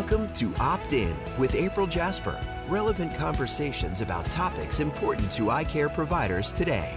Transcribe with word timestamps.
Welcome 0.00 0.32
to 0.32 0.54
Opt 0.58 0.94
In 0.94 1.14
with 1.36 1.54
April 1.54 1.86
Jasper. 1.86 2.40
Relevant 2.68 3.14
conversations 3.16 4.00
about 4.00 4.24
topics 4.30 4.80
important 4.80 5.30
to 5.32 5.50
eye 5.50 5.62
care 5.62 5.90
providers 5.90 6.52
today. 6.52 6.96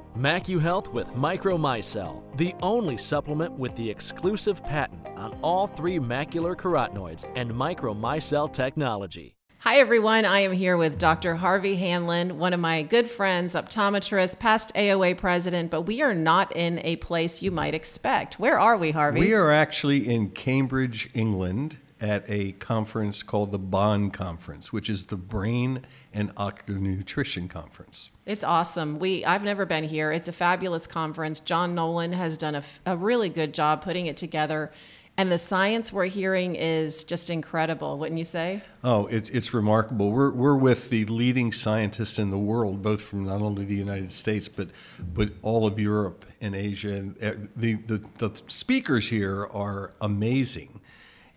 MacuHealth 0.17 0.91
with 0.91 1.09
Micromicelle, 1.13 2.21
the 2.35 2.53
only 2.61 2.97
supplement 2.97 3.53
with 3.53 3.73
the 3.77 3.89
exclusive 3.89 4.61
patent 4.61 5.07
on 5.15 5.37
all 5.41 5.67
three 5.67 5.99
macular 5.99 6.53
carotenoids 6.53 7.23
and 7.37 7.49
Micromicelle 7.49 8.51
technology. 8.51 9.35
Hi, 9.59 9.77
everyone. 9.77 10.25
I 10.25 10.39
am 10.39 10.51
here 10.51 10.75
with 10.75 10.99
Dr. 10.99 11.35
Harvey 11.35 11.77
Hanlen, 11.77 12.33
one 12.33 12.51
of 12.51 12.59
my 12.59 12.81
good 12.81 13.09
friends, 13.09 13.53
optometrist, 13.53 14.39
past 14.39 14.73
AOA 14.75 15.17
president, 15.17 15.71
but 15.71 15.83
we 15.83 16.01
are 16.01 16.15
not 16.15 16.53
in 16.55 16.81
a 16.83 16.95
place 16.97 17.41
you 17.41 17.51
might 17.51 17.75
expect. 17.75 18.39
Where 18.39 18.59
are 18.59 18.75
we, 18.75 18.91
Harvey? 18.91 19.19
We 19.19 19.33
are 19.33 19.51
actually 19.51 20.09
in 20.09 20.31
Cambridge, 20.31 21.09
England, 21.13 21.77
at 22.01 22.25
a 22.27 22.53
conference 22.53 23.21
called 23.21 23.51
the 23.51 23.59
BON 23.59 24.09
Conference, 24.09 24.73
which 24.73 24.89
is 24.89 25.05
the 25.05 25.15
Brain 25.15 25.85
and 26.11 26.31
Ocular 26.35 26.79
Nutrition 26.79 27.47
Conference. 27.47 28.09
It's 28.25 28.43
awesome. 28.43 28.99
We 28.99 29.23
I've 29.23 29.43
never 29.43 29.65
been 29.65 29.83
here. 29.83 30.11
It's 30.11 30.27
a 30.27 30.33
fabulous 30.33 30.87
conference. 30.87 31.39
John 31.39 31.75
Nolan 31.75 32.11
has 32.11 32.37
done 32.37 32.55
a, 32.55 32.63
a 32.85 32.97
really 32.97 33.29
good 33.29 33.53
job 33.53 33.83
putting 33.83 34.07
it 34.07 34.17
together. 34.17 34.71
And 35.17 35.31
the 35.31 35.37
science 35.37 35.93
we're 35.93 36.05
hearing 36.05 36.55
is 36.55 37.03
just 37.03 37.29
incredible, 37.29 37.99
wouldn't 37.99 38.17
you 38.17 38.25
say? 38.25 38.63
Oh, 38.83 39.05
it's, 39.07 39.29
it's 39.29 39.53
remarkable. 39.53 40.11
We're, 40.11 40.31
we're 40.31 40.55
with 40.55 40.89
the 40.89 41.05
leading 41.05 41.51
scientists 41.51 42.17
in 42.17 42.29
the 42.29 42.39
world, 42.39 42.81
both 42.81 43.01
from 43.01 43.25
not 43.25 43.41
only 43.41 43.65
the 43.65 43.75
United 43.75 44.11
States, 44.13 44.47
but, 44.47 44.69
but 45.13 45.29
all 45.41 45.67
of 45.67 45.77
Europe 45.77 46.25
and 46.39 46.55
Asia. 46.55 46.95
And 46.95 47.23
uh, 47.23 47.33
the, 47.55 47.73
the, 47.73 47.97
the 48.17 48.41
speakers 48.47 49.09
here 49.09 49.45
are 49.51 49.93
amazing. 50.01 50.80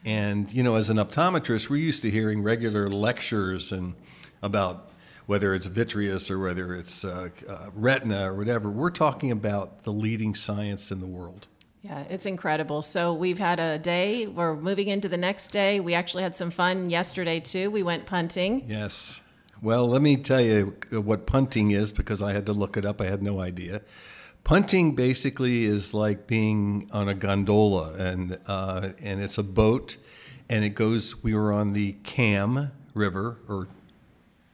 And, 0.04 0.52
you 0.52 0.62
know, 0.62 0.76
as 0.76 0.90
an 0.90 0.98
optometrist, 0.98 1.70
we're 1.70 1.76
used 1.76 2.02
to 2.02 2.10
hearing 2.10 2.42
regular 2.42 2.88
lectures 2.90 3.72
and 3.72 3.94
about 4.42 4.90
whether 5.26 5.54
it's 5.54 5.66
vitreous 5.66 6.30
or 6.30 6.38
whether 6.38 6.74
it's 6.74 7.04
uh, 7.04 7.30
uh, 7.48 7.70
retina 7.74 8.30
or 8.30 8.34
whatever. 8.34 8.70
We're 8.70 8.90
talking 8.90 9.30
about 9.30 9.84
the 9.84 9.92
leading 9.92 10.34
science 10.34 10.92
in 10.92 11.00
the 11.00 11.06
world. 11.06 11.48
Yeah, 11.80 12.04
it's 12.08 12.26
incredible. 12.26 12.82
So 12.82 13.12
we've 13.12 13.38
had 13.38 13.60
a 13.60 13.78
day. 13.78 14.26
We're 14.26 14.56
moving 14.56 14.88
into 14.88 15.08
the 15.08 15.18
next 15.18 15.48
day. 15.48 15.80
We 15.80 15.94
actually 15.94 16.22
had 16.22 16.36
some 16.36 16.50
fun 16.50 16.90
yesterday 16.90 17.40
too. 17.40 17.70
We 17.70 17.82
went 17.82 18.06
punting. 18.06 18.64
Yes. 18.68 19.20
Well, 19.62 19.86
let 19.86 20.02
me 20.02 20.16
tell 20.16 20.40
you 20.40 20.76
what 20.90 21.26
punting 21.26 21.70
is 21.70 21.92
because 21.92 22.20
I 22.20 22.32
had 22.32 22.46
to 22.46 22.52
look 22.52 22.76
it 22.76 22.84
up. 22.84 23.00
I 23.00 23.06
had 23.06 23.22
no 23.22 23.40
idea. 23.40 23.82
Punting 24.44 24.94
basically 24.94 25.64
is 25.64 25.94
like 25.94 26.26
being 26.26 26.88
on 26.92 27.08
a 27.08 27.14
gondola, 27.14 27.94
and 27.94 28.38
uh, 28.46 28.90
and 29.02 29.22
it's 29.22 29.38
a 29.38 29.42
boat, 29.42 29.96
and 30.50 30.62
it 30.64 30.70
goes. 30.70 31.22
We 31.22 31.34
were 31.34 31.50
on 31.50 31.72
the 31.72 31.92
Cam 32.04 32.70
River, 32.92 33.38
or 33.48 33.68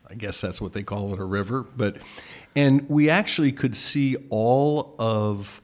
I 0.08 0.14
guess 0.14 0.40
that's 0.40 0.60
what 0.60 0.74
they 0.74 0.84
call 0.84 1.12
it, 1.12 1.18
a 1.18 1.24
river. 1.24 1.66
But 1.76 1.96
and 2.54 2.88
we 2.88 3.10
actually 3.10 3.50
could 3.50 3.74
see 3.74 4.16
all 4.28 4.94
of 5.00 5.60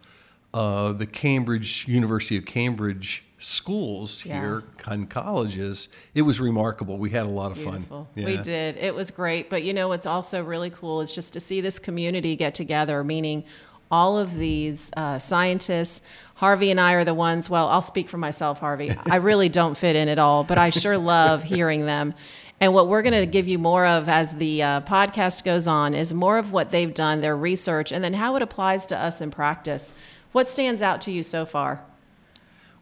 uh, 0.52 0.90
the 0.92 1.06
Cambridge 1.06 1.86
University 1.86 2.36
of 2.36 2.46
Cambridge 2.46 3.24
schools 3.38 4.24
Yeah. 4.24 4.40
here 4.40 4.64
and 4.86 5.08
colleges. 5.08 5.88
It 6.16 6.22
was 6.22 6.40
remarkable. 6.40 6.98
We 6.98 7.10
had 7.10 7.26
a 7.26 7.28
lot 7.28 7.52
of 7.52 7.58
Beautiful. 7.58 8.08
fun. 8.16 8.24
We 8.24 8.38
did. 8.38 8.76
It 8.78 8.92
was 8.92 9.12
great. 9.12 9.50
But 9.50 9.62
you 9.62 9.72
know 9.72 9.86
what's 9.86 10.06
also 10.06 10.42
really 10.42 10.70
cool 10.70 11.00
is 11.00 11.14
just 11.14 11.32
to 11.34 11.40
see 11.40 11.60
this 11.60 11.78
community 11.78 12.34
get 12.34 12.54
together, 12.56 13.04
meaning 13.04 13.44
all 13.90 14.18
of 14.18 14.36
these 14.36 14.90
uh, 14.96 15.18
scientists. 15.18 16.00
Harvey 16.34 16.70
and 16.70 16.80
I 16.80 16.94
are 16.94 17.04
the 17.04 17.14
ones, 17.14 17.48
well, 17.48 17.68
I'll 17.68 17.80
speak 17.80 18.08
for 18.08 18.18
myself, 18.18 18.58
Harvey. 18.58 18.90
I 19.10 19.16
really 19.16 19.48
don't 19.48 19.76
fit 19.76 19.96
in 19.96 20.08
at 20.08 20.18
all, 20.18 20.44
but 20.44 20.58
I 20.58 20.70
sure 20.70 20.98
love 20.98 21.42
hearing 21.42 21.86
them. 21.86 22.14
And 22.60 22.72
what 22.72 22.88
we're 22.88 23.02
going 23.02 23.12
to 23.12 23.26
give 23.26 23.46
you 23.48 23.58
more 23.58 23.84
of 23.84 24.08
as 24.08 24.34
the 24.34 24.62
uh, 24.62 24.80
podcast 24.82 25.44
goes 25.44 25.68
on 25.68 25.94
is 25.94 26.14
more 26.14 26.38
of 26.38 26.52
what 26.52 26.70
they've 26.70 26.92
done, 26.92 27.20
their 27.20 27.36
research, 27.36 27.92
and 27.92 28.02
then 28.02 28.14
how 28.14 28.36
it 28.36 28.42
applies 28.42 28.86
to 28.86 28.98
us 28.98 29.20
in 29.20 29.30
practice. 29.30 29.92
What 30.32 30.48
stands 30.48 30.80
out 30.80 31.02
to 31.02 31.12
you 31.12 31.22
so 31.22 31.44
far? 31.44 31.82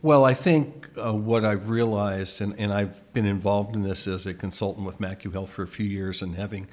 Well, 0.01 0.25
I 0.25 0.35
think 0.35 0.91
uh, 1.03 1.15
what 1.15 1.45
I've 1.45 1.71
realized, 1.71 2.41
and, 2.41 2.55
and 2.61 2.73
I've 2.73 3.13
been 3.15 3.27
involved 3.27 3.75
in 3.75 3.83
this 3.83 4.07
as 4.07 4.27
a 4.27 4.35
consultant 4.35 4.87
with 4.87 4.99
MacuHealth 4.99 5.49
for 5.49 5.63
a 5.63 5.67
few 5.67 5.87
years 5.87 6.21
and 6.21 6.35
having 6.37 6.69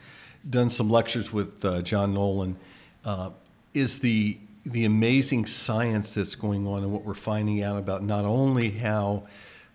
done 0.48 0.70
some 0.70 0.90
lectures 0.90 1.32
with 1.32 1.64
uh, 1.64 1.82
John 1.82 2.14
Nolan, 2.14 2.58
uh, 3.06 3.30
is 3.74 4.00
the, 4.00 4.38
the 4.66 4.86
amazing 4.86 5.46
science 5.46 6.16
that's 6.16 6.36
going 6.36 6.68
on 6.68 6.84
and 6.84 6.92
what 6.92 7.04
we're 7.04 7.14
finding 7.14 7.64
out 7.64 7.78
about 7.78 8.04
not 8.04 8.26
only 8.26 8.72
how 8.72 9.24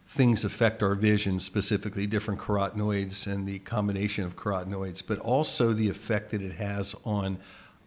things 0.08 0.44
affect 0.44 0.82
our 0.82 0.94
vision, 0.94 1.40
specifically 1.40 2.06
different 2.06 2.40
carotenoids 2.40 3.26
and 3.26 3.46
the 3.46 3.58
combination 3.60 4.24
of 4.24 4.36
carotenoids, 4.36 5.02
but 5.04 5.18
also 5.18 5.72
the 5.72 5.88
effect 5.88 6.30
that 6.30 6.40
it 6.40 6.52
has 6.52 6.94
on 7.04 7.38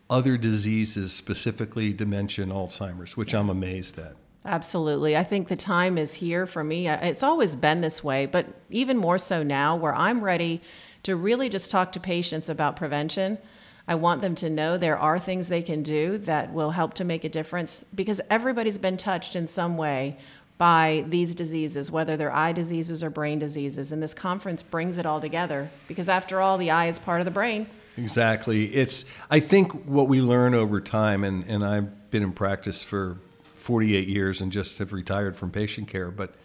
other 0.09 0.37
diseases, 0.37 1.13
specifically 1.13 1.93
dementia 1.93 2.43
and 2.43 2.51
Alzheimer's, 2.51 3.15
which 3.15 3.33
I'm 3.33 3.49
amazed 3.49 3.97
at. 3.99 4.15
Absolutely. 4.45 5.15
I 5.15 5.23
think 5.23 5.47
the 5.47 5.55
time 5.55 5.97
is 5.97 6.13
here 6.13 6.47
for 6.47 6.63
me. 6.63 6.87
It's 6.87 7.23
always 7.23 7.55
been 7.55 7.81
this 7.81 8.03
way, 8.03 8.25
but 8.25 8.47
even 8.69 8.97
more 8.97 9.17
so 9.17 9.43
now, 9.43 9.75
where 9.75 9.93
I'm 9.93 10.23
ready 10.23 10.61
to 11.03 11.15
really 11.15 11.49
just 11.49 11.69
talk 11.69 11.91
to 11.93 11.99
patients 11.99 12.49
about 12.49 12.75
prevention. 12.75 13.37
I 13.89 13.95
want 13.95 14.21
them 14.21 14.35
to 14.35 14.51
know 14.51 14.77
there 14.77 14.99
are 14.99 15.17
things 15.17 15.47
they 15.47 15.63
can 15.63 15.81
do 15.81 16.19
that 16.19 16.53
will 16.53 16.69
help 16.69 16.93
to 16.93 17.03
make 17.03 17.23
a 17.23 17.29
difference 17.29 17.83
because 17.95 18.21
everybody's 18.29 18.77
been 18.77 18.97
touched 18.97 19.35
in 19.35 19.47
some 19.47 19.77
way 19.77 20.15
by 20.59 21.05
these 21.07 21.33
diseases, 21.33 21.91
whether 21.91 22.15
they're 22.15 22.31
eye 22.31 22.51
diseases 22.51 23.03
or 23.03 23.09
brain 23.09 23.39
diseases. 23.39 23.91
And 23.91 24.03
this 24.03 24.13
conference 24.13 24.61
brings 24.61 24.99
it 24.99 25.07
all 25.07 25.19
together 25.19 25.71
because, 25.87 26.07
after 26.07 26.39
all, 26.39 26.59
the 26.59 26.69
eye 26.69 26.85
is 26.85 26.99
part 26.99 27.19
of 27.19 27.25
the 27.25 27.31
brain. 27.31 27.65
Exactly. 27.97 28.65
It's 28.65 29.05
I 29.31 29.39
think 29.39 29.71
what 29.87 30.07
we 30.07 30.21
learn 30.21 30.53
over 30.53 30.79
time, 30.79 31.23
and, 31.23 31.43
and 31.45 31.65
I've 31.65 32.11
been 32.11 32.21
in 32.21 32.31
practice 32.31 32.83
for 32.83 33.17
48 33.55 34.07
years 34.07 34.41
and 34.41 34.51
just 34.51 34.77
have 34.77 34.93
retired 34.93 35.35
from 35.35 35.49
patient 35.49 35.87
care, 35.87 36.11
but 36.11 36.35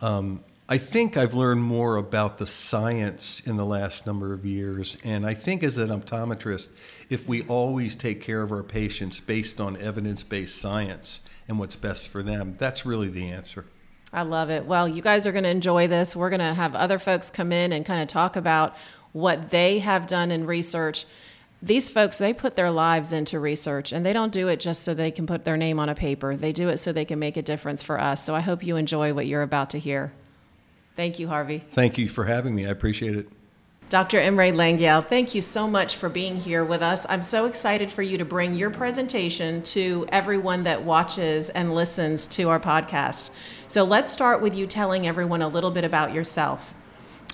um, 0.00 0.38
I 0.68 0.78
think 0.78 1.16
I've 1.16 1.34
learned 1.34 1.62
more 1.62 1.94
about 1.94 2.38
the 2.38 2.46
science 2.46 3.38
in 3.46 3.56
the 3.56 3.64
last 3.64 4.04
number 4.04 4.32
of 4.32 4.44
years. 4.44 4.96
And 5.04 5.24
I 5.24 5.32
think 5.32 5.62
as 5.62 5.78
an 5.78 5.90
optometrist, 5.90 6.70
if 7.08 7.28
we 7.28 7.42
always 7.42 7.94
take 7.94 8.20
care 8.20 8.42
of 8.42 8.50
our 8.50 8.64
patients 8.64 9.20
based 9.20 9.60
on 9.60 9.76
evidence 9.76 10.24
based 10.24 10.60
science 10.60 11.20
and 11.46 11.60
what's 11.60 11.76
best 11.76 12.08
for 12.08 12.20
them, 12.20 12.54
that's 12.54 12.84
really 12.84 13.08
the 13.08 13.30
answer. 13.30 13.64
I 14.12 14.22
love 14.22 14.50
it. 14.50 14.66
Well, 14.66 14.88
you 14.88 15.02
guys 15.02 15.24
are 15.24 15.30
going 15.30 15.44
to 15.44 15.50
enjoy 15.50 15.86
this. 15.86 16.16
We're 16.16 16.30
going 16.30 16.40
to 16.40 16.54
have 16.54 16.74
other 16.74 16.98
folks 16.98 17.30
come 17.30 17.52
in 17.52 17.72
and 17.72 17.86
kind 17.86 18.02
of 18.02 18.08
talk 18.08 18.34
about 18.34 18.76
what 19.12 19.50
they 19.50 19.78
have 19.78 20.08
done 20.08 20.32
in 20.32 20.46
research. 20.46 21.06
These 21.62 21.90
folks, 21.90 22.18
they 22.18 22.32
put 22.32 22.56
their 22.56 22.72
lives 22.72 23.12
into 23.12 23.38
research 23.38 23.92
and 23.92 24.04
they 24.04 24.12
don't 24.12 24.32
do 24.32 24.48
it 24.48 24.58
just 24.58 24.82
so 24.82 24.94
they 24.94 25.12
can 25.12 25.28
put 25.28 25.44
their 25.44 25.56
name 25.56 25.78
on 25.78 25.88
a 25.88 25.94
paper. 25.94 26.34
They 26.34 26.52
do 26.52 26.70
it 26.70 26.78
so 26.78 26.92
they 26.92 27.04
can 27.04 27.20
make 27.20 27.36
a 27.36 27.42
difference 27.42 27.84
for 27.84 28.00
us. 28.00 28.24
So 28.24 28.34
I 28.34 28.40
hope 28.40 28.64
you 28.64 28.74
enjoy 28.74 29.14
what 29.14 29.26
you're 29.26 29.42
about 29.42 29.70
to 29.70 29.78
hear. 29.78 30.12
Thank 30.96 31.18
you, 31.18 31.28
Harvey. 31.28 31.58
Thank 31.58 31.98
you 31.98 32.08
for 32.08 32.24
having 32.24 32.54
me. 32.54 32.66
I 32.66 32.70
appreciate 32.70 33.14
it. 33.14 33.28
Dr. 33.88 34.20
Imre 34.20 34.50
Lengyel, 34.50 35.06
thank 35.06 35.32
you 35.32 35.40
so 35.40 35.68
much 35.68 35.94
for 35.94 36.08
being 36.08 36.34
here 36.34 36.64
with 36.64 36.82
us. 36.82 37.06
I'm 37.08 37.22
so 37.22 37.44
excited 37.44 37.88
for 37.92 38.02
you 38.02 38.18
to 38.18 38.24
bring 38.24 38.56
your 38.56 38.70
presentation 38.70 39.62
to 39.62 40.06
everyone 40.10 40.64
that 40.64 40.82
watches 40.82 41.50
and 41.50 41.72
listens 41.72 42.26
to 42.28 42.48
our 42.48 42.58
podcast. 42.58 43.30
So 43.68 43.84
let's 43.84 44.10
start 44.10 44.42
with 44.42 44.56
you 44.56 44.66
telling 44.66 45.06
everyone 45.06 45.40
a 45.40 45.46
little 45.46 45.70
bit 45.70 45.84
about 45.84 46.12
yourself. 46.12 46.74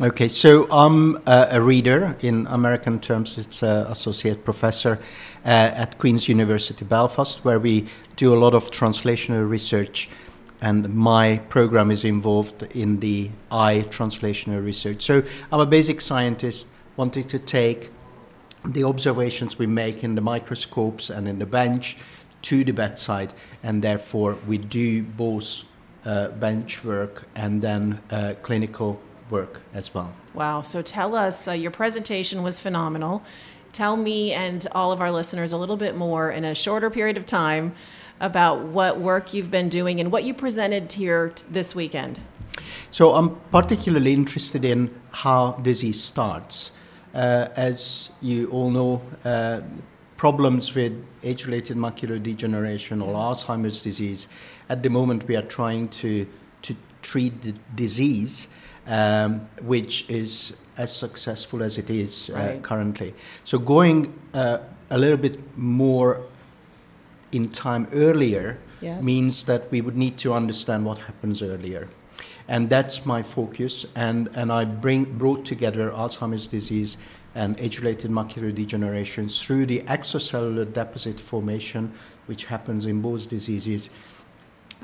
Okay, 0.01 0.29
so 0.29 0.67
I'm 0.71 1.17
uh, 1.27 1.47
a 1.51 1.61
reader. 1.61 2.17
In 2.21 2.47
American 2.49 2.99
terms, 2.99 3.39
it's 3.39 3.63
uh, 3.63 3.87
associate 3.89 4.45
professor 4.45 4.99
uh, 5.45 5.49
at 5.49 5.97
Queen's 5.97 6.29
University 6.29 6.85
Belfast, 6.85 7.45
where 7.45 7.61
we 7.61 7.87
do 8.17 8.35
a 8.35 8.39
lot 8.39 8.55
of 8.55 8.71
translational 8.71 9.49
research. 9.49 10.11
And 10.63 10.95
my 10.95 11.39
program 11.49 11.91
is 11.91 12.05
involved 12.05 12.63
in 12.75 13.01
the 13.01 13.31
eye 13.51 13.85
translational 13.91 14.65
research. 14.65 15.03
So 15.03 15.23
I'm 15.51 15.61
a 15.61 15.67
basic 15.67 16.01
scientist 16.01 16.69
wanting 16.97 17.25
to 17.25 17.39
take 17.39 17.91
the 18.65 18.85
observations 18.85 19.59
we 19.59 19.67
make 19.67 20.05
in 20.05 20.15
the 20.15 20.21
microscopes 20.21 21.11
and 21.11 21.27
in 21.27 21.39
the 21.39 21.47
bench 21.47 21.97
to 22.43 22.65
the 22.65 22.73
bedside, 22.73 23.35
and 23.63 23.83
therefore 23.83 24.37
we 24.47 24.59
do 24.59 25.03
both 25.03 25.65
uh, 26.05 26.29
bench 26.29 26.85
work 26.85 27.29
and 27.35 27.61
then 27.61 28.01
uh, 28.11 28.35
clinical 28.43 29.01
work 29.31 29.63
as 29.75 29.95
well. 29.95 30.13
Wow. 30.35 30.63
So 30.63 30.83
tell 30.83 31.15
us, 31.15 31.49
uh, 31.49 31.53
your 31.53 31.71
presentation 31.71 32.43
was 32.43 32.59
phenomenal. 32.59 33.23
Tell 33.73 33.97
me 33.97 34.33
and 34.33 34.67
all 34.73 34.93
of 34.93 35.01
our 35.01 35.11
listeners 35.11 35.53
a 35.53 35.57
little 35.57 35.77
bit 35.77 35.97
more 35.97 36.31
in 36.31 36.45
a 36.45 36.55
shorter 36.55 36.91
period 36.91 37.17
of 37.17 37.27
time 37.27 37.75
about 38.23 38.63
what 38.63 38.99
work 39.01 39.35
you've 39.35 39.51
been 39.51 39.69
doing 39.69 40.01
and 40.01 40.11
what 40.11 40.25
you 40.25 40.33
presented 40.33 40.91
here 40.93 41.31
t- 41.31 41.45
this 41.51 41.75
weekend. 41.75 42.19
So 42.91 43.13
I'm 43.15 43.37
particularly 43.51 44.13
interested 44.15 44.65
in 44.65 44.95
how 45.11 45.53
disease 45.63 46.03
starts. 46.03 46.71
Uh, 47.15 47.49
as 47.57 48.11
you 48.23 48.49
all 48.51 48.71
know, 48.71 49.03
uh, 49.25 49.61
problems 50.17 50.75
with 50.75 50.93
age-related 51.25 51.77
macular 51.77 52.23
degeneration 52.23 53.03
or 53.03 53.13
Alzheimer's 53.15 53.83
disease, 53.83 54.29
at 54.69 54.83
the 54.83 54.89
moment 54.89 55.27
we 55.27 55.37
are 55.37 55.43
trying 55.43 55.89
to, 55.89 56.27
to 56.63 56.77
treat 57.03 57.43
the 57.43 57.53
disease, 57.75 58.49
um, 58.87 59.41
which 59.63 60.09
is 60.09 60.55
as 60.79 60.95
successful 60.95 61.63
as 61.63 61.77
it 61.77 61.91
is 61.91 62.31
uh, 62.31 62.35
Right. 62.35 62.63
currently. 62.63 63.15
So 63.45 63.59
going 63.59 64.17
uh, 64.33 64.59
a 64.91 64.97
little 64.99 65.17
bit 65.19 65.41
more 65.59 66.23
in 67.33 67.49
time 67.51 67.89
earlier 67.93 68.59
Yes. 68.83 69.05
means 69.05 69.45
that 69.45 69.71
we 69.71 69.81
would 69.81 69.97
need 69.97 70.19
to 70.19 70.33
understand 70.33 70.85
what 70.85 70.99
happens 70.99 71.41
earlier. 71.41 71.89
And 72.49 72.69
that's 72.69 73.07
my 73.07 73.23
focus. 73.23 73.87
And, 73.95 74.29
and 74.35 74.51
I 74.53 74.65
bring, 74.65 75.05
brought 75.05 75.45
together 75.45 75.91
Alzheimer's 75.93 76.49
disease 76.49 76.99
and 77.35 77.59
age-related 77.61 78.11
macular 78.11 78.53
degeneration 78.55 79.29
through 79.29 79.67
the 79.67 79.81
extracellular 79.83 80.71
deposit 80.71 81.21
formation, 81.21 81.93
which 82.27 82.45
happens 82.45 82.87
in 82.87 83.01
both 83.01 83.29
diseases, 83.29 83.89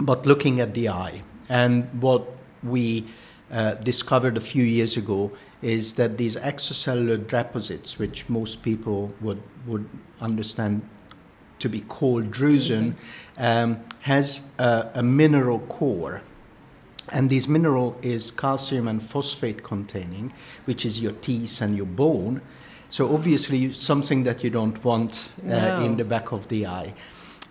but 0.00 0.24
looking 0.24 0.60
at 0.60 0.74
the 0.74 0.88
eye. 0.88 1.22
And 1.48 1.88
what 2.00 2.26
we 2.62 3.04
uh, 3.50 3.74
discovered 3.74 4.36
a 4.36 4.40
few 4.40 4.62
years 4.62 4.96
ago 4.96 5.32
is 5.60 5.94
that 5.94 6.16
these 6.16 6.36
extracellular 6.36 7.26
deposits, 7.26 7.98
which 7.98 8.28
most 8.28 8.62
people 8.62 9.12
would, 9.20 9.42
would 9.66 9.88
understand 10.20 10.82
to 11.58 11.68
be 11.68 11.80
called 11.82 12.24
drusen, 12.26 12.94
um, 13.36 13.80
has 14.00 14.40
a, 14.58 14.88
a 14.94 15.02
mineral 15.02 15.60
core. 15.60 16.22
And 17.10 17.30
this 17.30 17.48
mineral 17.48 17.98
is 18.02 18.30
calcium 18.30 18.86
and 18.86 19.02
phosphate 19.02 19.62
containing, 19.62 20.32
which 20.66 20.84
is 20.84 21.00
your 21.00 21.12
teeth 21.12 21.62
and 21.62 21.76
your 21.76 21.86
bone. 21.86 22.40
So 22.90 23.14
obviously 23.14 23.72
something 23.72 24.24
that 24.24 24.44
you 24.44 24.50
don't 24.50 24.82
want 24.84 25.30
uh, 25.44 25.48
No. 25.48 25.84
in 25.84 25.96
the 25.96 26.04
back 26.04 26.32
of 26.32 26.48
the 26.48 26.66
eye. 26.66 26.94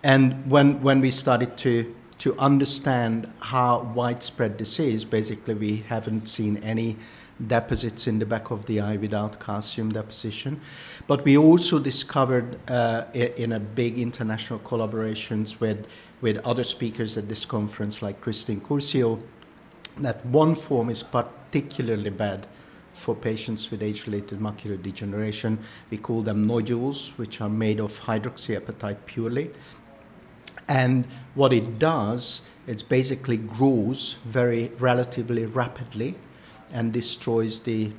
And 0.02 0.48
when, 0.50 0.80
when 0.80 1.00
we 1.00 1.10
started 1.10 1.56
to, 1.58 1.94
to 2.18 2.36
understand 2.38 3.32
how 3.40 3.90
widespread 3.94 4.58
this 4.58 4.78
is, 4.78 5.04
basically 5.04 5.54
we 5.54 5.84
haven't 5.88 6.28
seen 6.28 6.58
any 6.58 6.96
deposits 7.46 8.06
in 8.06 8.18
the 8.18 8.26
back 8.26 8.50
of 8.50 8.64
the 8.66 8.80
eye 8.80 8.96
without 8.96 9.38
calcium 9.38 9.90
deposition. 9.92 10.60
But 11.06 11.24
we 11.24 11.36
also 11.36 11.78
discovered 11.78 12.58
uh, 12.68 13.04
in 13.14 13.52
a 13.52 13.60
big 13.60 13.98
international 13.98 14.58
collaborations 14.60 15.60
with, 15.60 15.86
with 16.20 16.38
other 16.38 16.64
speakers 16.64 17.16
at 17.16 17.28
this 17.28 17.44
conference, 17.44 18.02
like 18.02 18.20
Christine 18.20 18.60
Curcio, 18.60 19.20
that 19.98 20.24
one 20.26 20.54
form 20.54 20.90
is 20.90 21.02
particularly 21.02 22.10
bad 22.10 22.46
for 22.92 23.14
patients 23.14 23.70
with 23.70 23.82
age-related 23.82 24.40
macular 24.40 24.80
degeneration. 24.80 25.58
We 25.90 25.98
call 25.98 26.22
them 26.22 26.42
nodules, 26.42 27.12
which 27.16 27.40
are 27.40 27.48
made 27.48 27.78
of 27.78 27.98
hydroxyapatite 28.00 28.98
purely. 29.06 29.50
And 30.68 31.06
what 31.34 31.52
it 31.52 31.78
does, 31.78 32.42
it 32.66 32.82
basically 32.88 33.36
grows 33.36 34.16
very 34.24 34.72
relatively 34.78 35.46
rapidly 35.46 36.16
and 36.72 36.92
destroys 36.92 37.60
the, 37.60 37.92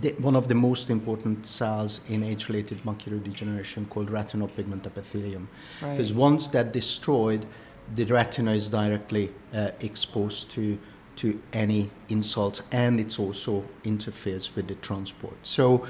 the 0.00 0.12
one 0.18 0.36
of 0.36 0.48
the 0.48 0.54
most 0.54 0.90
important 0.90 1.46
cells 1.46 2.00
in 2.08 2.22
age-related 2.22 2.82
macular 2.84 3.22
degeneration 3.22 3.86
called 3.86 4.10
retinal 4.10 4.48
pigment 4.48 4.86
epithelium. 4.86 5.48
Right. 5.82 5.92
Because 5.92 6.12
once 6.12 6.48
that 6.48 6.72
destroyed, 6.72 7.46
the 7.94 8.04
retina 8.04 8.52
is 8.52 8.68
directly 8.68 9.32
uh, 9.54 9.70
exposed 9.80 10.50
to 10.52 10.78
to 11.16 11.40
any 11.52 11.90
insults, 12.08 12.62
and 12.70 13.00
it 13.00 13.18
also 13.18 13.64
interferes 13.82 14.54
with 14.54 14.68
the 14.68 14.76
transport. 14.76 15.36
So, 15.42 15.84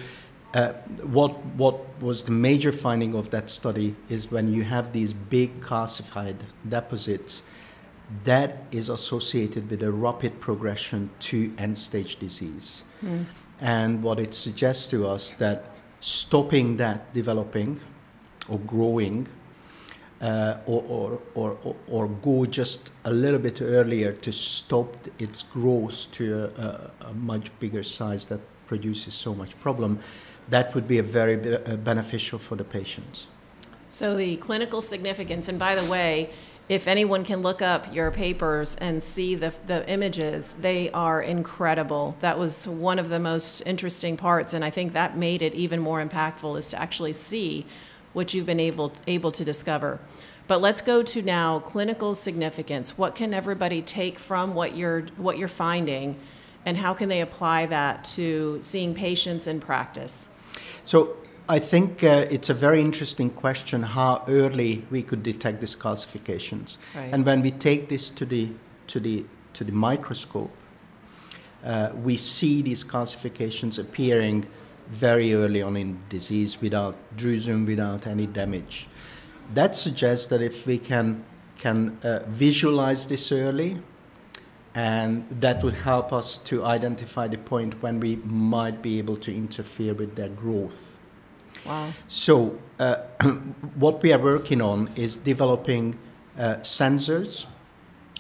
uh, 0.55 0.73
what 1.03 1.45
what 1.57 1.77
was 2.01 2.23
the 2.23 2.31
major 2.31 2.73
finding 2.73 3.15
of 3.15 3.29
that 3.31 3.51
study 3.51 3.95
is 4.09 4.31
when 4.31 4.51
you 4.51 4.65
have 4.65 4.93
these 4.93 5.13
big 5.13 5.61
calcified 5.61 6.37
deposits, 6.67 7.43
that 8.25 8.65
is 8.71 8.89
associated 8.89 9.71
with 9.71 9.83
a 9.83 9.93
rapid 9.93 10.41
progression 10.41 11.11
to 11.21 11.53
end-stage 11.59 12.17
disease. 12.17 12.83
And 13.61 14.03
what 14.03 14.19
it 14.21 14.35
suggests 14.35 14.89
to 14.91 15.07
us 15.07 15.33
that 15.33 15.65
stopping 16.01 16.77
that 16.77 17.13
developing 17.13 17.81
or 18.49 18.59
growing 18.61 19.29
uh, 20.21 20.57
or, 20.67 20.83
or, 20.89 21.21
or, 21.35 21.59
or, 21.63 21.77
or 21.87 22.09
go 22.09 22.45
just 22.45 22.91
a 23.05 23.11
little 23.11 23.39
bit 23.39 23.63
earlier 23.63 24.13
to 24.13 24.33
stop 24.33 24.97
its 25.19 25.43
growth 25.43 26.11
to 26.13 26.45
a, 26.45 26.63
a, 26.63 26.91
a 27.11 27.15
much 27.15 27.57
bigger 27.61 27.83
size 27.83 28.25
that 28.27 28.41
produces 28.67 29.15
so 29.15 29.35
much 29.35 29.59
problem, 29.61 29.99
that 30.49 30.75
would 30.75 30.89
be 30.89 30.99
a 30.99 31.03
very 31.03 31.37
be- 31.37 31.57
uh, 31.57 31.77
beneficial 31.77 32.39
for 32.39 32.57
the 32.57 32.65
patients. 32.65 33.29
So 33.89 34.17
the 34.17 34.37
clinical 34.37 34.81
significance, 34.81 35.49
and 35.49 35.59
by 35.59 35.75
the 35.75 35.85
way, 35.91 36.31
if 36.69 36.87
anyone 36.87 37.25
can 37.25 37.41
look 37.41 37.63
up 37.63 37.95
your 37.95 38.11
papers 38.11 38.77
and 38.77 39.03
see 39.03 39.35
the, 39.35 39.55
the 39.67 39.89
images, 39.89 40.55
they 40.61 40.91
are 40.91 41.23
incredible. 41.23 42.15
That 42.21 42.39
was 42.39 42.69
one 42.69 42.99
of 42.99 43.09
the 43.09 43.19
most 43.19 43.63
interesting 43.65 44.17
parts, 44.19 44.53
and 44.53 44.65
I 44.65 44.71
think 44.71 44.93
that 44.93 45.17
made 45.17 45.41
it 45.41 45.55
even 45.55 45.81
more 45.81 46.05
impactful 46.05 46.59
is 46.59 46.69
to 46.69 46.81
actually 46.81 47.15
see 47.15 47.65
what 48.13 48.35
you've 48.35 48.47
been 48.47 48.61
able 48.61 48.93
able 49.07 49.33
to 49.33 49.45
discover. 49.45 49.99
But 50.47 50.61
let's 50.61 50.81
go 50.81 51.03
to 51.03 51.23
now 51.23 51.61
clinical 51.61 52.15
significance. 52.15 52.97
What 52.97 53.15
can 53.15 53.33
everybody 53.33 53.83
take 53.83 54.19
from 54.19 54.55
what 54.55 54.77
you're 54.77 55.03
what 55.17 55.39
you're 55.39 55.49
finding, 55.49 56.19
and 56.67 56.77
how 56.77 56.93
can 56.93 57.09
they 57.09 57.23
apply 57.23 57.67
that 57.67 58.05
to 58.17 58.61
seeing 58.63 58.95
patients 58.95 59.47
in 59.47 59.61
practice? 59.61 60.29
So 60.85 61.17
I 61.51 61.59
think 61.59 62.05
uh, 62.05 62.27
it's 62.31 62.51
a 62.51 62.55
very 62.55 62.83
interesting 62.83 63.31
question 63.31 63.83
how 63.83 64.23
early 64.29 64.85
we 64.91 65.03
could 65.03 65.23
detect 65.23 65.61
these 65.61 65.75
calcifications. 65.75 66.77
Right. 66.95 67.09
And 67.11 67.25
when 67.25 67.41
we 67.41 67.53
take 67.53 67.89
this 67.89 68.11
to 68.11 68.27
the, 68.27 68.51
to 68.89 69.01
the, 69.01 69.25
to 69.55 69.65
the 69.65 69.73
microscope, 69.73 70.51
uh, 71.65 71.93
we 72.03 72.19
see 72.19 72.61
these 72.61 72.85
calcifications 72.85 73.79
appearing 73.79 74.45
very 74.89 75.33
early 75.33 75.63
on 75.63 75.79
in 75.79 75.99
disease 76.11 76.61
without 76.61 76.97
drusen, 77.17 77.67
without 77.67 78.07
any 78.07 78.27
damage. 78.27 78.87
That 79.55 79.75
suggests 79.75 80.27
that 80.27 80.43
if 80.43 80.67
we 80.67 80.79
can, 80.79 81.25
can 81.59 81.97
uh, 82.03 82.25
visualize 82.29 83.07
this 83.07 83.33
early, 83.33 83.79
and 84.75 85.27
that 85.31 85.65
would 85.65 85.75
help 85.75 86.13
us 86.13 86.37
to 86.39 86.63
identify 86.65 87.27
the 87.27 87.39
point 87.39 87.83
when 87.83 88.01
we 88.01 88.17
might 88.17 88.83
be 88.83 88.99
able 88.99 89.17
to 89.17 89.35
interfere 89.35 89.95
with 89.95 90.15
their 90.15 90.29
growth. 90.29 90.98
So, 92.09 92.59
uh, 92.79 92.97
what 93.75 94.03
we 94.03 94.13
are 94.13 94.19
working 94.19 94.61
on 94.61 94.91
is 94.97 95.17
developing 95.17 95.99
uh, 96.39 96.57
sensors 96.57 97.47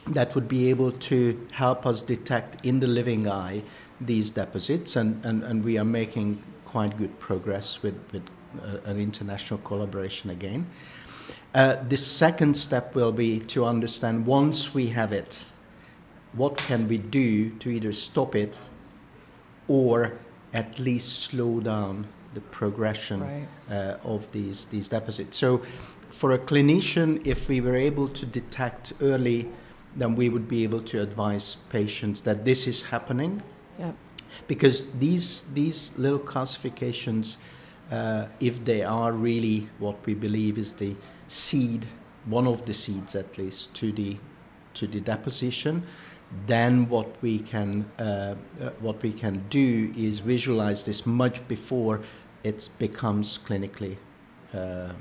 that 0.09 0.35
would 0.35 0.49
be 0.49 0.69
able 0.71 0.93
to 0.93 1.49
help 1.53 1.87
us 1.87 2.03
detect 2.03 2.65
in 2.65 2.81
the 2.81 2.87
living 2.87 3.29
eye 3.29 3.63
these 4.01 4.31
deposits, 4.31 4.97
and, 4.97 5.25
and, 5.25 5.43
and 5.43 5.65
we 5.65 5.79
are 5.79 5.85
making 5.85 6.43
quite 6.65 6.97
good 6.97 7.19
progress 7.19 7.83
with, 7.83 7.99
with 8.13 8.23
uh, 8.63 8.79
an 8.85 9.01
international 9.01 9.59
collaboration 9.61 10.31
again. 10.31 10.67
Uh, 11.55 11.77
the 11.89 11.97
second 11.97 12.55
step 12.55 12.95
will 12.95 13.13
be 13.13 13.39
to 13.41 13.65
understand 13.65 14.27
once 14.27 14.75
we 14.75 14.87
have 14.87 15.13
it, 15.13 15.45
what 16.35 16.57
can 16.57 16.87
we 16.87 16.99
do 16.99 17.51
to 17.59 17.71
either 17.71 17.93
stop 17.93 18.35
it 18.35 18.57
or 19.67 20.19
at 20.53 20.79
least 20.79 21.23
slow 21.23 21.61
down 21.61 22.07
the 22.39 22.45
progression 22.59 23.21
Right. 23.21 23.49
uh, 23.71 24.15
of 24.15 24.31
these, 24.33 24.67
these 24.67 24.89
deposits. 24.89 25.37
So, 25.37 25.63
for 26.11 26.33
a 26.33 26.39
clinician, 26.39 27.09
if 27.27 27.49
we 27.49 27.61
were 27.61 27.77
able 27.77 28.09
to 28.21 28.25
detect 28.27 28.93
early, 29.01 29.41
then 29.97 30.15
we 30.17 30.29
would 30.29 30.49
be 30.49 30.65
able 30.65 30.83
to 30.93 31.03
advise 31.03 31.57
patients 31.71 32.21
that 32.23 32.45
this 32.45 32.67
is 32.67 32.83
happening 32.83 33.43
Yep. 33.79 33.95
because 34.47 34.87
these, 34.99 35.45
these 35.55 35.93
little 35.99 36.19
calcifications, 36.19 37.37
uh, 37.91 38.27
if 38.41 38.65
they 38.65 38.83
are 38.83 39.13
really 39.13 39.69
what 39.79 39.97
we 40.07 40.15
believe 40.15 40.59
is 40.59 40.73
the 40.73 40.95
seed, 41.27 41.87
one 42.27 42.47
of 42.47 42.65
the 42.65 42.75
seeds 42.75 43.15
at 43.15 43.37
least, 43.39 43.75
to 43.75 43.93
the, 43.93 44.17
to 44.75 44.87
the 44.87 45.01
deposition, 45.01 45.83
then 46.47 46.89
what 46.89 47.09
we 47.23 47.39
can 47.39 47.91
uh, 47.99 48.03
uh, 48.61 48.71
what 48.81 49.03
we 49.03 49.13
can 49.13 49.43
do 49.49 49.91
is 49.97 50.19
visualize 50.21 50.85
this 50.85 51.07
much 51.07 51.37
before 51.49 52.01
it 52.45 52.69
becomes 52.79 53.39
clinically 53.39 53.97
uh, 54.55 54.57
uh, 54.57 54.93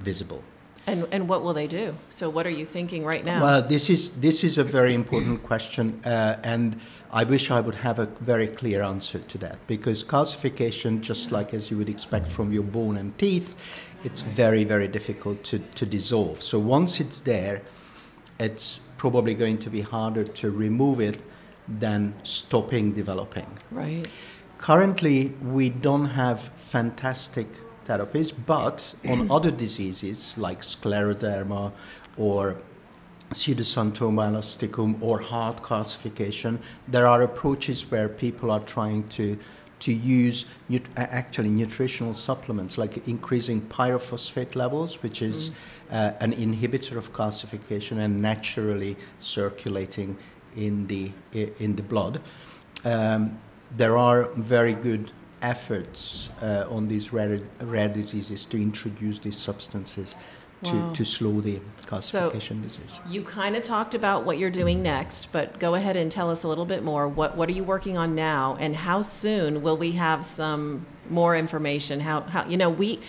visible. 0.00 0.42
And, 0.88 1.06
and 1.10 1.28
what 1.28 1.42
will 1.42 1.52
they 1.52 1.66
do? 1.66 1.94
So, 2.10 2.30
what 2.30 2.46
are 2.46 2.50
you 2.50 2.64
thinking 2.64 3.04
right 3.04 3.24
now? 3.24 3.42
Well, 3.42 3.62
this 3.62 3.90
is 3.90 4.10
this 4.10 4.44
is 4.44 4.56
a 4.56 4.62
very 4.62 4.94
important 4.94 5.42
question, 5.42 6.00
uh, 6.04 6.36
and 6.44 6.80
I 7.10 7.24
wish 7.24 7.50
I 7.50 7.60
would 7.60 7.74
have 7.74 7.98
a 7.98 8.06
very 8.20 8.46
clear 8.46 8.84
answer 8.84 9.18
to 9.18 9.38
that 9.38 9.58
because 9.66 10.04
calcification, 10.04 11.00
just 11.00 11.32
like 11.32 11.52
as 11.54 11.72
you 11.72 11.76
would 11.78 11.88
expect 11.88 12.28
from 12.28 12.52
your 12.52 12.62
bone 12.62 12.98
and 12.98 13.18
teeth, 13.18 13.56
it's 14.04 14.22
very 14.22 14.62
very 14.62 14.86
difficult 14.86 15.42
to, 15.44 15.58
to 15.58 15.86
dissolve. 15.86 16.40
So 16.40 16.60
once 16.60 17.00
it's 17.00 17.18
there, 17.20 17.62
it's 18.38 18.78
probably 18.96 19.34
going 19.34 19.58
to 19.58 19.70
be 19.70 19.80
harder 19.80 20.22
to 20.22 20.50
remove 20.52 21.00
it 21.00 21.20
than 21.66 22.14
stopping 22.22 22.92
developing. 22.92 23.46
right. 23.72 24.06
Currently, 24.58 25.34
we 25.42 25.70
don't 25.70 26.06
have 26.06 26.48
fantastic 26.56 27.46
therapies, 27.86 28.32
but 28.46 28.94
on 29.06 29.30
other 29.36 29.50
diseases 29.50 30.36
like 30.38 30.62
scleroderma 30.62 31.72
or 32.16 32.56
pseudoxanthoma 33.30 34.30
elasticum 34.30 35.00
or 35.02 35.20
heart 35.20 35.62
calcification, 35.62 36.58
there 36.88 37.06
are 37.06 37.22
approaches 37.22 37.90
where 37.90 38.08
people 38.08 38.50
are 38.50 38.60
trying 38.60 39.06
to 39.08 39.38
to 39.78 39.92
use 39.92 40.46
nut- 40.70 40.88
actually 40.96 41.50
nutritional 41.50 42.14
supplements 42.14 42.78
like 42.78 43.06
increasing 43.06 43.60
pyrophosphate 43.60 44.56
levels, 44.56 45.02
which 45.02 45.20
is 45.20 45.50
uh, 45.90 46.12
an 46.20 46.32
inhibitor 46.32 46.96
of 46.96 47.12
calcification 47.12 47.98
and 47.98 48.22
naturally 48.22 48.96
circulating 49.18 50.16
in 50.56 50.86
the 50.86 51.12
in 51.34 51.76
the 51.76 51.82
blood. 51.82 52.22
Um, 52.84 53.38
there 53.76 53.96
are 53.96 54.24
very 54.34 54.74
good 54.74 55.10
efforts 55.42 56.30
uh, 56.42 56.66
on 56.70 56.88
these 56.88 57.12
rare, 57.12 57.40
rare 57.60 57.88
diseases 57.88 58.44
to 58.46 58.56
introduce 58.56 59.18
these 59.18 59.36
substances 59.36 60.14
to, 60.64 60.74
Wow. 60.74 60.90
to 60.92 61.04
slow 61.04 61.40
the 61.40 61.60
calcification 61.82 62.62
disease. 62.62 62.98
You 63.08 63.22
kind 63.22 63.56
of 63.56 63.62
talked 63.62 63.94
about 63.94 64.24
what 64.24 64.38
you're 64.38 64.50
doing 64.50 64.82
next, 64.82 65.30
but 65.30 65.58
go 65.60 65.74
ahead 65.74 65.96
and 65.96 66.10
tell 66.10 66.30
us 66.30 66.44
a 66.44 66.48
little 66.48 66.64
bit 66.64 66.82
more. 66.82 67.06
What 67.08 67.36
what 67.36 67.48
are 67.50 67.52
you 67.52 67.62
working 67.62 67.98
on 67.98 68.14
now, 68.14 68.56
and 68.58 68.74
how 68.74 69.02
soon 69.02 69.62
will 69.62 69.76
we 69.76 69.92
have 69.92 70.24
some 70.24 70.86
more 71.10 71.36
information? 71.36 72.00
How 72.00 72.22
how 72.22 72.46
you 72.46 72.56
know 72.56 72.70
we 72.70 73.00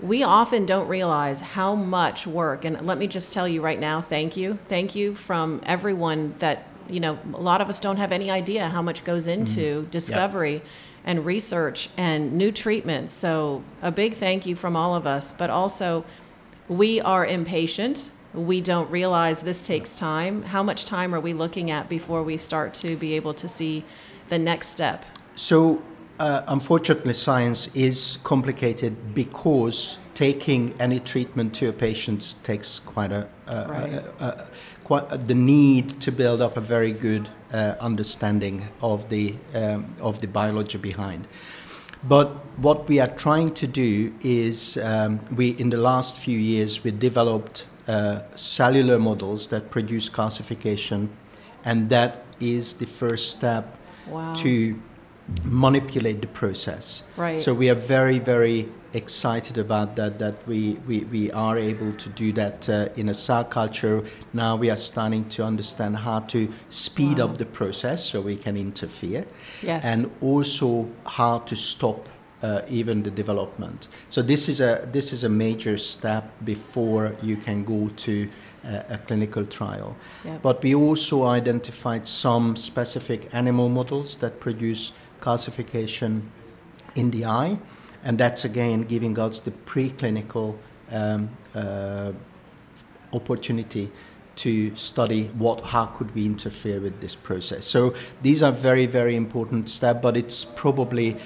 we 0.00 0.24
often 0.24 0.66
don't 0.66 0.88
realize 0.88 1.40
how 1.40 1.74
much 1.74 2.26
work 2.26 2.64
and 2.64 2.84
let 2.84 2.98
me 2.98 3.06
just 3.06 3.32
tell 3.32 3.46
you 3.46 3.62
right 3.62 3.78
now 3.78 4.00
thank 4.00 4.36
you 4.36 4.58
thank 4.66 4.96
you 4.96 5.14
from 5.14 5.60
everyone 5.64 6.34
that 6.40 6.66
you 6.88 7.00
know 7.00 7.18
a 7.34 7.40
lot 7.40 7.60
of 7.60 7.68
us 7.68 7.80
don't 7.80 7.96
have 7.96 8.12
any 8.12 8.30
idea 8.30 8.68
how 8.68 8.82
much 8.82 9.04
goes 9.04 9.26
into 9.26 9.86
discovery 9.90 10.62
and 11.04 11.26
research 11.26 11.88
and 11.96 12.32
new 12.32 12.52
treatments 12.52 13.12
so 13.12 13.62
a 13.82 13.90
big 13.90 14.14
thank 14.14 14.46
you 14.46 14.54
from 14.54 14.76
all 14.76 14.94
of 14.94 15.06
us 15.06 15.32
but 15.32 15.50
also 15.50 16.04
we 16.68 17.00
are 17.00 17.26
impatient. 17.26 18.10
We 18.34 18.60
don't 18.60 18.90
realize 18.90 19.40
this 19.40 19.62
takes 19.62 19.92
time. 19.94 20.42
How 20.42 20.62
much 20.62 20.84
time 20.84 21.14
are 21.14 21.20
we 21.20 21.32
looking 21.32 21.70
at 21.70 21.88
before 21.88 22.22
we 22.22 22.36
start 22.36 22.74
to 22.74 22.96
be 22.96 23.14
able 23.14 23.34
to 23.34 23.48
see 23.48 23.84
the 24.28 24.38
next 24.38 24.68
step? 24.68 25.04
So, 25.34 25.82
uh, 26.18 26.42
unfortunately, 26.48 27.12
science 27.12 27.68
is 27.74 28.18
complicated 28.22 29.14
because 29.14 29.98
taking 30.14 30.74
any 30.78 31.00
treatment 31.00 31.54
to 31.54 31.68
a 31.68 31.72
patient 31.72 32.36
takes 32.42 32.78
quite 32.78 33.12
a, 33.12 33.28
a, 33.48 33.68
Right. 33.68 33.92
a, 33.92 34.24
a, 34.24 34.46
quite 34.84 35.10
a, 35.12 35.18
the 35.18 35.34
need 35.34 36.00
to 36.00 36.12
build 36.12 36.40
up 36.40 36.56
a 36.56 36.60
very 36.60 36.92
good 36.92 37.28
uh, 37.52 37.74
understanding 37.80 38.68
of 38.80 39.08
the 39.08 39.34
um, 39.54 39.86
of 40.00 40.20
the 40.20 40.26
biology 40.26 40.78
behind. 40.78 41.26
But 42.04 42.28
what 42.56 42.88
we 42.88 42.98
are 43.00 43.08
trying 43.16 43.54
to 43.54 43.66
do 43.66 44.12
is 44.20 44.76
um, 44.78 45.20
we 45.36 45.50
in 45.50 45.70
the 45.70 45.76
last 45.76 46.18
few 46.18 46.38
years 46.38 46.82
we 46.84 46.90
developed 46.90 47.66
uh, 47.88 48.20
cellular 48.36 48.98
models 48.98 49.46
that 49.48 49.70
produce 49.70 50.08
calcification, 50.08 51.08
and 51.64 51.88
that 51.90 52.24
is 52.40 52.74
the 52.74 52.86
first 52.86 53.30
step 53.30 53.78
Wow. 54.08 54.34
to 54.34 54.74
manipulate 55.44 56.20
the 56.20 56.26
process. 56.26 57.04
Right. 57.16 57.40
So 57.40 57.54
we 57.54 57.70
are 57.70 57.76
very, 57.76 58.18
very 58.18 58.68
excited 58.94 59.58
about 59.58 59.96
that, 59.96 60.18
that 60.18 60.46
we, 60.46 60.74
we, 60.86 61.00
we 61.04 61.30
are 61.32 61.56
able 61.56 61.92
to 61.94 62.08
do 62.10 62.32
that 62.32 62.68
uh, 62.68 62.88
in 62.96 63.08
a 63.08 63.14
cell 63.14 63.44
culture. 63.44 64.04
Now 64.32 64.56
we 64.56 64.70
are 64.70 64.76
starting 64.76 65.28
to 65.30 65.44
understand 65.44 65.96
how 65.96 66.20
to 66.20 66.48
speed 66.68 67.18
Wow. 67.18 67.24
up 67.24 67.38
the 67.38 67.46
process 67.46 68.04
so 68.04 68.20
we 68.20 68.36
can 68.36 68.56
interfere. 68.56 69.26
Yes. 69.62 69.84
And 69.84 70.10
also 70.20 70.88
how 71.06 71.38
to 71.38 71.56
stop 71.56 72.08
uh, 72.42 72.62
even 72.68 73.02
the 73.02 73.10
development. 73.10 73.88
So 74.08 74.20
this 74.20 74.48
is 74.48 74.60
a 74.60 74.88
this 74.92 75.12
is 75.12 75.24
a 75.24 75.28
major 75.28 75.78
step 75.78 76.24
before 76.44 77.14
you 77.22 77.36
can 77.36 77.64
go 77.64 77.88
to 77.88 78.28
uh, 78.64 78.82
a 78.88 78.98
clinical 78.98 79.46
trial. 79.46 79.96
Yep. 80.24 80.42
But 80.42 80.62
we 80.62 80.74
also 80.74 81.24
identified 81.24 82.08
some 82.08 82.56
specific 82.56 83.32
animal 83.32 83.68
models 83.68 84.16
that 84.16 84.40
produce 84.40 84.92
calcification 85.20 86.22
in 86.96 87.10
the 87.10 87.24
eye, 87.24 87.58
and 88.04 88.18
that's 88.18 88.44
again 88.44 88.82
giving 88.82 89.18
us 89.18 89.40
the 89.40 89.50
preclinical 89.50 90.56
um, 90.90 91.30
uh, 91.54 92.12
opportunity 93.12 93.90
to 94.34 94.74
study 94.76 95.28
what 95.38 95.60
how 95.60 95.86
could 95.86 96.14
we 96.14 96.24
interfere 96.26 96.80
with 96.80 97.00
this 97.00 97.14
process. 97.14 97.64
So 97.64 97.94
these 98.22 98.42
are 98.42 98.52
very 98.52 98.86
very 98.86 99.16
important 99.16 99.68
steps, 99.68 100.00
but 100.02 100.16
it's 100.16 100.44
probably 100.44 101.16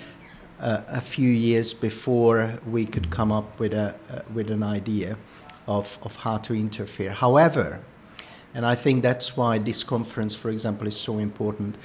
uh, 0.60 0.82
a 0.88 1.00
few 1.00 1.30
years 1.30 1.72
before 1.72 2.58
we 2.66 2.86
could 2.86 3.10
come 3.10 3.30
up 3.32 3.58
with 3.58 3.72
a 3.74 3.94
uh, 4.10 4.22
with 4.34 4.50
an 4.50 4.62
idea 4.62 5.16
of 5.66 5.98
of 6.02 6.16
how 6.16 6.38
to 6.38 6.54
interfere. 6.54 7.12
However, 7.12 7.80
and 8.54 8.64
I 8.64 8.74
think 8.74 9.02
that's 9.02 9.36
why 9.36 9.58
this 9.58 9.84
conference, 9.84 10.34
for 10.34 10.50
example, 10.50 10.88
is 10.88 10.96
so 10.96 11.18
important. 11.18 11.76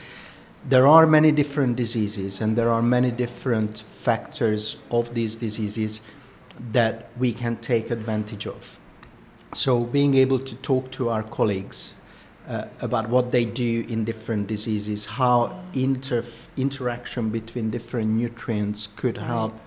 There 0.63 0.85
are 0.85 1.07
many 1.07 1.31
different 1.31 1.75
diseases, 1.75 2.39
and 2.39 2.55
there 2.55 2.69
are 2.69 2.83
many 2.83 3.09
different 3.09 3.79
factors 3.79 4.77
of 4.91 5.13
these 5.15 5.35
diseases 5.35 6.01
that 6.71 7.09
we 7.17 7.33
can 7.33 7.57
take 7.57 7.89
advantage 7.89 8.45
of. 8.45 8.79
So, 9.55 9.83
being 9.83 10.13
able 10.15 10.39
to 10.39 10.55
talk 10.57 10.91
to 10.91 11.09
our 11.09 11.23
colleagues 11.23 11.93
uh, 12.47 12.65
about 12.79 13.09
what 13.09 13.31
they 13.31 13.43
do 13.43 13.85
in 13.89 14.05
different 14.05 14.47
diseases, 14.47 15.05
how 15.05 15.59
inter- 15.73 16.23
interaction 16.57 17.29
between 17.29 17.71
different 17.71 18.11
nutrients 18.11 18.87
could 18.95 19.17
help, 19.17 19.59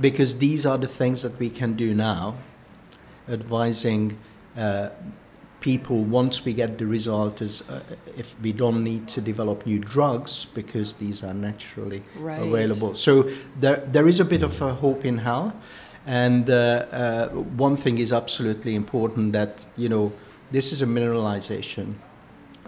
because 0.00 0.38
these 0.38 0.64
are 0.64 0.78
the 0.78 0.88
things 0.88 1.22
that 1.22 1.38
we 1.40 1.50
can 1.50 1.74
do 1.74 1.92
now, 1.92 2.36
advising 3.28 4.16
uh, 4.56 4.90
people 5.60 6.02
once 6.04 6.44
we 6.44 6.52
get 6.54 6.78
the 6.78 6.86
result 6.86 7.42
is 7.42 7.62
uh, 7.68 7.80
if 8.16 8.34
we 8.40 8.52
don't 8.52 8.82
need 8.82 9.06
to 9.08 9.20
develop 9.20 9.66
new 9.66 9.78
drugs 9.78 10.46
because 10.54 10.94
these 10.94 11.22
are 11.22 11.34
naturally 11.34 12.02
Right. 12.18 12.40
available. 12.40 12.94
So 12.94 13.28
there, 13.58 13.76
there 13.92 14.08
is 14.08 14.20
a 14.20 14.24
bit 14.24 14.42
of 14.42 14.60
a 14.62 14.74
hope 14.74 15.04
in 15.04 15.18
hell. 15.18 15.52
And 16.06 16.48
uh, 16.48 16.86
uh, 16.90 17.28
one 17.68 17.76
thing 17.76 17.98
is 17.98 18.12
absolutely 18.12 18.74
important 18.74 19.32
that, 19.34 19.66
you 19.76 19.88
know, 19.88 20.12
this 20.50 20.72
is 20.72 20.82
a 20.82 20.86
mineralization. 20.86 21.94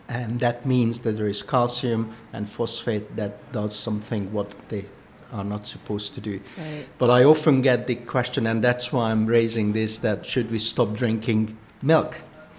And 0.09 0.39
that 0.41 0.67
means 0.67 1.01
that 1.01 1.17
there 1.17 1.29
is 1.29 1.43
calcium 1.43 2.15
and 2.33 2.47
phosphate 2.49 3.17
that 3.17 3.51
does 3.53 3.75
something 3.75 4.31
what 4.33 4.55
they 4.69 4.85
are 5.33 5.45
not 5.45 5.67
supposed 5.67 6.15
to 6.15 6.21
do. 6.21 6.41
Right. 6.59 6.87
But 6.99 7.09
I 7.09 7.25
often 7.25 7.63
get 7.63 7.87
the 7.87 7.95
question, 7.95 8.47
and 8.47 8.63
that's 8.63 8.93
why 8.93 9.11
I'm 9.11 9.25
raising 9.25 9.73
this, 9.73 9.99
that 9.99 10.27
should 10.27 10.51
we 10.51 10.59
stop 10.59 10.95
drinking 10.95 11.57
milk? 11.81 12.19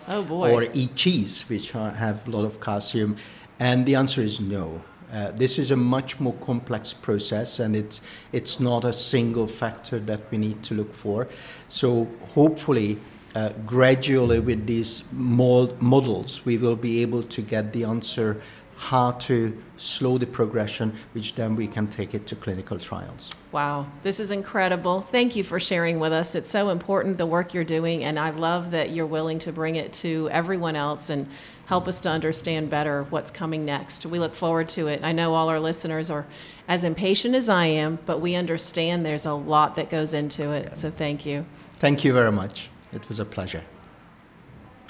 Oh 0.10 0.24
boy 0.24 0.52
or 0.52 0.68
eat 0.74 0.96
cheese, 0.96 1.42
which 1.50 1.72
have 1.72 2.28
a 2.28 2.32
lot 2.32 2.46
of 2.46 2.60
calcium? 2.60 3.18
And 3.60 3.86
the 3.86 3.96
answer 3.96 4.22
is 4.22 4.40
no. 4.40 4.82
Uh, 5.12 5.30
this 5.32 5.60
is 5.60 5.70
a 5.70 5.76
much 5.76 6.20
more 6.20 6.34
complex 6.46 6.92
process, 6.92 7.60
and 7.60 7.76
it's 7.76 8.02
it's 8.32 8.60
not 8.60 8.84
a 8.84 8.92
single 8.92 9.46
factor 9.46 10.00
that 10.00 10.22
we 10.32 10.38
need 10.40 10.64
to 10.64 10.74
look 10.74 10.94
for. 10.94 11.28
So 11.68 12.08
hopefully, 12.34 13.00
uh, 13.36 13.50
gradually 13.66 14.40
with 14.40 14.66
these 14.66 15.04
models, 15.12 16.44
we 16.46 16.58
will 16.58 16.76
be 16.76 17.02
able 17.04 17.24
to 17.24 17.42
get 17.42 17.74
the 17.74 17.84
answer 17.84 18.42
how 18.84 19.12
to 19.12 19.58
slow 19.78 20.18
the 20.18 20.28
progression, 20.28 20.94
which 21.14 21.36
then 21.36 21.56
we 21.56 21.66
can 21.66 21.88
take 21.88 22.14
it 22.14 22.28
to 22.28 22.36
clinical 22.36 22.78
trials. 22.78 23.32
Wow, 23.54 23.88
this 24.04 24.20
is 24.20 24.30
incredible. 24.30 25.00
Thank 25.00 25.38
you 25.38 25.44
for 25.46 25.58
sharing 25.58 26.00
with 26.00 26.12
us. 26.12 26.36
It's 26.36 26.52
so 26.52 26.68
important 26.68 27.18
the 27.18 27.26
work 27.26 27.54
you're 27.54 27.64
doing, 27.64 28.04
and 28.04 28.20
I 28.20 28.32
love 28.32 28.72
that 28.72 28.90
you're 28.90 29.06
willing 29.06 29.40
to 29.40 29.54
bring 29.54 29.78
it 29.78 29.94
to 29.94 30.28
everyone 30.32 30.76
else 30.76 31.10
and 31.10 31.28
help 31.66 31.88
us 31.88 32.02
to 32.02 32.10
understand 32.10 32.70
better 32.70 33.04
what's 33.04 33.32
coming 33.32 33.64
next. 33.64 34.06
We 34.06 34.20
look 34.20 34.36
forward 34.36 34.68
to 34.70 34.88
it. 34.88 35.02
I 35.02 35.14
know 35.14 35.34
all 35.34 35.48
our 35.48 35.62
listeners 35.62 36.10
are 36.10 36.26
as 36.68 36.84
impatient 36.84 37.36
as 37.36 37.48
I 37.48 37.68
am, 37.68 38.00
but 38.06 38.20
we 38.20 38.36
understand 38.36 39.06
there's 39.06 39.26
a 39.26 39.34
lot 39.34 39.78
that 39.78 39.90
goes 39.90 40.14
into 40.14 40.52
it. 40.52 40.76
So 40.78 40.92
thank 40.92 41.26
you. 41.26 41.46
Thank 41.78 42.04
you 42.04 42.12
very 42.12 42.34
much. 42.34 42.70
It 42.92 43.08
was 43.08 43.20
a 43.20 43.26
pleasure. 43.26 43.64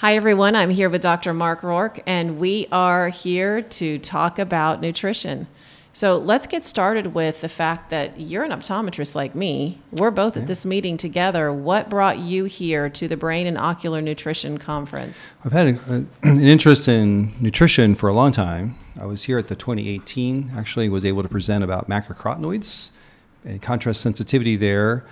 Hi, 0.03 0.17
everyone. 0.17 0.53
I'm 0.53 0.69
here 0.69 0.89
with 0.89 1.01
Dr. 1.01 1.33
Mark 1.33 1.61
Roark, 1.61 2.03
and 2.05 2.37
we 2.37 2.67
are 2.73 3.07
here 3.07 3.61
to 3.61 3.99
talk 3.99 4.37
about 4.37 4.81
nutrition. 4.81 5.47
So 5.93 6.17
let's 6.17 6.45
get 6.45 6.65
started 6.65 7.13
with 7.13 7.39
the 7.39 7.47
fact 7.47 7.89
that 7.91 8.19
you're 8.19 8.43
an 8.43 8.51
optometrist 8.51 9.15
like 9.15 9.33
me. 9.33 9.79
We're 9.93 10.11
both 10.11 10.35
at 10.35 10.45
this 10.45 10.65
meeting 10.65 10.97
together. 10.97 11.53
What 11.53 11.89
brought 11.89 12.19
you 12.19 12.43
here 12.43 12.89
to 12.89 13.07
the 13.07 13.15
Brain 13.15 13.47
and 13.47 13.57
Ocular 13.57 14.01
Nutrition 14.01 14.57
Conference? 14.57 15.35
I've 15.45 15.53
had 15.53 15.67
a, 15.67 15.79
a, 15.89 15.95
an 16.23 16.43
interest 16.43 16.89
in 16.89 17.31
nutrition 17.39 17.95
for 17.95 18.09
a 18.09 18.13
long 18.13 18.33
time. 18.33 18.75
I 18.99 19.05
was 19.05 19.23
here 19.23 19.37
at 19.37 19.47
the 19.47 19.55
2018, 19.55 20.51
actually, 20.53 20.89
was 20.89 21.05
able 21.05 21.23
to 21.23 21.29
present 21.29 21.63
about 21.63 21.87
macrocarotenoids 21.87 22.91
and 23.45 23.61
contrast 23.61 24.01
sensitivity 24.01 24.57
there. 24.57 25.05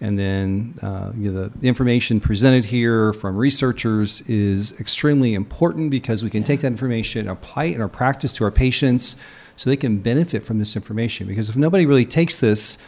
And 0.00 0.18
then 0.18 0.78
uh, 0.80 1.12
you 1.16 1.30
know, 1.30 1.42
the, 1.48 1.58
the, 1.58 1.68
information 1.68 2.20
presented 2.20 2.66
here 2.66 3.12
from 3.12 3.36
researchers 3.36 4.20
is 4.28 4.80
extremely 4.80 5.34
important 5.34 5.90
because 5.90 6.22
we 6.22 6.30
can 6.30 6.44
take 6.44 6.60
that 6.60 6.68
information, 6.68 7.28
apply 7.28 7.64
it 7.64 7.74
in 7.74 7.80
our 7.80 7.88
practice 7.88 8.32
to 8.34 8.44
our 8.44 8.52
patients 8.52 9.16
so 9.56 9.68
they 9.68 9.76
can 9.76 9.98
benefit 9.98 10.44
from 10.44 10.60
this 10.60 10.76
information. 10.76 11.26
Because 11.26 11.48
if 11.48 11.56
nobody 11.56 11.84
really 11.84 12.04
takes 12.04 12.38
this 12.38 12.78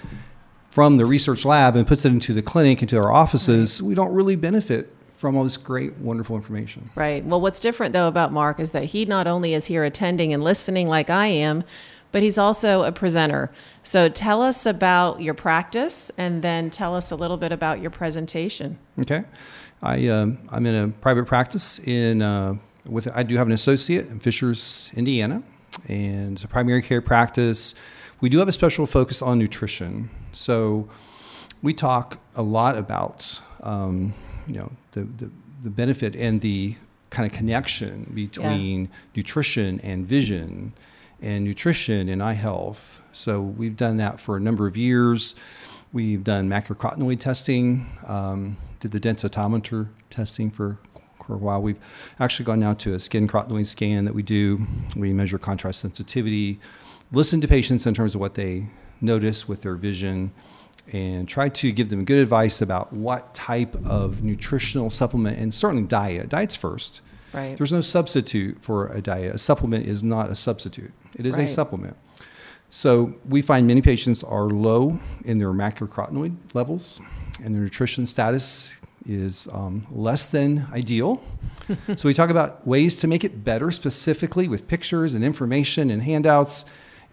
from 0.71 0.99
the 0.99 1.05
research 1.05 1.45
lab 1.45 1.75
and 1.75 1.85
puts 1.85 2.05
it 2.05 2.11
into 2.11 2.33
the 2.33 2.43
clinic, 2.43 2.81
into 2.81 2.97
our 2.97 3.13
offices, 3.13 3.81
right. 3.81 3.89
we 3.89 3.95
don't 3.97 4.13
really 4.13 4.37
benefit 4.37 4.95
from 5.17 5.37
all 5.37 5.45
this 5.45 5.57
great, 5.57 5.99
wonderful 5.99 6.37
information. 6.37 6.89
Right. 6.95 7.25
Well, 7.25 7.41
what's 7.41 7.61
different 7.61 7.93
though 7.93 8.09
about 8.09 8.33
Mark 8.33 8.61
is 8.61 8.71
that 8.71 8.85
he 8.85 9.05
not 9.05 9.27
only 9.27 9.53
is 9.53 9.67
here 9.67 9.85
attending 9.85 10.33
and 10.33 10.43
listening 10.43 10.89
like 10.89 11.11
I 11.11 11.27
am, 11.27 11.65
but 12.13 12.23
he's 12.23 12.39
also 12.39 12.83
a 12.83 12.93
presenter. 12.93 13.51
So 13.83 14.09
tell 14.09 14.43
us 14.43 14.67
about 14.67 15.21
your 15.21 15.35
practice 15.35 16.11
and 16.19 16.43
then 16.43 16.71
tell 16.71 16.95
us 16.95 17.11
a 17.11 17.17
little 17.17 17.37
bit 17.37 17.53
about 17.53 17.81
your 17.81 17.91
presentation. 17.91 18.79
Okay. 18.99 19.25
I, 19.83 20.09
um, 20.09 20.39
I'm 20.51 20.67
in 20.67 20.75
a 20.75 20.89
private 20.89 21.27
practice 21.27 21.79
in, 21.81 22.23
uh, 22.23 22.57
with, 22.85 23.09
I 23.15 23.23
do 23.23 23.37
have 23.37 23.47
an 23.47 23.53
associate 23.53 24.09
in 24.09 24.21
Fishers, 24.21 24.91
Indiana 24.95 25.43
and 25.89 26.33
it's 26.33 26.45
a 26.45 26.49
primary 26.49 26.83
care 26.83 27.01
practice. 27.01 27.75
We 28.21 28.29
do 28.29 28.39
have 28.39 28.49
a 28.49 28.53
special 28.53 28.87
focus 28.87 29.23
on 29.23 29.39
nutrition. 29.39 30.11
So 30.33 30.89
we 31.63 31.75
talk 31.75 32.19
a 32.35 32.43
lot 32.43 32.77
about 32.77 33.41
um, 33.63 34.15
you 34.47 34.55
know 34.55 34.73
the, 34.93 35.03
the, 35.03 35.31
the 35.63 35.71
benefit 35.71 36.17
and 36.17 36.41
the 36.41 36.77
kind 37.11 37.31
of 37.31 37.37
connection 37.37 38.11
between 38.15 38.83
yeah. 38.83 38.91
nutrition 39.17 39.81
and 39.81 40.07
vision 40.07 40.73
and 41.23 41.45
nutrition 41.45 42.09
and 42.09 42.23
eye 42.23 42.35
health. 42.35 43.03
So 43.13 43.41
we've 43.41 43.77
done 43.77 43.97
that 43.99 44.21
for 44.21 44.37
a 44.37 44.41
number 44.41 44.67
of 44.67 44.77
years. 44.77 45.35
We've 45.93 46.23
done 46.23 46.49
macrocarotenoid 46.49 47.19
testing, 47.19 47.87
um, 48.07 48.57
did 48.79 48.93
the 48.93 49.01
densitometer 49.01 49.89
testing 50.09 50.51
for 50.51 50.79
for 51.31 51.35
a 51.35 51.39
while. 51.39 51.63
We've 51.63 51.79
actually 52.19 52.47
gone 52.47 52.61
now 52.61 52.75
to 52.75 52.95
a 52.95 52.99
skin 52.99 53.29
carotenoid 53.29 53.67
scan 53.67 54.05
that 54.05 54.15
we 54.15 54.23
do. 54.23 54.67
We 54.97 55.13
measure 55.13 55.39
contrast 55.39 55.81
sensitivity, 55.81 56.59
listen 57.13 57.41
to 57.41 57.49
patients 57.49 57.87
in 57.87 57.95
terms 57.95 58.15
of 58.15 58.21
what 58.21 58.35
they 58.35 58.67
notice 59.01 59.47
with 59.47 59.63
their 59.63 59.77
vision, 59.77 60.33
and 60.93 61.29
try 61.29 61.49
to 61.49 61.71
give 61.71 61.89
them 61.89 62.05
good 62.05 62.19
advice 62.19 62.61
about 62.61 62.93
what 62.93 63.33
type 63.33 63.77
of 63.87 64.25
nutritional 64.25 64.91
supplement 64.91 65.39
and 65.39 65.55
certainly 65.55 65.87
diet. 65.87 66.29
Diet's 66.29 66.57
first. 66.57 67.01
Right. 67.33 67.57
There's 67.57 67.73
no 67.73 67.81
substitute 67.81 68.59
for 68.61 68.89
a 68.89 69.01
diet. 69.01 69.35
A 69.35 69.39
supplement 69.39 69.87
is 69.87 70.03
not 70.03 70.31
a 70.31 70.35
substitute. 70.35 70.93
It 71.17 71.25
is 71.25 71.37
right. 71.37 71.45
a 71.45 71.49
supplement. 71.49 71.97
So 72.69 73.15
we 73.29 73.43
find 73.43 73.67
many 73.67 73.83
patients 73.83 74.23
are 74.23 74.45
low 74.45 75.01
in 75.25 75.39
their 75.39 75.53
macrocarotenoid 75.53 76.37
levels, 76.55 77.01
and 77.43 77.55
their 77.55 77.63
nutrition 77.63 78.07
status 78.07 78.79
is 79.07 79.49
um, 79.53 79.83
less 79.91 80.31
than 80.31 80.67
ideal. 80.73 81.23
so 81.97 82.09
we 82.09 82.15
talk 82.15 82.31
about 82.31 82.65
ways 82.67 83.01
to 83.01 83.09
make 83.09 83.25
it 83.25 83.45
better, 83.45 83.73
specifically 83.73 84.47
with 84.47 84.69
pictures 84.69 85.15
and 85.15 85.25
information 85.25 85.91
and 85.91 86.03
handouts. 86.03 86.65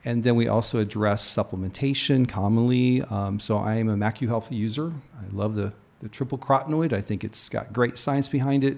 And 0.05 0.23
then 0.23 0.35
we 0.35 0.47
also 0.47 0.79
address 0.79 1.23
supplementation 1.35 2.29
commonly. 2.29 3.01
Um, 3.03 3.39
so 3.39 3.57
I 3.57 3.75
am 3.75 3.89
a 3.89 3.95
MacuHealth 3.95 4.51
user. 4.51 4.93
I 5.19 5.35
love 5.35 5.55
the, 5.55 5.73
the 5.99 6.09
triple 6.09 6.37
carotenoid. 6.37 6.93
I 6.93 7.01
think 7.01 7.23
it's 7.23 7.49
got 7.49 7.73
great 7.73 7.97
science 7.97 8.29
behind 8.29 8.63
it 8.63 8.77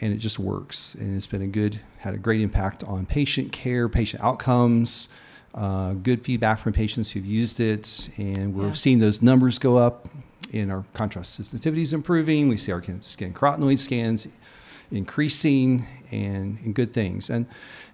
and 0.00 0.12
it 0.12 0.18
just 0.18 0.38
works. 0.38 0.94
And 0.94 1.16
it's 1.16 1.26
been 1.26 1.42
a 1.42 1.46
good, 1.46 1.80
had 1.98 2.14
a 2.14 2.18
great 2.18 2.40
impact 2.40 2.84
on 2.84 3.06
patient 3.06 3.52
care, 3.52 3.88
patient 3.88 4.22
outcomes, 4.22 5.08
uh, 5.54 5.94
good 5.94 6.24
feedback 6.24 6.58
from 6.58 6.72
patients 6.72 7.10
who've 7.10 7.26
used 7.26 7.60
it. 7.60 8.10
And 8.16 8.54
we're 8.54 8.68
yeah. 8.68 8.72
seeing 8.72 8.98
those 8.98 9.22
numbers 9.22 9.58
go 9.58 9.76
up 9.76 10.08
in 10.52 10.70
our 10.70 10.84
contrast 10.94 11.34
sensitivity 11.34 11.82
is 11.82 11.92
improving. 11.92 12.48
We 12.48 12.56
see 12.56 12.72
our 12.72 12.82
skin 13.00 13.34
carotenoid 13.34 13.78
scans 13.78 14.28
increasing 14.90 15.84
and, 16.10 16.58
and 16.64 16.74
good 16.74 16.94
things. 16.94 17.28
And, 17.28 17.46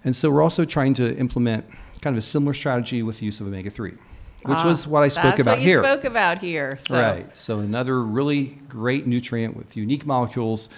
and 0.05 0.14
so 0.14 0.31
we're 0.31 0.43
also 0.43 0.64
trying 0.64 0.95
to 0.95 1.17
implement 1.17 1.64
kind 2.01 2.14
of 2.14 2.19
a 2.19 2.23
similar 2.23 2.55
strategy 2.55 3.03
with 3.03 3.19
the 3.19 3.27
use 3.27 3.40
of 3.40 3.47
omega 3.47 3.71
3 3.71 3.95
which 4.45 4.59
ah, 4.59 4.67
was 4.67 4.87
what 4.87 5.03
I 5.03 5.09
spoke 5.09 5.38
about 5.38 5.59
here. 5.59 5.83
spoke 5.83 6.05
about 6.05 6.38
here. 6.38 6.79
So. 6.87 7.01
Right. 7.01 7.35
So 7.35 7.61
another 7.61 8.03
really 8.03 8.59
great 8.69 9.07
nutrient 9.07 9.57
with 9.57 9.75
unique 9.75 10.05
molecules. 10.05 10.69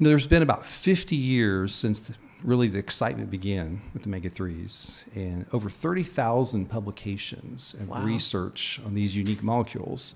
You 0.00 0.04
know, 0.04 0.10
there's 0.10 0.26
been 0.26 0.40
about 0.40 0.64
50 0.64 1.14
years 1.14 1.74
since 1.74 2.00
the, 2.00 2.16
really 2.42 2.68
the 2.68 2.78
excitement 2.78 3.30
began 3.30 3.82
with 3.92 4.02
the 4.02 4.08
omega 4.08 4.30
3s, 4.30 4.94
and 5.14 5.44
over 5.52 5.68
30,000 5.68 6.64
publications 6.64 7.76
and 7.78 7.86
wow. 7.86 8.02
research 8.02 8.80
on 8.86 8.94
these 8.94 9.14
unique 9.14 9.42
molecules. 9.42 10.14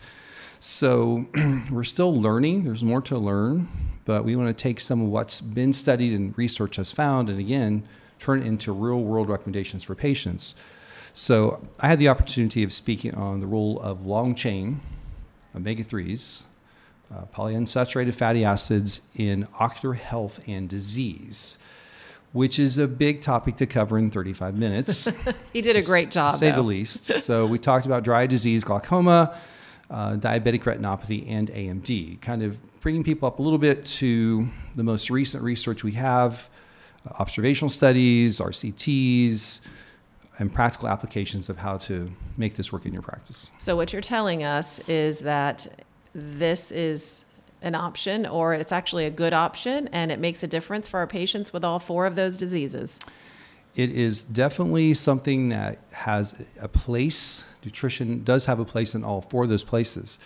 So 0.59 1.27
we're 1.70 1.85
still 1.85 2.18
learning. 2.18 2.64
There's 2.64 2.83
more 2.83 3.03
to 3.03 3.18
learn, 3.18 3.68
but 4.07 4.25
we 4.25 4.37
want 4.37 4.57
to 4.57 4.62
take 4.62 4.81
some 4.81 5.03
of 5.03 5.09
what's 5.09 5.42
been 5.42 5.75
studied 5.75 6.14
and 6.14 6.33
research 6.38 6.77
has 6.77 6.90
found, 6.90 7.29
and 7.29 7.38
again, 7.38 7.87
turn 8.18 8.40
it 8.40 8.47
into 8.47 8.73
real 8.73 9.03
world 9.03 9.29
recommendations 9.29 9.85
for 9.85 9.94
patients. 9.94 10.55
So 11.12 11.62
I 11.79 11.88
had 11.88 11.99
the 11.99 12.09
opportunity 12.09 12.62
of 12.62 12.73
speaking 12.73 13.14
on 13.16 13.40
the 13.40 13.47
role 13.47 13.79
of 13.83 14.07
long 14.07 14.35
chain 14.35 14.81
omega 15.55 15.85
3s, 15.85 16.44
uh, 17.12 17.23
polyunsaturated 17.35 18.14
fatty 18.14 18.45
acids 18.45 19.01
in 19.14 19.47
ocular 19.59 19.95
health 19.95 20.40
and 20.47 20.69
disease 20.69 21.59
which 22.35 22.59
is 22.59 22.79
a 22.79 22.88
big 22.88 23.21
topic 23.21 23.55
to 23.55 23.64
cover 23.64 23.97
in 23.97 24.11
35 24.11 24.57
minutes. 24.57 25.09
he 25.53 25.61
did 25.61 25.77
a 25.77 25.83
great 25.83 26.11
job, 26.11 26.33
to 26.33 26.38
say 26.38 26.51
though. 26.51 26.57
the 26.57 26.62
least. 26.62 27.05
so 27.23 27.47
we 27.47 27.61
talked 27.61 27.87
about 27.87 28.03
dry 28.03 28.27
disease, 28.27 28.64
glaucoma, 28.64 29.38
uh, 29.88 30.17
diabetic 30.17 30.64
retinopathy, 30.64 31.31
and 31.31 31.49
AMD, 31.49 32.21
kind 32.21 32.43
of 32.43 32.59
bringing 32.81 33.05
people 33.05 33.29
up 33.29 33.38
a 33.38 33.43
little 33.43 33.59
bit 33.59 33.85
to 33.85 34.49
the 34.75 34.83
most 34.83 35.11
recent 35.11 35.45
research 35.45 35.85
we 35.85 35.93
have, 35.93 36.49
uh, 37.09 37.14
observational 37.21 37.69
studies, 37.69 38.40
RCTs, 38.40 39.61
and 40.40 40.53
practical 40.53 40.88
applications 40.88 41.49
of 41.49 41.57
how 41.57 41.77
to 41.77 42.11
make 42.37 42.57
this 42.57 42.73
work 42.73 42.85
in 42.85 42.93
your 42.93 43.03
practice. 43.03 43.53
So, 43.59 43.77
what 43.77 43.93
you're 43.93 44.03
telling 44.03 44.43
us 44.43 44.81
is 44.88 45.21
that 45.21 45.84
this 46.14 46.70
is 46.70 47.24
an 47.62 47.74
option, 47.74 48.27
or 48.27 48.55
it's 48.55 48.72
actually 48.72 49.07
a 49.07 49.11
good 49.11 49.33
option, 49.33 49.88
and 49.92 50.12
it 50.12 50.18
makes 50.18 50.42
a 50.42 50.46
difference 50.46 50.87
for 50.87 50.98
our 50.98 51.07
patients 51.07 51.53
with 51.53 51.64
all 51.64 51.79
four 51.79 52.07
of 52.07 52.14
those 52.14 52.37
diseases. 52.37 52.98
It 53.74 53.90
is 53.90 54.22
definitely 54.22 54.94
something 54.94 55.48
that 55.48 55.79
has 55.92 56.40
a 56.61 56.68
place 56.68 57.44
nutrition 57.64 58.22
does 58.24 58.44
have 58.44 58.61
a 58.61 58.64
place 58.64 58.94
in 58.94 59.05
all 59.05 59.20
four 59.20 59.44
of 59.44 59.48
those 59.48 59.64
places. 59.64 60.18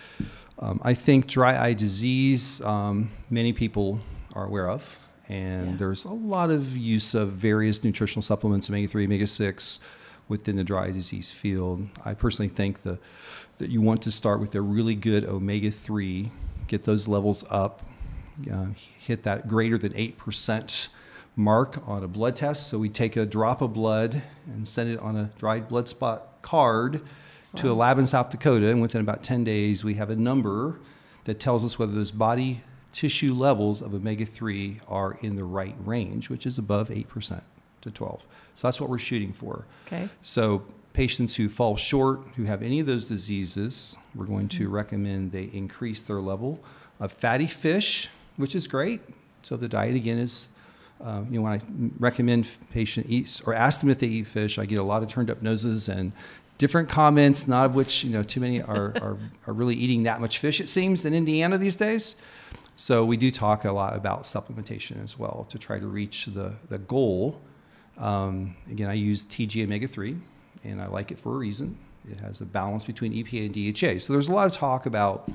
Um, 0.59 0.79
I 0.83 0.93
think 0.93 1.27
dry 1.27 1.57
eye 1.57 1.73
disease, 1.73 2.61
um, 2.61 3.09
many 3.29 3.53
people 3.53 3.99
are 4.33 4.45
aware 4.45 4.69
of, 4.69 5.07
and 5.29 5.71
yeah. 5.71 5.77
there's 5.77 6.05
a 6.05 6.13
lot 6.13 6.49
of 6.49 6.75
use 6.77 7.13
of 7.13 7.31
various 7.31 7.83
nutritional 7.83 8.21
supplements, 8.21 8.69
omega 8.69 8.87
3, 8.87 9.05
omega 9.05 9.27
6, 9.27 9.79
within 10.29 10.55
the 10.55 10.63
dry 10.63 10.91
disease 10.91 11.31
field. 11.31 11.85
I 12.05 12.13
personally 12.13 12.47
think 12.47 12.83
the, 12.83 12.97
that 13.57 13.69
you 13.69 13.81
want 13.81 14.01
to 14.03 14.11
start 14.11 14.39
with 14.39 14.55
a 14.55 14.61
really 14.61 14.95
good 14.95 15.25
omega 15.25 15.69
3, 15.69 16.31
get 16.67 16.83
those 16.83 17.07
levels 17.07 17.43
up, 17.49 17.81
uh, 18.49 18.67
hit 18.97 19.23
that 19.23 19.49
greater 19.49 19.77
than 19.77 19.91
8% 19.91 20.87
mark 21.35 21.85
on 21.87 22.03
a 22.03 22.07
blood 22.07 22.35
test. 22.35 22.69
So 22.69 22.77
we 22.77 22.87
take 22.87 23.17
a 23.17 23.25
drop 23.25 23.61
of 23.61 23.73
blood 23.73 24.21
and 24.45 24.65
send 24.65 24.89
it 24.91 24.99
on 24.99 25.17
a 25.17 25.31
dried 25.37 25.67
blood 25.67 25.89
spot 25.89 26.41
card 26.41 27.01
to 27.55 27.71
a 27.71 27.73
lab 27.73 27.97
in 27.97 28.05
South 28.05 28.29
Dakota, 28.29 28.69
and 28.69 28.79
within 28.79 29.01
about 29.01 29.23
10 29.23 29.43
days, 29.43 29.83
we 29.83 29.95
have 29.95 30.11
a 30.11 30.15
number 30.15 30.79
that 31.23 31.39
tells 31.39 31.65
us 31.65 31.79
whether 31.79 31.91
those 31.91 32.11
body 32.11 32.61
tissue 32.91 33.33
levels 33.33 33.81
of 33.81 33.93
omega 33.93 34.25
3 34.25 34.79
are 34.87 35.17
in 35.21 35.35
the 35.35 35.43
right 35.43 35.75
range, 35.83 36.29
which 36.29 36.45
is 36.45 36.59
above 36.59 36.89
8% 36.89 37.41
to 37.81 37.91
12. 37.91 38.25
So 38.55 38.67
that's 38.67 38.79
what 38.79 38.89
we're 38.89 38.99
shooting 38.99 39.31
for. 39.31 39.65
Okay. 39.87 40.09
So 40.21 40.63
patients 40.93 41.35
who 41.35 41.49
fall 41.49 41.75
short, 41.75 42.21
who 42.35 42.43
have 42.43 42.61
any 42.61 42.79
of 42.79 42.85
those 42.85 43.07
diseases, 43.07 43.95
we're 44.15 44.25
going 44.25 44.49
to 44.49 44.65
mm-hmm. 44.65 44.75
recommend 44.75 45.31
they 45.31 45.49
increase 45.53 46.01
their 46.01 46.19
level 46.19 46.59
of 46.99 47.11
fatty 47.11 47.47
fish, 47.47 48.09
which 48.37 48.55
is 48.55 48.67
great. 48.67 49.01
So 49.41 49.55
the 49.55 49.69
diet 49.69 49.95
again 49.95 50.17
is, 50.17 50.49
uh, 51.01 51.23
you 51.29 51.39
know, 51.39 51.43
when 51.43 51.53
I 51.53 51.61
recommend 51.99 52.49
patient 52.71 53.05
eats 53.09 53.39
or 53.41 53.53
ask 53.53 53.79
them 53.79 53.89
if 53.89 53.99
they 53.99 54.07
eat 54.07 54.27
fish, 54.27 54.59
I 54.59 54.65
get 54.65 54.79
a 54.79 54.83
lot 54.83 55.01
of 55.01 55.09
turned 55.09 55.29
up 55.29 55.41
noses 55.41 55.87
and 55.87 56.11
different 56.57 56.89
comments, 56.89 57.47
not 57.47 57.65
of 57.65 57.75
which 57.75 58.03
you 58.03 58.11
know 58.11 58.21
too 58.21 58.39
many 58.39 58.61
are, 58.61 58.93
are, 59.01 59.17
are 59.47 59.53
really 59.53 59.75
eating 59.75 60.03
that 60.03 60.21
much 60.21 60.37
fish. 60.37 60.59
It 60.59 60.69
seems 60.69 61.05
in 61.05 61.13
Indiana 61.13 61.57
these 61.57 61.75
days. 61.75 62.15
So 62.75 63.03
we 63.03 63.17
do 63.17 63.31
talk 63.31 63.65
a 63.65 63.71
lot 63.71 63.95
about 63.95 64.23
supplementation 64.23 65.03
as 65.03 65.17
well 65.17 65.45
to 65.49 65.57
try 65.57 65.79
to 65.79 65.87
reach 65.87 66.27
the 66.27 66.53
the 66.69 66.77
goal. 66.77 67.41
Um, 67.99 68.55
again, 68.71 68.89
I 68.89 68.93
use 68.93 69.25
TG 69.25 69.63
omega 69.65 69.87
three 69.87 70.15
and 70.63 70.81
I 70.81 70.87
like 70.87 71.11
it 71.11 71.19
for 71.19 71.35
a 71.35 71.37
reason. 71.37 71.77
It 72.09 72.19
has 72.21 72.41
a 72.41 72.45
balance 72.45 72.85
between 72.85 73.13
EPA 73.13 73.45
and 73.47 73.75
DHA. 73.75 73.99
So 73.99 74.13
there's 74.13 74.29
a 74.29 74.33
lot 74.33 74.47
of 74.47 74.53
talk 74.53 74.85
about 74.85 75.29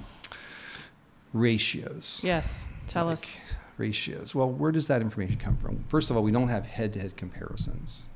ratios. 1.33 2.21
Yes, 2.25 2.67
tell 2.87 3.07
like 3.07 3.13
us. 3.19 3.37
Ratios. 3.77 4.35
Well, 4.35 4.49
where 4.51 4.73
does 4.73 4.87
that 4.87 5.03
information 5.03 5.37
come 5.37 5.57
from? 5.57 5.85
First 5.89 6.11
of 6.11 6.17
all, 6.17 6.23
we 6.23 6.31
don't 6.33 6.49
have 6.49 6.65
head 6.67 6.93
to 6.95 7.01
head 7.01 7.17
comparisons 7.17 8.07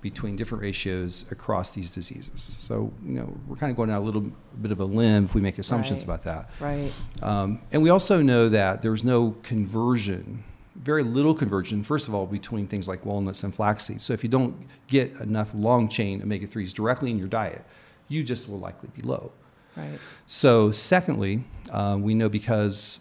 between 0.00 0.36
different 0.36 0.62
ratios 0.62 1.24
across 1.30 1.74
these 1.74 1.90
diseases. 1.90 2.40
So, 2.40 2.92
you 3.04 3.14
know, 3.14 3.36
we're 3.46 3.56
kind 3.56 3.70
of 3.70 3.76
going 3.76 3.90
out 3.90 3.98
a 4.00 4.04
little 4.04 4.30
bit 4.62 4.70
of 4.72 4.80
a 4.80 4.84
limb 4.84 5.24
if 5.24 5.34
we 5.34 5.40
make 5.40 5.58
assumptions 5.58 6.00
Right. 6.06 6.20
about 6.20 6.22
that. 6.22 6.50
Right. 6.60 6.92
Um, 7.20 7.60
and 7.72 7.82
we 7.82 7.90
also 7.90 8.22
know 8.22 8.48
that 8.48 8.80
there's 8.80 9.02
no 9.04 9.32
conversion, 9.42 10.44
very 10.82 11.02
little 11.02 11.34
conversion, 11.34 11.82
first 11.82 12.08
of 12.08 12.14
all, 12.14 12.26
between 12.26 12.66
things 12.66 12.86
like 12.88 13.04
walnuts 13.04 13.42
and 13.42 13.54
flaxseed. 13.54 14.00
So 14.00 14.12
if 14.12 14.22
you 14.22 14.28
don't 14.28 14.56
get 14.86 15.12
enough 15.20 15.52
long 15.54 15.88
chain 15.88 16.22
omega 16.22 16.46
3s 16.46 16.72
directly 16.72 17.10
in 17.10 17.18
your 17.18 17.28
diet, 17.28 17.64
you 18.08 18.22
just 18.22 18.48
will 18.48 18.58
likely 18.58 18.88
be 18.94 19.02
low. 19.02 19.32
Right. 19.76 19.98
So, 20.26 20.70
secondly, 20.70 21.44
uh, 21.70 21.98
we 22.00 22.14
know 22.14 22.28
because 22.28 23.00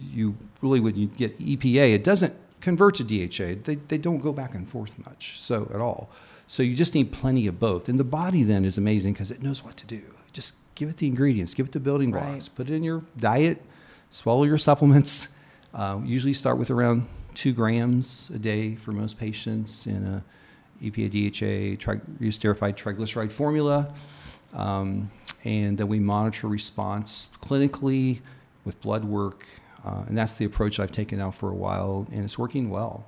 you 0.00 0.36
really, 0.62 0.80
when 0.80 0.96
you 0.96 1.06
get 1.06 1.38
EPA, 1.38 1.94
it 1.94 2.04
doesn't 2.04 2.34
convert 2.60 2.96
to 2.96 3.04
DHA. 3.04 3.60
They, 3.64 3.76
they 3.76 3.98
don't 3.98 4.18
go 4.18 4.32
back 4.32 4.54
and 4.54 4.68
forth 4.68 5.04
much, 5.06 5.40
so 5.40 5.70
at 5.72 5.80
all. 5.80 6.10
So, 6.46 6.62
you 6.62 6.74
just 6.74 6.94
need 6.94 7.12
plenty 7.12 7.46
of 7.46 7.60
both. 7.60 7.88
And 7.88 7.98
the 8.00 8.04
body 8.04 8.42
then 8.42 8.64
is 8.64 8.78
amazing 8.78 9.12
because 9.12 9.30
it 9.30 9.42
knows 9.42 9.62
what 9.62 9.76
to 9.76 9.86
do. 9.86 10.02
Just 10.32 10.54
give 10.74 10.88
it 10.88 10.96
the 10.96 11.06
ingredients, 11.06 11.54
give 11.54 11.66
it 11.66 11.72
the 11.72 11.80
building 11.80 12.10
Right. 12.10 12.24
blocks, 12.24 12.48
put 12.48 12.70
it 12.70 12.74
in 12.74 12.82
your 12.82 13.02
diet, 13.18 13.62
swallow 14.10 14.44
your 14.44 14.58
supplements. 14.58 15.28
Uh, 15.74 16.00
usually 16.04 16.34
start 16.34 16.58
with 16.58 16.70
around 16.70 17.06
two 17.34 17.52
grams 17.52 18.30
a 18.34 18.38
day 18.38 18.74
for 18.74 18.92
most 18.92 19.18
patients 19.18 19.86
in 19.86 20.04
a 20.04 20.24
EPA 20.82 21.10
DHA 21.10 21.80
tri- 21.80 22.00
esterified 22.20 22.74
triglyceride 22.74 23.32
formula. 23.32 23.92
Um, 24.54 25.10
and 25.44 25.76
then 25.76 25.88
we 25.88 25.98
monitor 25.98 26.48
response 26.48 27.28
clinically 27.42 28.20
with 28.64 28.80
blood 28.80 29.04
work. 29.04 29.44
Uh, 29.84 30.04
and 30.08 30.16
that's 30.16 30.34
the 30.34 30.44
approach 30.44 30.80
I've 30.80 30.92
taken 30.92 31.18
now 31.18 31.30
for 31.30 31.50
a 31.50 31.54
while, 31.54 32.06
and 32.12 32.24
it's 32.24 32.38
working 32.38 32.70
well. 32.70 33.06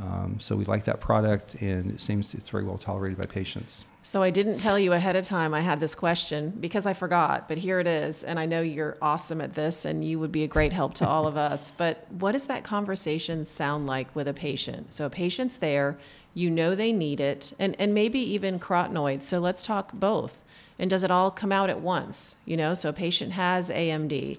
Um, 0.00 0.40
so 0.40 0.56
we 0.56 0.64
like 0.64 0.84
that 0.84 1.00
product, 1.00 1.56
and 1.56 1.90
it 1.90 2.00
seems 2.00 2.34
it's 2.34 2.48
very 2.48 2.64
well 2.64 2.78
tolerated 2.78 3.18
by 3.18 3.26
patients. 3.26 3.84
So 4.02 4.22
I 4.22 4.30
didn't 4.30 4.58
tell 4.58 4.78
you 4.78 4.92
ahead 4.94 5.14
of 5.14 5.24
time 5.24 5.54
I 5.54 5.60
had 5.60 5.78
this 5.78 5.94
question 5.94 6.50
because 6.58 6.86
I 6.86 6.94
forgot, 6.94 7.46
but 7.46 7.58
here 7.58 7.78
it 7.78 7.86
is. 7.86 8.24
And 8.24 8.40
I 8.40 8.46
know 8.46 8.60
you're 8.60 8.96
awesome 9.00 9.40
at 9.40 9.54
this 9.54 9.84
and 9.84 10.04
you 10.04 10.18
would 10.18 10.32
be 10.32 10.42
a 10.42 10.48
great 10.48 10.72
help 10.72 10.94
to 10.94 11.06
all 11.06 11.26
of 11.28 11.36
us. 11.52 11.72
But 11.76 12.06
what 12.10 12.32
does 12.32 12.46
that 12.46 12.64
conversation 12.64 13.44
sound 13.44 13.86
like 13.86 14.14
with 14.16 14.26
a 14.26 14.34
patient? 14.34 14.92
So 14.92 15.06
a 15.06 15.10
patient's 15.10 15.58
there, 15.58 15.98
you 16.34 16.50
know 16.50 16.74
they 16.74 16.92
need 16.92 17.20
it, 17.20 17.52
and, 17.58 17.76
and 17.78 17.94
maybe 17.94 18.18
even 18.18 18.58
carotenoids. 18.58 19.22
So 19.22 19.38
let's 19.38 19.62
talk 19.62 19.92
both. 19.92 20.42
And 20.78 20.90
does 20.90 21.04
it 21.04 21.10
all 21.10 21.30
come 21.30 21.52
out 21.52 21.70
at 21.70 21.80
once? 21.80 22.34
You 22.44 22.56
know, 22.56 22.74
so 22.74 22.88
a 22.88 22.92
patient 22.92 23.32
has 23.32 23.70
AMD. 23.70 24.38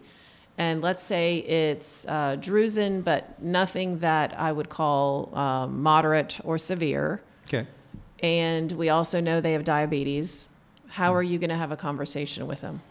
And 0.57 0.81
let's 0.81 1.01
say 1.03 1.37
it's 1.37 2.05
uh, 2.07 2.37
drusen, 2.39 3.03
but 3.03 3.41
nothing 3.41 3.99
that 3.99 4.37
I 4.39 4.51
would 4.51 4.69
call 4.69 5.35
um, 5.35 5.81
moderate 5.81 6.39
or 6.43 6.57
severe 6.57 7.21
Okay. 7.47 7.65
and 8.21 8.71
we 8.73 8.89
also 8.89 9.19
know 9.19 9.41
they 9.41 9.53
have 9.53 9.63
diabetes. 9.63 10.49
How 10.87 11.13
are 11.15 11.23
you 11.23 11.39
going 11.39 11.49
to 11.49 11.55
have 11.55 11.71
a 11.71 11.75
conversation 11.75 12.45
with 12.45 12.61
them? 12.61 12.81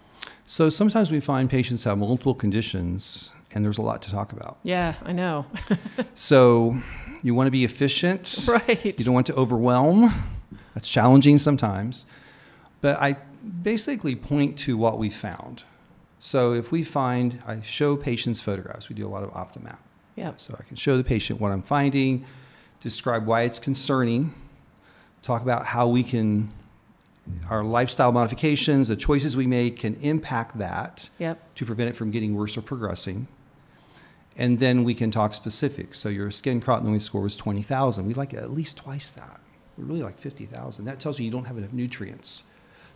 So 0.45 0.69
sometimes 0.71 1.13
we 1.13 1.21
find 1.21 1.49
patients 1.49 1.85
have 1.85 1.99
multiple 1.99 2.35
conditions, 2.35 3.33
and 3.53 3.65
there's 3.65 3.79
a 3.79 3.83
lot 3.83 4.03
to 4.03 4.11
talk 4.11 4.33
about. 4.33 4.59
Yeah, 4.65 4.95
I 5.05 5.13
know. 5.13 5.47
So 6.15 6.77
you 7.23 7.35
want 7.35 7.47
to 7.47 7.51
be 7.53 7.65
efficient. 7.65 8.45
right. 8.49 8.85
You 8.85 8.93
don't 9.05 9.15
want 9.15 9.29
to 9.29 9.35
overwhelm. 9.37 10.13
That's 10.75 10.89
challenging 10.89 11.39
sometimes. 11.39 12.07
But 12.81 13.01
I 13.01 13.17
basically 13.63 14.17
point 14.17 14.59
to 14.59 14.77
what 14.77 14.99
we 14.99 15.09
found. 15.11 15.63
So 16.25 16.53
if 16.53 16.71
we 16.71 16.85
find, 16.85 17.43
I 17.49 17.61
show 17.63 17.97
patients 17.97 18.41
photographs. 18.41 18.89
We 18.89 18.95
do 18.95 19.05
a 19.05 19.11
lot 19.11 19.25
of 19.25 19.31
Optomap. 19.33 19.79
Yep. 20.15 20.39
So 20.39 20.57
I 20.57 20.63
can 20.63 20.77
show 20.77 20.97
the 20.97 21.03
patient 21.03 21.41
what 21.41 21.51
I'm 21.51 21.63
finding, 21.63 22.25
describe 22.81 23.27
why 23.27 23.43
it's 23.43 23.59
concerning, 23.59 24.33
talk 25.23 25.43
about 25.43 25.67
how 25.67 25.89
we 25.89 26.05
can, 26.05 26.49
our 27.51 27.65
lifestyle 27.65 28.13
modifications, 28.13 28.87
the 28.87 28.95
choices 28.95 29.35
we 29.35 29.49
make 29.49 29.81
can 29.81 29.97
impact 29.97 30.59
that 30.59 31.11
Yep. 31.19 31.57
to 31.57 31.67
prevent 31.67 31.91
it 31.91 31.97
from 31.97 32.13
getting 32.13 32.37
worse 32.37 32.57
or 32.57 32.63
progressing. 32.63 33.27
And 34.37 34.61
then 34.61 34.85
we 34.85 34.95
can 34.95 35.11
talk 35.11 35.35
specifics. 35.35 35.99
So 35.99 36.09
your 36.09 36.31
skin 36.31 36.61
carotenoid 36.61 37.01
score 37.01 37.23
was 37.23 37.35
20,000. 37.35 38.07
We'd 38.07 38.17
like 38.17 38.33
at 38.33 38.53
least 38.53 38.77
twice 38.77 39.11
that. 39.11 39.41
We 39.77 39.83
really 39.83 40.05
like 40.05 40.21
50,000. 40.21 40.85
That 40.85 41.01
tells 41.01 41.19
me 41.19 41.25
you 41.25 41.33
don't 41.33 41.47
have 41.47 41.59
enough 41.59 41.73
nutrients. 41.73 42.45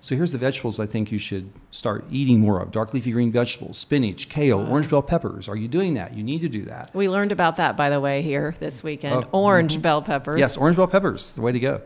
So 0.00 0.14
here's 0.14 0.32
the 0.32 0.38
vegetables 0.38 0.78
I 0.78 0.86
think 0.86 1.10
you 1.10 1.18
should 1.18 1.50
start 1.72 2.04
eating 2.10 2.40
more 2.40 2.60
of. 2.60 2.70
Dark 2.70 2.94
leafy 2.94 3.12
green 3.12 3.32
vegetables, 3.32 3.76
spinach, 3.78 4.28
kale, 4.28 4.60
orange 4.60 4.88
bell 4.88 5.02
peppers. 5.02 5.48
Are 5.48 5.56
you 5.56 5.68
doing 5.68 5.94
that? 5.94 6.14
You 6.14 6.22
need 6.22 6.42
to 6.42 6.48
do 6.48 6.62
that. 6.66 6.94
We 6.94 7.08
learned 7.08 7.32
about 7.32 7.56
that, 7.56 7.76
by 7.76 7.90
the 7.90 8.00
way, 8.00 8.22
here 8.22 8.54
this 8.60 8.84
weekend. 8.84 9.26
Oh, 9.32 9.44
Orange 9.44 9.80
bell 9.82 10.02
peppers. 10.02 10.38
Yes, 10.38 10.56
orange 10.56 10.76
bell 10.76 10.86
peppers, 10.86 11.32
the 11.32 11.42
way 11.42 11.52
to 11.52 11.58
go. 11.58 11.82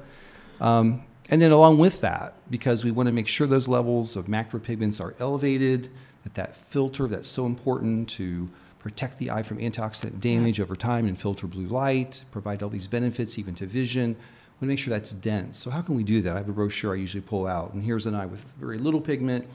Um, 0.60 1.02
and 1.30 1.40
then 1.40 1.52
along 1.52 1.78
with 1.78 2.00
that, 2.00 2.34
because 2.50 2.84
we 2.84 2.90
want 2.90 3.06
to 3.06 3.12
make 3.12 3.28
sure 3.28 3.46
those 3.46 3.68
levels 3.68 4.16
of 4.16 4.26
macropigments 4.26 5.00
are 5.00 5.14
elevated, 5.20 5.88
that 6.24 6.34
that 6.34 6.56
filter 6.56 7.06
that's 7.06 7.28
so 7.28 7.46
important 7.46 8.08
to 8.10 8.50
protect 8.80 9.18
the 9.18 9.30
eye 9.30 9.42
from 9.42 9.58
antioxidant 9.58 10.20
damage 10.20 10.58
over 10.60 10.74
time 10.74 11.06
and 11.06 11.18
filter 11.18 11.46
blue 11.46 11.66
light, 11.66 12.24
provide 12.32 12.62
all 12.62 12.68
these 12.68 12.88
benefits 12.88 13.38
even 13.38 13.54
to 13.54 13.66
vision. 13.66 14.16
Want 14.60 14.68
to 14.68 14.72
make 14.72 14.78
sure 14.78 14.90
that's 14.90 15.12
dense. 15.12 15.56
So 15.56 15.70
how 15.70 15.80
can 15.80 15.94
we 15.94 16.02
do 16.02 16.20
that? 16.20 16.34
I 16.34 16.36
have 16.36 16.48
a 16.50 16.52
brochure 16.52 16.92
I 16.92 16.98
usually 16.98 17.22
pull 17.22 17.46
out, 17.46 17.72
and 17.72 17.82
here's 17.82 18.04
an 18.04 18.14
eye 18.14 18.26
with 18.26 18.44
very 18.60 18.76
little 18.76 19.00
pigment, 19.00 19.48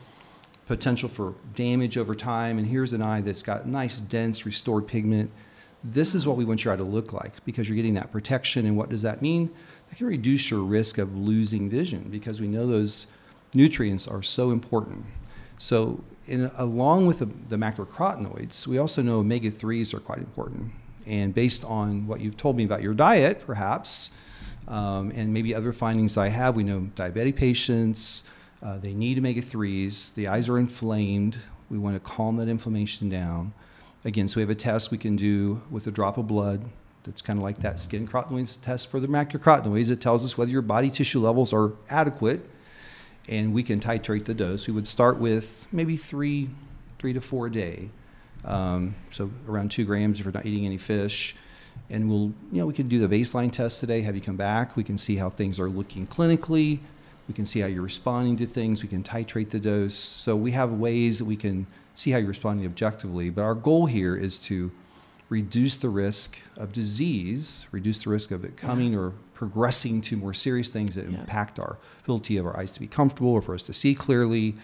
potential 0.66 1.08
for 1.08 1.36
damage 1.54 1.96
over 1.96 2.16
time, 2.16 2.58
and 2.58 2.66
here's 2.66 2.92
an 2.92 3.02
eye 3.02 3.20
that's 3.20 3.44
got 3.44 3.68
nice, 3.68 4.00
dense, 4.00 4.44
restored 4.44 4.88
pigment. 4.88 5.30
This 5.84 6.16
is 6.16 6.26
what 6.26 6.36
we 6.36 6.44
want 6.44 6.64
your 6.64 6.74
eye 6.74 6.76
to 6.76 6.82
look 6.82 7.12
like 7.12 7.44
because 7.44 7.68
you're 7.68 7.76
getting 7.76 7.94
that 7.94 8.10
protection. 8.10 8.66
And 8.66 8.76
what 8.76 8.88
does 8.88 9.02
that 9.02 9.22
mean? 9.22 9.48
That 9.88 9.96
can 9.96 10.08
reduce 10.08 10.50
your 10.50 10.62
risk 10.62 10.98
of 10.98 11.16
losing 11.16 11.70
vision 11.70 12.08
because 12.10 12.40
we 12.40 12.48
know 12.48 12.66
those 12.66 13.06
nutrients 13.54 14.08
are 14.08 14.24
so 14.24 14.50
important. 14.50 15.04
So, 15.56 16.02
in, 16.26 16.50
along 16.56 17.06
with 17.06 17.20
the, 17.20 17.26
the 17.48 17.54
macrocarotenoids, 17.54 18.66
we 18.66 18.78
also 18.78 19.02
know 19.02 19.20
omega 19.20 19.52
3s 19.52 19.94
are 19.94 20.00
quite 20.00 20.18
important. 20.18 20.72
And 21.06 21.32
based 21.32 21.64
on 21.64 22.08
what 22.08 22.20
you've 22.20 22.36
told 22.36 22.56
me 22.56 22.64
about 22.64 22.82
your 22.82 22.94
diet, 22.94 23.44
perhaps, 23.46 24.10
um, 24.68 25.12
and 25.14 25.32
maybe 25.32 25.54
other 25.54 25.72
findings 25.72 26.16
I 26.16 26.28
have, 26.28 26.56
we 26.56 26.64
know 26.64 26.88
diabetic 26.96 27.36
patients, 27.36 28.28
uh, 28.62 28.78
they 28.78 28.94
need 28.94 29.18
omega 29.18 29.42
3s, 29.42 30.14
the 30.14 30.28
eyes 30.28 30.48
are 30.48 30.58
inflamed. 30.58 31.38
We 31.70 31.78
want 31.78 31.96
to 31.96 32.00
calm 32.00 32.36
that 32.36 32.48
inflammation 32.48 33.08
down. 33.08 33.52
Again, 34.04 34.28
so 34.28 34.36
we 34.36 34.42
have 34.42 34.50
a 34.50 34.54
test 34.54 34.90
we 34.90 34.98
can 34.98 35.16
do 35.16 35.62
with 35.70 35.86
a 35.86 35.90
drop 35.90 36.16
of 36.16 36.26
blood. 36.26 36.64
That's 37.04 37.22
kind 37.22 37.38
of 37.38 37.42
like 37.42 37.58
that 37.58 37.78
skin 37.78 38.06
carotenoids 38.06 38.60
test 38.60 38.90
for 38.90 38.98
the 38.98 39.06
macrocarotenoids. 39.06 39.90
It 39.90 40.00
tells 40.00 40.24
us 40.24 40.36
whether 40.36 40.50
your 40.50 40.62
body 40.62 40.90
tissue 40.90 41.20
levels 41.20 41.52
are 41.52 41.72
adequate, 41.88 42.48
and 43.28 43.52
we 43.52 43.62
can 43.62 43.78
titrate 43.78 44.24
the 44.24 44.34
dose. 44.34 44.66
We 44.66 44.72
would 44.72 44.86
start 44.86 45.18
with 45.18 45.66
maybe 45.70 45.96
three, 45.96 46.50
three 46.98 47.12
to 47.12 47.20
four 47.20 47.46
a 47.46 47.50
day, 47.50 47.90
um, 48.44 48.94
so 49.10 49.30
around 49.48 49.70
two 49.70 49.84
grams 49.84 50.18
if 50.18 50.24
you're 50.24 50.32
not 50.32 50.46
eating 50.46 50.66
any 50.66 50.78
fish. 50.78 51.36
And 51.88 52.08
we'll, 52.10 52.32
you 52.50 52.58
know, 52.60 52.66
we 52.66 52.72
can 52.74 52.88
do 52.88 53.04
the 53.06 53.08
baseline 53.08 53.50
test 53.52 53.80
today. 53.80 54.02
Have 54.02 54.14
you 54.16 54.20
come 54.20 54.36
back? 54.36 54.76
We 54.76 54.82
can 54.84 54.98
see 54.98 55.16
how 55.16 55.30
things 55.30 55.60
are 55.60 55.68
looking 55.68 56.06
clinically. 56.06 56.80
We 57.28 57.34
can 57.34 57.44
see 57.44 57.60
how 57.60 57.66
you're 57.66 57.82
responding 57.82 58.36
to 58.38 58.46
things. 58.46 58.82
We 58.82 58.88
can 58.88 59.02
titrate 59.02 59.50
the 59.50 59.60
dose. 59.60 59.94
So 59.96 60.34
we 60.36 60.52
have 60.52 60.72
ways 60.72 61.18
that 61.18 61.24
we 61.24 61.36
can 61.36 61.66
see 61.94 62.10
how 62.10 62.18
you're 62.18 62.28
responding 62.28 62.66
objectively. 62.66 63.30
But 63.30 63.42
our 63.42 63.54
goal 63.54 63.86
here 63.86 64.16
is 64.16 64.38
to 64.40 64.70
reduce 65.28 65.76
the 65.76 65.88
risk 65.88 66.38
of 66.56 66.72
disease, 66.72 67.66
reduce 67.72 68.04
the 68.04 68.10
risk 68.10 68.30
of 68.30 68.44
it 68.44 68.56
coming 68.56 68.94
or 68.94 69.12
progressing 69.34 70.00
to 70.00 70.16
more 70.16 70.32
serious 70.32 70.70
things 70.70 70.94
that 70.94 71.08
Yeah. 71.10 71.18
impact 71.18 71.58
our 71.58 71.78
ability 72.04 72.36
of 72.36 72.46
our 72.46 72.56
eyes 72.56 72.70
to 72.72 72.80
be 72.80 72.86
comfortable 72.86 73.30
or 73.30 73.42
for 73.42 73.54
us 73.54 73.64
to 73.64 73.72
see 73.72 73.94
clearly. 73.94 74.54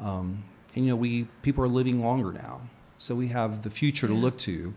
Um, 0.00 0.42
and 0.74 0.84
you 0.84 0.90
know, 0.90 0.96
we 0.96 1.28
people 1.42 1.62
are 1.64 1.68
living 1.68 2.00
longer 2.00 2.32
now, 2.32 2.60
so 2.98 3.14
we 3.14 3.28
have 3.28 3.62
the 3.62 3.70
future 3.70 4.06
to 4.08 4.12
look 4.12 4.36
to. 4.38 4.74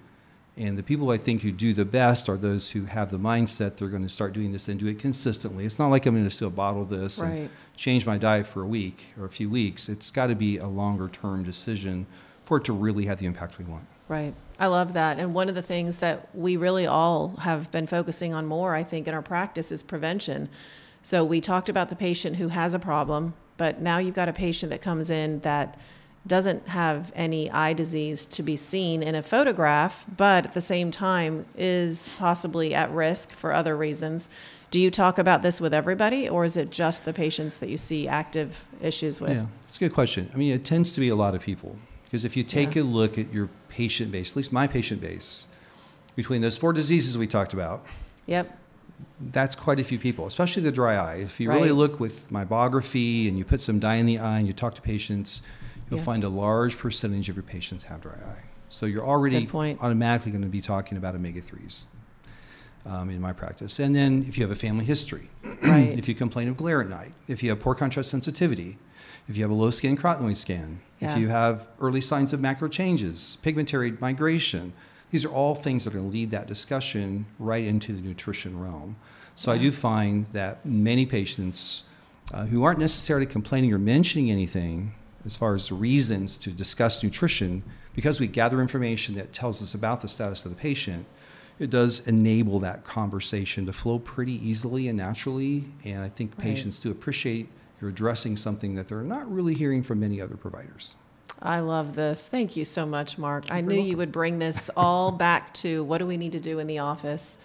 And 0.58 0.78
the 0.78 0.84
people 0.84 1.10
I 1.12 1.18
think 1.18 1.42
who 1.42 1.52
do 1.52 1.74
the 1.74 1.86
best 1.86 2.28
are 2.28 2.36
those 2.38 2.72
who 2.72 2.86
have 2.86 3.10
the 3.10 3.18
mindset 3.18 3.78
they're 3.78 3.88
going 3.88 4.04
to 4.04 4.10
start 4.10 4.34
doing 4.34 4.52
this 4.52 4.68
and 4.68 4.80
do 4.80 4.88
it 4.88 5.00
consistently. 5.00 5.66
It's 5.66 5.80
not 5.80 5.88
like 5.88 6.06
I'm 6.06 6.14
going 6.14 6.26
to 6.26 6.30
still 6.30 6.50
bottle 6.50 6.84
this 6.84 7.20
Right. 7.20 7.30
and 7.30 7.50
change 7.78 8.06
my 8.06 8.18
diet 8.18 8.46
for 8.48 8.62
a 8.62 8.68
week 8.68 9.14
or 9.18 9.26
a 9.26 9.30
few 9.30 9.50
weeks. 9.50 9.88
It's 9.88 10.12
got 10.12 10.28
to 10.28 10.36
be 10.36 10.58
a 10.58 10.68
longer 10.68 11.08
term 11.08 11.44
decision 11.44 12.06
for 12.46 12.58
it 12.58 12.66
to 12.66 12.74
really 12.74 13.06
have 13.06 13.20
the 13.20 13.26
impact 13.28 13.58
we 13.60 13.66
want. 13.66 13.86
Right. 14.10 14.34
I 14.60 14.68
love 14.68 14.92
that. 14.94 15.20
And 15.20 15.34
one 15.34 15.48
of 15.48 15.56
the 15.56 15.62
things 15.62 15.98
that 16.00 16.28
we 16.36 16.58
really 16.58 16.86
all 16.86 17.38
have 17.38 17.72
been 17.72 17.88
focusing 17.88 18.34
on 18.34 18.46
more, 18.46 18.76
I 18.76 18.84
think, 18.84 19.08
in 19.08 19.14
our 19.14 19.22
practice 19.22 19.72
is 19.72 19.82
prevention. 19.82 20.50
So 21.02 21.24
we 21.24 21.40
talked 21.40 21.70
about 21.70 21.90
the 21.90 21.96
patient 21.96 22.36
who 22.36 22.50
has 22.50 22.74
a 22.74 22.80
problem, 22.80 23.34
but 23.56 23.82
now 23.82 24.00
you've 24.00 24.16
got 24.16 24.28
a 24.28 24.34
patient 24.34 24.70
that 24.72 24.82
comes 24.82 25.10
in 25.10 25.40
that 25.40 25.80
doesn't 26.28 26.68
have 26.68 27.12
any 27.16 27.50
eye 27.52 27.74
disease 27.74 28.26
to 28.28 28.44
be 28.44 28.56
seen 28.56 29.02
in 29.02 29.16
a 29.16 29.24
photograph, 29.24 30.06
but 30.18 30.46
at 30.46 30.54
the 30.54 30.62
same 30.62 30.92
time 30.92 31.46
is 31.58 32.10
possibly 32.18 32.74
at 32.76 32.92
risk 32.92 33.32
for 33.32 33.54
other 33.54 33.76
reasons. 33.76 34.30
Do 34.70 34.80
you 34.80 34.92
talk 34.92 35.18
about 35.18 35.42
this 35.42 35.60
with 35.60 35.74
everybody, 35.74 36.30
or 36.30 36.46
is 36.46 36.56
it 36.58 36.70
just 36.70 37.06
the 37.06 37.14
patients 37.14 37.58
that 37.58 37.70
you 37.70 37.78
see 37.78 38.08
active 38.08 38.66
issues 38.82 39.20
with? 39.20 39.32
Yeah, 39.38 39.46
that's 39.64 39.78
a 39.78 39.80
good 39.80 39.94
question. 39.94 40.30
I 40.34 40.38
mean, 40.38 40.54
it 40.54 40.64
tends 40.64 40.94
to 40.94 41.00
be 41.00 41.10
a 41.10 41.16
lot 41.16 41.34
of 41.36 41.42
people 41.42 41.76
because 42.06 42.24
if 42.24 42.38
you 42.38 42.44
take 42.44 42.76
Yeah. 42.76 42.84
a 42.84 42.86
look 42.86 43.18
at 43.18 43.34
your 43.34 43.50
patient 43.68 44.12
base, 44.12 44.32
at 44.32 44.38
least 44.38 44.54
my 44.54 44.68
patient 44.68 45.02
base, 45.02 45.48
between 46.16 46.42
those 46.42 46.58
four 46.58 46.72
diseases 46.72 47.18
we 47.18 47.26
talked 47.26 47.54
about, 47.54 47.84
Yep. 48.28 48.58
that's 49.32 49.56
quite 49.56 49.80
a 49.80 49.84
few 49.84 49.98
people, 49.98 50.28
especially 50.28 50.62
the 50.62 50.72
dry 50.72 50.96
eye. 50.96 51.16
If 51.16 51.40
you 51.40 51.52
really 51.52 51.72
look 51.72 52.00
with 52.00 52.30
meibography 52.32 53.28
and 53.28 53.38
you 53.38 53.44
put 53.44 53.60
some 53.60 53.80
dye 53.80 53.96
in 53.96 54.06
the 54.06 54.20
eye 54.20 54.38
and 54.38 54.48
you 54.48 54.54
talk 54.54 54.76
to 54.76 54.82
patients, 54.82 55.42
you'll 55.92 56.00
Yeah. 56.00 56.06
find 56.06 56.24
a 56.24 56.30
large 56.30 56.78
percentage 56.78 57.30
of 57.30 57.36
your 57.36 57.44
patients 57.44 57.84
have 57.84 58.02
dry 58.02 58.14
eye. 58.14 58.46
So 58.70 58.86
you're 58.86 59.06
already 59.06 59.48
automatically 59.54 60.32
going 60.32 60.44
to 60.44 60.48
be 60.50 60.62
talking 60.62 60.98
about 60.98 61.14
omega 61.14 61.42
3s 61.42 61.86
um, 62.86 63.10
in 63.10 63.20
my 63.20 63.34
practice. 63.34 63.80
And 63.80 63.94
then 63.94 64.24
if 64.28 64.38
you 64.38 64.44
have 64.44 64.52
a 64.52 64.56
family 64.56 64.86
history, 64.86 65.30
Right. 65.62 65.98
if 65.98 66.08
you 66.08 66.16
complain 66.16 66.48
of 66.48 66.58
glare 66.58 66.82
at 66.82 66.90
night, 66.90 67.12
if 67.28 67.44
you 67.44 67.50
have 67.50 67.60
poor 67.60 67.76
contrast 67.76 68.10
sensitivity, 68.10 68.78
if 69.28 69.38
you 69.38 69.44
have 69.44 69.52
a 69.52 69.56
low 69.56 69.70
skin 69.70 69.96
carotenoid 69.98 70.38
scan, 70.38 70.80
Yeah. 71.00 71.12
if 71.14 71.20
you 71.20 71.28
have 71.28 71.68
early 71.80 72.02
signs 72.02 72.32
of 72.34 72.40
macro 72.40 72.70
changes, 72.70 73.38
pigmentary 73.44 73.92
migration, 74.00 74.72
these 75.12 75.26
are 75.26 75.30
all 75.30 75.54
things 75.54 75.84
that 75.84 75.94
are 75.94 75.98
going 75.98 76.10
to 76.10 76.14
lead 76.18 76.32
that 76.32 76.48
discussion 76.48 77.26
right 77.38 77.66
into 77.66 77.92
the 77.94 78.02
nutrition 78.02 78.58
realm. 78.60 78.96
So 79.36 79.52
I 79.52 79.58
do 79.58 79.72
find 79.72 80.26
that 80.32 80.66
many 80.66 81.06
patients 81.06 81.84
uh, 82.34 82.46
who 82.46 82.64
aren't 82.64 82.80
necessarily 82.80 83.26
complaining 83.26 83.74
or 83.74 83.78
mentioning 83.80 84.32
anything 84.32 84.94
as 85.26 85.36
far 85.36 85.54
as 85.54 85.68
the 85.68 85.76
reasons 85.76 86.38
to 86.40 86.52
discuss 86.52 87.04
nutrition, 87.04 87.64
because 87.94 88.20
we 88.20 88.28
gather 88.28 88.62
information 88.62 89.16
that 89.16 89.34
tells 89.34 89.62
us 89.62 89.74
about 89.74 90.02
the 90.02 90.08
status 90.08 90.46
of 90.46 90.52
the 90.52 90.58
patient, 90.58 91.06
it 91.60 91.70
does 91.70 92.08
enable 92.08 92.60
that 92.60 92.84
conversation 92.84 93.66
to 93.68 93.74
flow 93.74 94.00
pretty 94.00 94.34
easily 94.48 94.88
and 94.88 94.98
naturally. 94.98 95.66
And 95.86 96.02
I 96.02 96.10
think 96.10 96.32
Right. 96.38 96.44
patients 96.46 96.80
do 96.80 96.90
appreciate 96.90 97.50
you're 97.80 97.90
addressing 97.90 98.38
something 98.38 98.76
that 98.76 98.88
they're 98.88 99.02
not 99.04 99.32
really 99.32 99.54
hearing 99.54 99.84
from 99.84 100.00
many 100.00 100.22
other 100.22 100.36
providers. 100.38 100.96
I 101.42 101.60
love 101.60 101.96
this. 101.96 102.28
Thank 102.28 102.56
you 102.56 102.66
so 102.66 102.86
much, 102.86 103.18
Mark. 103.18 103.46
I 103.50 103.60
You're 103.60 103.68
knew 103.68 103.76
very 103.76 103.90
you 103.90 103.98
would 103.98 104.12
bring 104.12 104.40
this 104.40 104.70
all 104.78 105.12
back 105.28 105.54
to 105.56 105.84
what 105.84 105.98
do 105.98 106.06
we 106.06 106.18
need 106.18 106.32
to 106.34 106.40
do 106.40 106.60
in 106.60 106.68
the 106.68 106.80
office. 106.80 107.38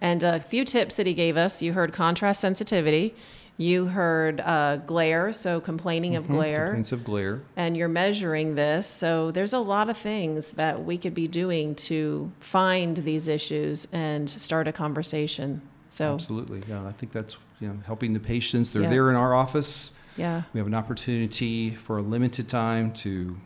And 0.00 0.22
a 0.22 0.40
few 0.40 0.64
tips 0.64 0.96
that 0.96 1.06
he 1.06 1.14
gave 1.14 1.36
us. 1.36 1.62
You 1.62 1.72
heard 1.74 1.92
contrast 1.92 2.40
sensitivity. 2.40 3.14
You 3.58 3.86
heard 3.86 4.40
uh, 4.40 4.76
glare, 4.76 5.32
so 5.32 5.60
complaining 5.60 6.16
of 6.16 6.26
glare. 6.26 6.66
Complaints 6.68 6.92
of 6.92 7.04
glare. 7.04 7.42
and 7.56 7.76
you're 7.76 7.88
measuring 7.88 8.54
this. 8.54 8.86
So 8.86 9.30
there's 9.30 9.52
a 9.52 9.58
lot 9.58 9.88
of 9.90 9.96
things 9.96 10.52
that 10.52 10.84
we 10.84 10.96
could 10.98 11.14
be 11.14 11.28
doing 11.28 11.74
to 11.76 12.32
find 12.40 12.96
these 12.96 13.28
issues 13.28 13.86
and 13.92 14.28
start 14.28 14.68
a 14.68 14.72
conversation. 14.72 15.60
So 15.90 16.14
Absolutely. 16.14 16.62
Yeah, 16.68 16.84
I 16.86 16.92
think 16.92 17.12
that's 17.12 17.36
you 17.60 17.68
know 17.68 17.78
helping 17.86 18.14
the 18.14 18.20
patients. 18.20 18.70
They're 18.72 18.82
Yeah. 18.82 18.90
there 18.90 19.10
in 19.10 19.16
our 19.16 19.34
office. 19.34 19.98
yeah, 20.16 20.42
We 20.54 20.58
have 20.58 20.66
an 20.66 20.74
opportunity 20.74 21.70
for 21.70 21.98
a 21.98 22.02
limited 22.02 22.48
time 22.48 22.92
to 22.94 23.36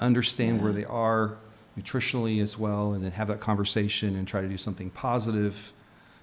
understand 0.00 0.62
where 0.62 0.72
they 0.72 0.84
are 0.86 1.36
nutritionally 1.78 2.42
as 2.42 2.58
well, 2.58 2.94
and 2.94 3.04
then 3.04 3.12
have 3.12 3.28
that 3.28 3.40
conversation 3.40 4.16
and 4.16 4.26
try 4.26 4.40
to 4.40 4.48
do 4.48 4.56
something 4.58 4.90
positive. 4.90 5.72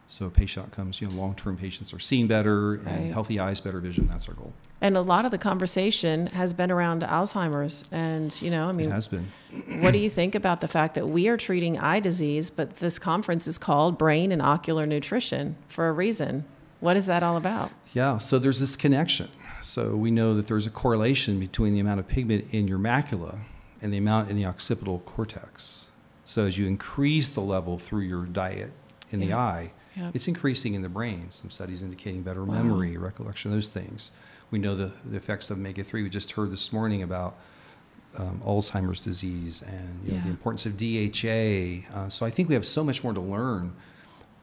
So 0.10 0.30
patient 0.30 0.66
outcomes, 0.68 1.02
you 1.02 1.08
know, 1.10 1.14
long-term 1.16 1.58
patients 1.58 1.94
are 1.94 2.00
seeing 2.00 2.28
better 2.28 2.76
and 2.76 2.86
Right. 2.86 3.12
healthy 3.14 3.40
eyes, 3.40 3.60
better 3.60 3.80
vision. 3.80 4.08
That's 4.08 4.28
our 4.30 4.34
goal. 4.36 4.54
and 4.80 4.96
a 4.96 5.02
lot 5.02 5.26
of 5.26 5.32
the 5.32 5.38
conversation 5.40 6.28
has 6.28 6.54
been 6.54 6.70
around 6.72 7.02
Alzheimer's. 7.02 7.84
And 7.92 8.40
you 8.42 8.50
know, 8.52 8.68
I 8.68 8.70
It 8.70 8.76
mean, 8.76 8.92
has 8.92 9.08
been. 9.08 9.28
what 9.82 9.92
do 9.92 9.98
you 9.98 10.10
think 10.10 10.36
about 10.36 10.62
the 10.62 10.68
fact 10.68 10.94
that 10.96 11.10
we 11.10 11.28
are 11.28 11.36
treating 11.36 11.78
eye 11.80 12.00
disease, 12.00 12.50
but 12.52 12.78
this 12.78 13.00
conference 13.00 13.48
is 13.48 13.58
called 13.58 13.98
Brain 13.98 14.32
and 14.32 14.42
Ocular 14.42 14.86
Nutrition 14.86 15.56
for 15.68 15.90
a 15.90 15.92
reason? 15.94 16.46
What 16.80 16.96
is 16.96 17.08
that 17.08 17.24
all 17.24 17.36
about? 17.38 17.72
Yeah, 17.94 18.20
so 18.20 18.38
there's 18.38 18.60
this 18.60 18.76
connection. 18.76 19.30
So 19.64 19.96
we 19.96 20.12
know 20.12 20.36
that 20.36 20.46
there's 20.48 20.68
a 20.68 20.70
correlation 20.70 21.40
between 21.40 21.74
the 21.74 21.80
amount 21.80 22.00
of 22.00 22.08
pigment 22.08 22.46
in 22.54 22.68
your 22.68 22.78
macula 22.78 23.40
and 23.82 23.92
the 23.92 23.98
amount 23.98 24.30
in 24.30 24.36
the 24.38 24.46
occipital 24.46 25.00
cortex. 25.00 25.88
So 26.24 26.46
as 26.46 26.58
you 26.60 26.68
increase 26.68 27.30
the 27.32 27.42
level 27.42 27.78
through 27.80 28.02
your 28.02 28.26
diet 28.26 28.72
in 29.12 29.20
the 29.20 29.34
eye, 29.34 29.72
Yeah. 29.98 30.12
it's 30.14 30.28
increasing 30.28 30.76
in 30.76 30.82
the 30.82 30.90
brain. 30.90 31.26
Some 31.32 31.50
studies 31.50 31.82
indicating 31.82 32.22
better 32.22 32.44
Wow. 32.44 32.56
memory, 32.62 32.98
recollection, 32.98 33.52
those 33.52 33.68
things. 33.68 34.12
We 34.52 34.60
know 34.60 34.76
the, 34.76 34.92
the 35.06 35.18
effects 35.18 35.50
of 35.50 35.58
omega 35.58 35.84
3. 35.84 36.04
We 36.04 36.10
just 36.10 36.32
heard 36.34 36.52
this 36.52 36.72
morning 36.72 37.02
about 37.04 37.36
um, 38.16 38.42
Alzheimer's 38.46 39.04
disease 39.04 39.62
and 39.64 40.00
you 40.06 40.12
know, 40.12 40.18
Yeah. 40.18 40.24
the 40.24 40.30
importance 40.30 40.66
of 40.66 40.78
DHA. 40.78 41.86
Uh, 41.94 42.10
so 42.10 42.26
I 42.26 42.30
think 42.30 42.48
we 42.50 42.56
have 42.56 42.66
so 42.66 42.84
much 42.84 43.04
more 43.04 43.14
to 43.14 43.20
learn, 43.22 43.74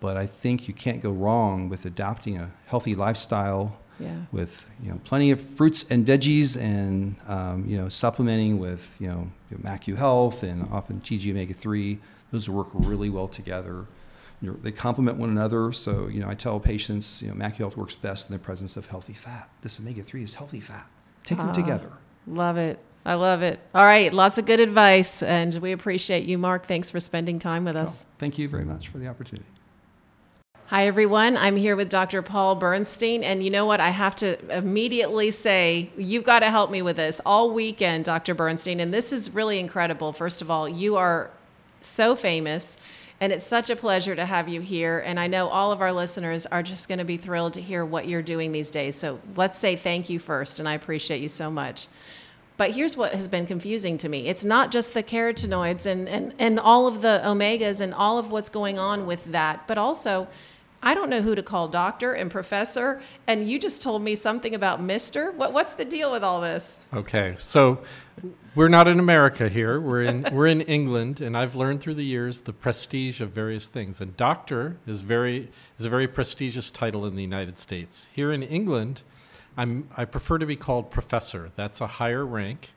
but 0.00 0.16
I 0.16 0.26
think 0.26 0.68
you 0.68 0.74
can't 0.74 1.00
go 1.02 1.10
wrong 1.10 1.68
with 1.68 1.84
adopting 1.86 2.36
a 2.38 2.50
healthy 2.66 2.94
lifestyle 2.94 3.78
Yeah. 4.00 4.16
with 4.32 4.70
you 4.82 4.90
know 4.90 5.00
plenty 5.04 5.30
of 5.30 5.40
fruits 5.40 5.84
and 5.90 6.04
veggies 6.06 6.60
and 6.60 7.14
um, 7.28 7.64
you 7.66 7.76
know 7.78 7.88
supplementing 7.88 8.58
with 8.58 8.96
you 9.00 9.06
know 9.08 9.30
MacuHealth 9.62 10.42
and 10.42 10.68
often 10.72 11.00
TG 11.00 11.30
omega 11.30 11.54
three. 11.54 11.98
Those 12.32 12.48
work 12.48 12.68
really 12.72 13.08
well 13.10 13.28
together. 13.28 13.86
You 14.44 14.50
know, 14.50 14.56
they 14.60 14.72
complement 14.72 15.16
one 15.16 15.30
another. 15.30 15.72
So 15.72 16.08
you 16.08 16.20
know 16.20 16.28
I 16.28 16.34
tell 16.34 16.60
patients 16.60 17.22
you 17.22 17.28
know 17.28 17.34
MacuHealth 17.34 17.76
works 17.76 17.96
best 17.96 18.28
in 18.28 18.34
the 18.34 18.38
presence 18.38 18.76
of 18.76 18.86
healthy 18.86 19.14
fat. 19.14 19.48
This 19.62 19.80
omega 19.80 20.02
three 20.02 20.22
is 20.22 20.34
healthy 20.34 20.60
fat. 20.60 20.86
Take 21.22 21.38
them 21.38 21.48
Ah. 21.48 21.52
together. 21.52 21.90
Love 22.26 22.58
it. 22.58 22.78
I 23.06 23.14
love 23.14 23.40
it. 23.42 23.58
All 23.74 23.84
right, 23.84 24.12
lots 24.12 24.36
of 24.38 24.44
good 24.46 24.60
advice, 24.60 25.22
and 25.22 25.54
we 25.56 25.72
appreciate 25.72 26.24
you, 26.24 26.36
Mark. 26.38 26.66
Thanks 26.66 26.90
for 26.90 27.00
spending 27.00 27.38
time 27.38 27.64
with 27.64 27.76
us. 27.76 27.86
Well, 27.88 28.06
thank 28.18 28.38
you 28.38 28.48
very 28.48 28.64
much 28.64 28.88
for 28.88 28.98
the 28.98 29.08
opportunity. 29.08 29.48
Hi, 30.66 30.86
everyone. 30.86 31.36
I'm 31.36 31.56
here 31.56 31.76
with 31.76 31.90
Dr. 31.90 32.22
Paul 32.22 32.54
Bernstein. 32.54 33.22
And 33.22 33.42
you 33.44 33.50
know 33.50 33.66
what? 33.66 33.78
I 33.80 33.90
have 33.90 34.16
to 34.16 34.38
immediately 34.56 35.30
say, 35.30 35.90
you've 35.98 36.24
got 36.24 36.38
to 36.40 36.50
help 36.50 36.70
me 36.70 36.80
with 36.80 36.96
this 36.96 37.20
all 37.26 37.50
weekend, 37.50 38.06
Dr. 38.06 38.34
Bernstein. 38.34 38.80
And 38.80 38.92
this 38.92 39.12
is 39.12 39.34
really 39.34 39.58
incredible. 39.58 40.14
First 40.14 40.40
of 40.40 40.50
all, 40.50 40.66
you 40.66 40.96
are 40.96 41.30
so 41.82 42.16
famous, 42.16 42.78
and 43.20 43.32
it's 43.32 43.46
such 43.46 43.70
a 43.70 43.76
pleasure 43.76 44.14
to 44.14 44.24
have 44.26 44.48
you 44.48 44.60
here. 44.60 44.98
And 45.04 45.18
I 45.18 45.26
know 45.26 45.48
all 45.48 45.72
of 45.72 45.80
our 45.80 45.92
listeners 45.92 46.46
are 46.46 46.62
just 46.62 46.88
going 46.88 46.98
to 46.98 47.04
be 47.04 47.16
thrilled 47.16 47.54
to 47.54 47.60
hear 47.60 47.84
what 47.84 48.08
you're 48.08 48.22
doing 48.22 48.52
these 48.52 48.70
days. 48.70 48.96
So 48.96 49.20
let's 49.36 49.58
say 49.58 49.76
thank 49.76 50.10
you 50.10 50.18
first, 50.18 50.60
and 50.60 50.68
I 50.68 50.74
appreciate 50.74 51.20
you 51.20 51.28
so 51.28 51.50
much. 51.50 51.86
But 52.56 52.70
here's 52.70 52.96
what 52.96 53.14
has 53.14 53.26
been 53.26 53.46
confusing 53.46 53.98
to 53.98 54.08
me. 54.08 54.28
It's 54.28 54.44
not 54.44 54.70
just 54.70 54.94
the 54.94 55.02
carotenoids 55.02 55.86
and, 55.86 56.08
and, 56.08 56.34
and 56.38 56.60
all 56.60 56.86
of 56.86 57.02
the 57.02 57.20
omegas 57.24 57.80
and 57.80 57.92
all 57.92 58.18
of 58.18 58.30
what's 58.30 58.48
going 58.48 58.78
on 58.78 59.06
with 59.06 59.24
that, 59.32 59.66
but 59.66 59.76
also 59.76 60.28
I 60.80 60.92
don't 60.92 61.08
know 61.08 61.22
who 61.22 61.34
to 61.34 61.42
call 61.42 61.66
doctor 61.66 62.12
and 62.12 62.30
professor. 62.30 63.00
And 63.26 63.48
you 63.50 63.58
just 63.58 63.82
told 63.82 64.02
me 64.02 64.14
something 64.14 64.54
about 64.54 64.82
mister. 64.82 65.32
What, 65.32 65.54
what's 65.54 65.72
the 65.72 65.84
deal 65.84 66.12
with 66.12 66.22
all 66.22 66.42
this? 66.42 66.78
Okay, 66.92 67.36
so 67.38 67.80
we're 68.54 68.68
not 68.68 68.86
in 68.88 68.98
America 68.98 69.48
here. 69.48 69.80
We're 69.80 70.02
in 70.02 70.26
we're 70.32 70.46
in 70.46 70.60
England, 70.62 71.20
and 71.20 71.36
I've 71.36 71.54
learned 71.54 71.80
through 71.80 71.94
the 71.94 72.04
years 72.04 72.42
the 72.42 72.52
prestige 72.52 73.20
of 73.20 73.30
various 73.30 73.66
things. 73.66 74.00
And 74.00 74.16
doctor 74.16 74.76
is 74.86 75.00
very 75.00 75.50
is 75.78 75.86
a 75.86 75.90
very 75.90 76.06
prestigious 76.06 76.70
title 76.70 77.04
in 77.06 77.16
the 77.16 77.22
United 77.22 77.58
States. 77.58 78.06
Here 78.12 78.32
in 78.32 78.42
England, 78.42 79.02
I'm 79.56 79.88
I 79.96 80.04
prefer 80.04 80.38
to 80.38 80.46
be 80.46 80.56
called 80.56 80.90
professor. 80.90 81.50
That's 81.56 81.80
a 81.80 81.86
higher 81.86 82.24
rank. 82.24 82.70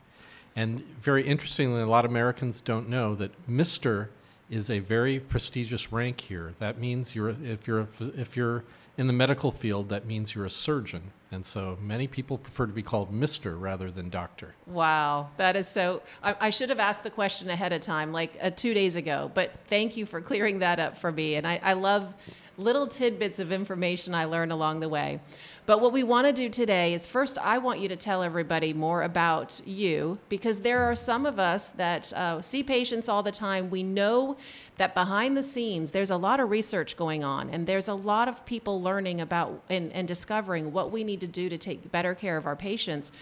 And 0.56 0.80
very 1.02 1.24
interestingly, 1.24 1.80
a 1.82 1.86
lot 1.86 2.04
of 2.04 2.10
Americans 2.10 2.60
don't 2.60 2.88
know 2.88 3.14
that 3.14 3.30
Mister 3.48 4.10
is 4.50 4.70
a 4.70 4.80
very 4.80 5.20
prestigious 5.20 5.92
rank 5.92 6.22
here. 6.22 6.54
That 6.58 6.78
means 6.78 7.14
you're 7.14 7.36
if 7.44 7.68
you're 7.68 7.86
if 8.16 8.36
you're 8.36 8.64
in 8.96 9.06
the 9.06 9.12
medical 9.12 9.52
field, 9.52 9.88
that 9.90 10.06
means 10.06 10.34
you're 10.34 10.46
a 10.46 10.50
surgeon. 10.50 11.12
And 11.30 11.44
so 11.44 11.76
many 11.82 12.06
people 12.06 12.38
prefer 12.38 12.66
to 12.66 12.72
be 12.72 12.82
called 12.82 13.12
Mister 13.12 13.56
rather 13.56 13.90
than 13.90 14.08
Doctor. 14.08 14.54
Wow, 14.66 15.28
that 15.36 15.56
is 15.56 15.68
so. 15.68 16.00
I, 16.22 16.34
I 16.40 16.50
should 16.50 16.70
have 16.70 16.78
asked 16.78 17.04
the 17.04 17.10
question 17.10 17.50
ahead 17.50 17.72
of 17.74 17.82
time, 17.82 18.12
like 18.12 18.36
uh, 18.40 18.48
two 18.48 18.72
days 18.72 18.96
ago, 18.96 19.30
but 19.34 19.52
thank 19.68 19.96
you 19.96 20.06
for 20.06 20.22
clearing 20.22 20.60
that 20.60 20.78
up 20.78 20.96
for 20.96 21.12
me. 21.12 21.34
And 21.34 21.46
I, 21.46 21.60
I 21.62 21.74
love 21.74 22.14
little 22.56 22.86
tidbits 22.86 23.40
of 23.40 23.52
information 23.52 24.14
I 24.14 24.24
learn 24.24 24.50
along 24.50 24.80
the 24.80 24.88
way. 24.88 25.20
But 25.68 25.82
what 25.82 25.92
we 25.92 26.02
want 26.02 26.26
to 26.26 26.32
do 26.32 26.48
today 26.48 26.94
is 26.94 27.06
first, 27.06 27.36
I 27.36 27.58
want 27.58 27.78
you 27.78 27.90
to 27.90 27.96
tell 27.96 28.22
everybody 28.22 28.72
more 28.72 29.02
about 29.02 29.60
you 29.66 30.16
because 30.30 30.60
there 30.60 30.84
are 30.84 30.94
some 30.94 31.26
of 31.26 31.38
us 31.38 31.72
that 31.72 32.10
uh, 32.14 32.40
see 32.40 32.62
patients 32.62 33.06
all 33.06 33.22
the 33.22 33.30
time. 33.30 33.68
We 33.68 33.82
know 33.82 34.38
that 34.78 34.94
behind 34.94 35.36
the 35.36 35.42
scenes, 35.42 35.90
there's 35.90 36.10
a 36.10 36.16
lot 36.16 36.40
of 36.40 36.48
research 36.48 36.96
going 36.96 37.22
on, 37.22 37.50
and 37.50 37.66
there's 37.66 37.88
a 37.88 37.94
lot 37.94 38.28
of 38.28 38.46
people 38.46 38.80
learning 38.80 39.20
about 39.20 39.62
and, 39.68 39.92
and 39.92 40.08
discovering 40.08 40.72
what 40.72 40.90
we 40.90 41.04
need 41.04 41.20
to 41.20 41.26
do 41.26 41.50
to 41.50 41.58
take 41.58 41.92
better 41.92 42.14
care 42.14 42.38
of 42.38 42.46
our 42.46 42.56
patients. 42.56 43.12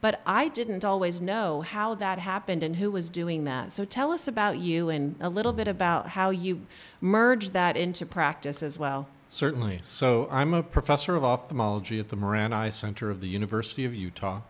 But 0.00 0.22
I 0.24 0.48
didn't 0.48 0.86
always 0.86 1.20
know 1.20 1.60
how 1.60 1.94
that 1.96 2.18
happened 2.18 2.62
and 2.62 2.76
who 2.76 2.90
was 2.90 3.10
doing 3.10 3.44
that. 3.44 3.72
So 3.72 3.84
tell 3.84 4.10
us 4.10 4.26
about 4.26 4.56
you 4.56 4.88
and 4.88 5.16
a 5.20 5.28
little 5.28 5.52
bit 5.52 5.68
about 5.68 6.08
how 6.08 6.30
you 6.30 6.62
merge 7.02 7.50
that 7.50 7.76
into 7.76 8.06
practice 8.06 8.62
as 8.62 8.78
well. 8.78 9.06
Certainly. 9.30 9.80
So 9.84 10.28
I'm 10.30 10.52
a 10.52 10.62
professor 10.62 11.16
of 11.16 11.24
ophthalmology 11.24 11.98
at 11.98 12.08
the 12.08 12.16
Moran 12.16 12.52
Eye 12.52 12.68
Center 12.68 13.10
of 13.10 13.20
the 13.20 13.28
University 13.28 13.84
of 13.84 13.94
Utah. 13.94 14.40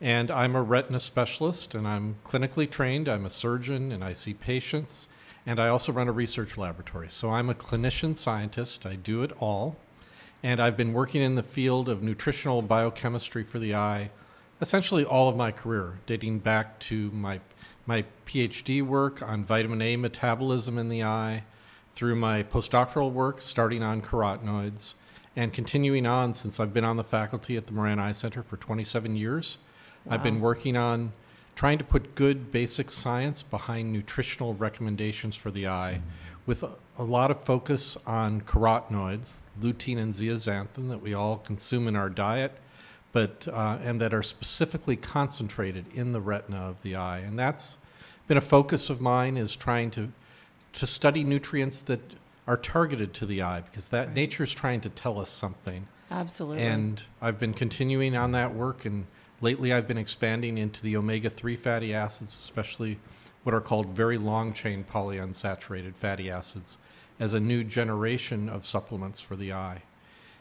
And 0.00 0.30
I'm 0.30 0.56
a 0.56 0.62
retina 0.62 0.98
specialist 0.98 1.74
and 1.74 1.86
I'm 1.86 2.16
clinically 2.24 2.68
trained. 2.68 3.08
I'm 3.08 3.26
a 3.26 3.30
surgeon 3.30 3.92
and 3.92 4.02
I 4.02 4.12
see 4.12 4.34
patients. 4.34 5.08
And 5.46 5.60
I 5.60 5.68
also 5.68 5.92
run 5.92 6.08
a 6.08 6.12
research 6.12 6.56
laboratory. 6.56 7.10
So 7.10 7.30
I'm 7.30 7.50
a 7.50 7.54
clinician 7.54 8.16
scientist. 8.16 8.86
I 8.86 8.96
do 8.96 9.22
it 9.22 9.30
all. 9.38 9.76
And 10.42 10.58
I've 10.58 10.76
been 10.76 10.94
working 10.94 11.22
in 11.22 11.36
the 11.36 11.42
field 11.42 11.88
of 11.88 12.02
nutritional 12.02 12.62
biochemistry 12.62 13.44
for 13.44 13.58
the 13.58 13.74
eye 13.74 14.10
essentially 14.60 15.04
all 15.04 15.28
of 15.28 15.36
my 15.36 15.50
career, 15.50 15.98
dating 16.06 16.38
back 16.38 16.78
to 16.78 17.10
my, 17.10 17.40
my 17.86 18.04
PhD 18.26 18.82
work 18.82 19.22
on 19.22 19.44
vitamin 19.44 19.82
A 19.82 19.96
metabolism 19.96 20.78
in 20.78 20.88
the 20.88 21.02
eye, 21.02 21.44
through 21.94 22.16
my 22.16 22.42
postdoctoral 22.42 23.12
work, 23.12 23.40
starting 23.40 23.82
on 23.82 24.02
carotenoids, 24.02 24.94
and 25.36 25.52
continuing 25.52 26.06
on 26.06 26.34
since 26.34 26.60
I've 26.60 26.74
been 26.74 26.84
on 26.84 26.96
the 26.96 27.04
faculty 27.04 27.56
at 27.56 27.66
the 27.66 27.72
Moran 27.72 27.98
Eye 27.98 28.12
Center 28.12 28.42
for 28.42 28.56
27 28.56 29.16
years. 29.16 29.58
Wow. 30.04 30.14
I've 30.14 30.22
been 30.22 30.40
working 30.40 30.76
on 30.76 31.12
trying 31.54 31.78
to 31.78 31.84
put 31.84 32.14
good 32.14 32.50
basic 32.50 32.90
science 32.90 33.42
behind 33.42 33.92
nutritional 33.92 34.54
recommendations 34.54 35.36
for 35.36 35.50
the 35.50 35.68
eye 35.68 36.00
with 36.46 36.62
a, 36.62 36.70
a, 36.98 37.04
lot 37.04 37.30
of 37.30 37.42
focus 37.44 37.96
on 38.06 38.40
carotenoids, 38.40 39.38
lutein 39.60 39.98
and 39.98 40.12
zeaxanthin 40.12 40.88
that 40.88 41.00
we 41.00 41.14
all 41.14 41.38
consume 41.38 41.86
in 41.88 41.96
our 41.96 42.10
diet, 42.10 42.52
but 43.12 43.46
uh, 43.48 43.78
and 43.82 44.00
that 44.00 44.12
are 44.12 44.22
specifically 44.22 44.96
concentrated 44.96 45.86
in 45.94 46.12
the 46.12 46.20
retina 46.20 46.58
of 46.58 46.82
the 46.82 46.96
eye. 46.96 47.18
And 47.18 47.38
that's 47.38 47.78
been 48.26 48.36
a 48.36 48.42
focus 48.42 48.90
of 48.90 49.00
mine 49.00 49.36
is 49.36 49.54
trying 49.54 49.90
to 49.92 50.10
to 50.74 50.86
study 50.86 51.24
nutrients 51.24 51.80
that 51.82 52.00
are 52.46 52.56
targeted 52.56 53.14
to 53.14 53.26
the 53.26 53.42
eye 53.42 53.62
because 53.62 53.88
that 53.88 54.08
right. 54.08 54.16
nature 54.16 54.44
is 54.44 54.52
trying 54.52 54.80
to 54.82 54.90
tell 54.90 55.18
us 55.18 55.30
something. 55.30 55.86
Absolutely. 56.10 56.62
And 56.62 57.02
I've 57.20 57.38
been 57.38 57.54
continuing 57.54 58.16
on 58.16 58.32
that 58.32 58.54
work 58.54 58.84
and 58.84 59.06
lately 59.40 59.72
I've 59.72 59.88
been 59.88 59.98
expanding 59.98 60.58
into 60.58 60.82
the 60.82 60.96
omega-3 60.96 61.58
fatty 61.58 61.94
acids, 61.94 62.34
especially 62.34 62.98
what 63.42 63.54
are 63.54 63.60
called 63.60 63.88
very 63.88 64.18
long 64.18 64.52
chain 64.52 64.84
polyunsaturated 64.90 65.94
fatty 65.94 66.30
acids 66.30 66.78
as 67.18 67.34
a 67.34 67.40
new 67.40 67.64
generation 67.64 68.48
of 68.48 68.66
supplements 68.66 69.20
for 69.20 69.36
the 69.36 69.52
eye. 69.52 69.82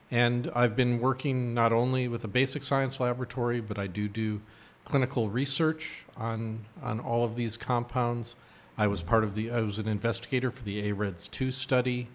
And 0.10 0.52
I've 0.56 0.76
been 0.76 1.00
working 1.00 1.54
not 1.54 1.74
only 1.74 2.08
with 2.08 2.24
a 2.24 2.28
basic 2.28 2.63
science 2.63 3.00
laboratory, 3.00 3.62
but 3.62 3.80
I 3.80 3.88
do 3.88 4.08
do 4.08 4.41
clinical 4.86 5.30
research 5.30 6.06
on, 6.17 6.65
on 6.82 7.00
all 7.00 7.24
of 7.24 7.36
these 7.36 7.58
compounds. 7.58 8.36
I 8.77 8.88
was 8.88 9.01
part 9.01 9.23
of 9.23 9.36
the, 9.36 9.51
I 9.51 9.62
was 9.62 9.79
an 9.79 9.88
investigator 9.88 10.51
for 10.51 10.63
the 10.63 10.91
AREDS 10.91 11.27
2 11.29 11.51
study, 11.51 12.07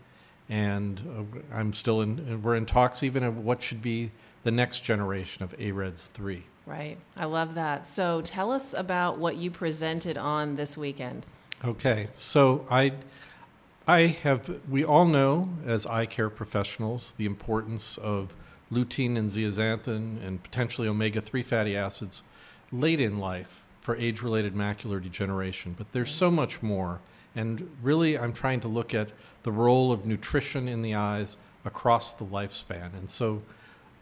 and 0.49 1.01
uh, 1.35 1.57
I'm 1.57 1.73
still 1.73 2.01
in, 2.01 2.43
we're 2.43 2.57
in 2.57 2.67
talks 2.67 3.03
even 3.03 3.23
of 3.23 3.39
what 3.39 3.63
should 3.63 3.83
be 3.83 4.11
the 4.43 4.51
next 4.51 4.81
generation 4.81 5.43
of 5.43 5.55
AREDS 5.59 6.09
3. 6.09 6.45
Right. 6.67 6.99
I 7.17 7.25
love 7.25 7.55
that. 7.55 7.87
So 7.87 8.21
tell 8.21 8.53
us 8.53 8.75
about 8.75 9.19
what 9.19 9.37
you 9.37 9.51
presented 9.51 10.19
on 10.19 10.57
this 10.57 10.77
weekend. 10.77 11.25
Okay. 11.65 12.09
So 12.19 12.67
I 12.71 12.93
I 13.89 14.09
have, 14.23 14.61
we 14.69 14.85
all 14.85 15.07
know 15.07 15.49
as 15.65 15.87
eye 15.87 16.05
care 16.05 16.29
professionals 16.29 17.13
the 17.13 17.25
importance 17.25 17.97
of 17.97 18.35
lutein 18.71 19.17
and 19.17 19.31
zeaxanthin 19.31 20.23
and 20.23 20.43
potentially 20.43 20.87
omega 20.87 21.23
3 21.23 21.43
fatty 21.43 21.75
acids 21.75 22.23
late 22.71 23.01
in 23.01 23.19
life 23.19 23.65
for 23.89 23.97
age 23.97 24.21
related 24.21 24.55
macular 24.55 25.03
degeneration. 25.03 25.75
But 25.79 25.93
there's 25.93 26.11
so 26.11 26.31
much 26.31 26.63
more. 26.63 27.01
And 27.35 27.75
really, 27.83 28.19
I'm 28.19 28.35
trying 28.35 28.61
to 28.61 28.69
look 28.69 28.93
at 28.93 29.13
the 29.45 29.51
role 29.51 29.93
of 29.93 30.05
nutrition 30.05 30.69
in 30.69 30.83
the 30.83 30.95
eyes 30.95 31.39
across 31.65 32.13
the 32.13 32.27
lifespan. 32.27 32.93
And 32.93 33.09
so 33.09 33.41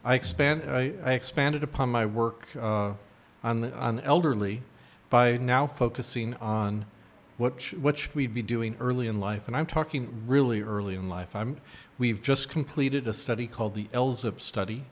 I, 0.04 0.14
expand, 0.14 0.68
I, 0.68 0.92
I 1.04 1.12
expanded 1.12 1.62
upon 1.62 1.90
my 1.90 2.04
work 2.04 2.48
uh, 2.60 2.94
on, 3.44 3.60
the, 3.60 3.72
on 3.74 4.00
elderly 4.00 4.62
by 5.08 5.36
now 5.36 5.68
focusing 5.68 6.34
on 6.34 6.86
what, 7.36 7.60
sh- 7.60 7.74
what 7.74 7.96
should 7.96 8.16
we 8.16 8.26
be 8.26 8.42
doing 8.42 8.74
early 8.80 9.06
in 9.06 9.20
life? 9.20 9.46
And 9.46 9.56
I'm 9.56 9.66
talking 9.66 10.24
really 10.26 10.62
early 10.62 10.96
in 10.96 11.08
life. 11.08 11.36
I'm, 11.36 11.58
we've 11.96 12.20
just 12.20 12.48
completed 12.48 13.06
a 13.06 13.14
study 13.14 13.46
called 13.46 13.76
the 13.76 13.84
LZIP 13.94 14.40
study, 14.40 14.86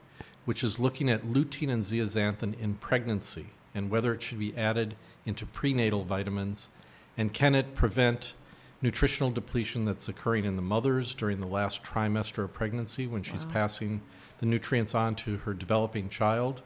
which 0.44 0.62
is 0.62 0.78
looking 0.78 1.10
at 1.10 1.24
lutein 1.24 1.68
and 1.68 1.82
zeaxanthin 1.82 2.56
in 2.60 2.74
pregnancy 2.74 3.46
and 3.74 3.90
whether 3.90 4.14
it 4.14 4.22
should 4.22 4.38
be 4.38 4.56
added 4.56 4.96
into 5.26 5.46
prenatal 5.46 6.04
vitamins 6.04 6.68
and 7.16 7.32
can 7.32 7.54
it 7.54 7.74
prevent 7.74 8.34
nutritional 8.82 9.30
depletion 9.30 9.84
that's 9.84 10.08
occurring 10.08 10.44
in 10.44 10.56
the 10.56 10.62
mothers 10.62 11.14
during 11.14 11.40
the 11.40 11.46
last 11.46 11.82
trimester 11.82 12.44
of 12.44 12.52
pregnancy 12.52 13.06
when 13.06 13.22
she's 13.22 13.46
wow. 13.46 13.52
passing 13.52 14.02
the 14.38 14.46
nutrients 14.46 14.94
on 14.94 15.14
to 15.14 15.38
her 15.38 15.54
developing 15.54 16.08
child 16.08 16.62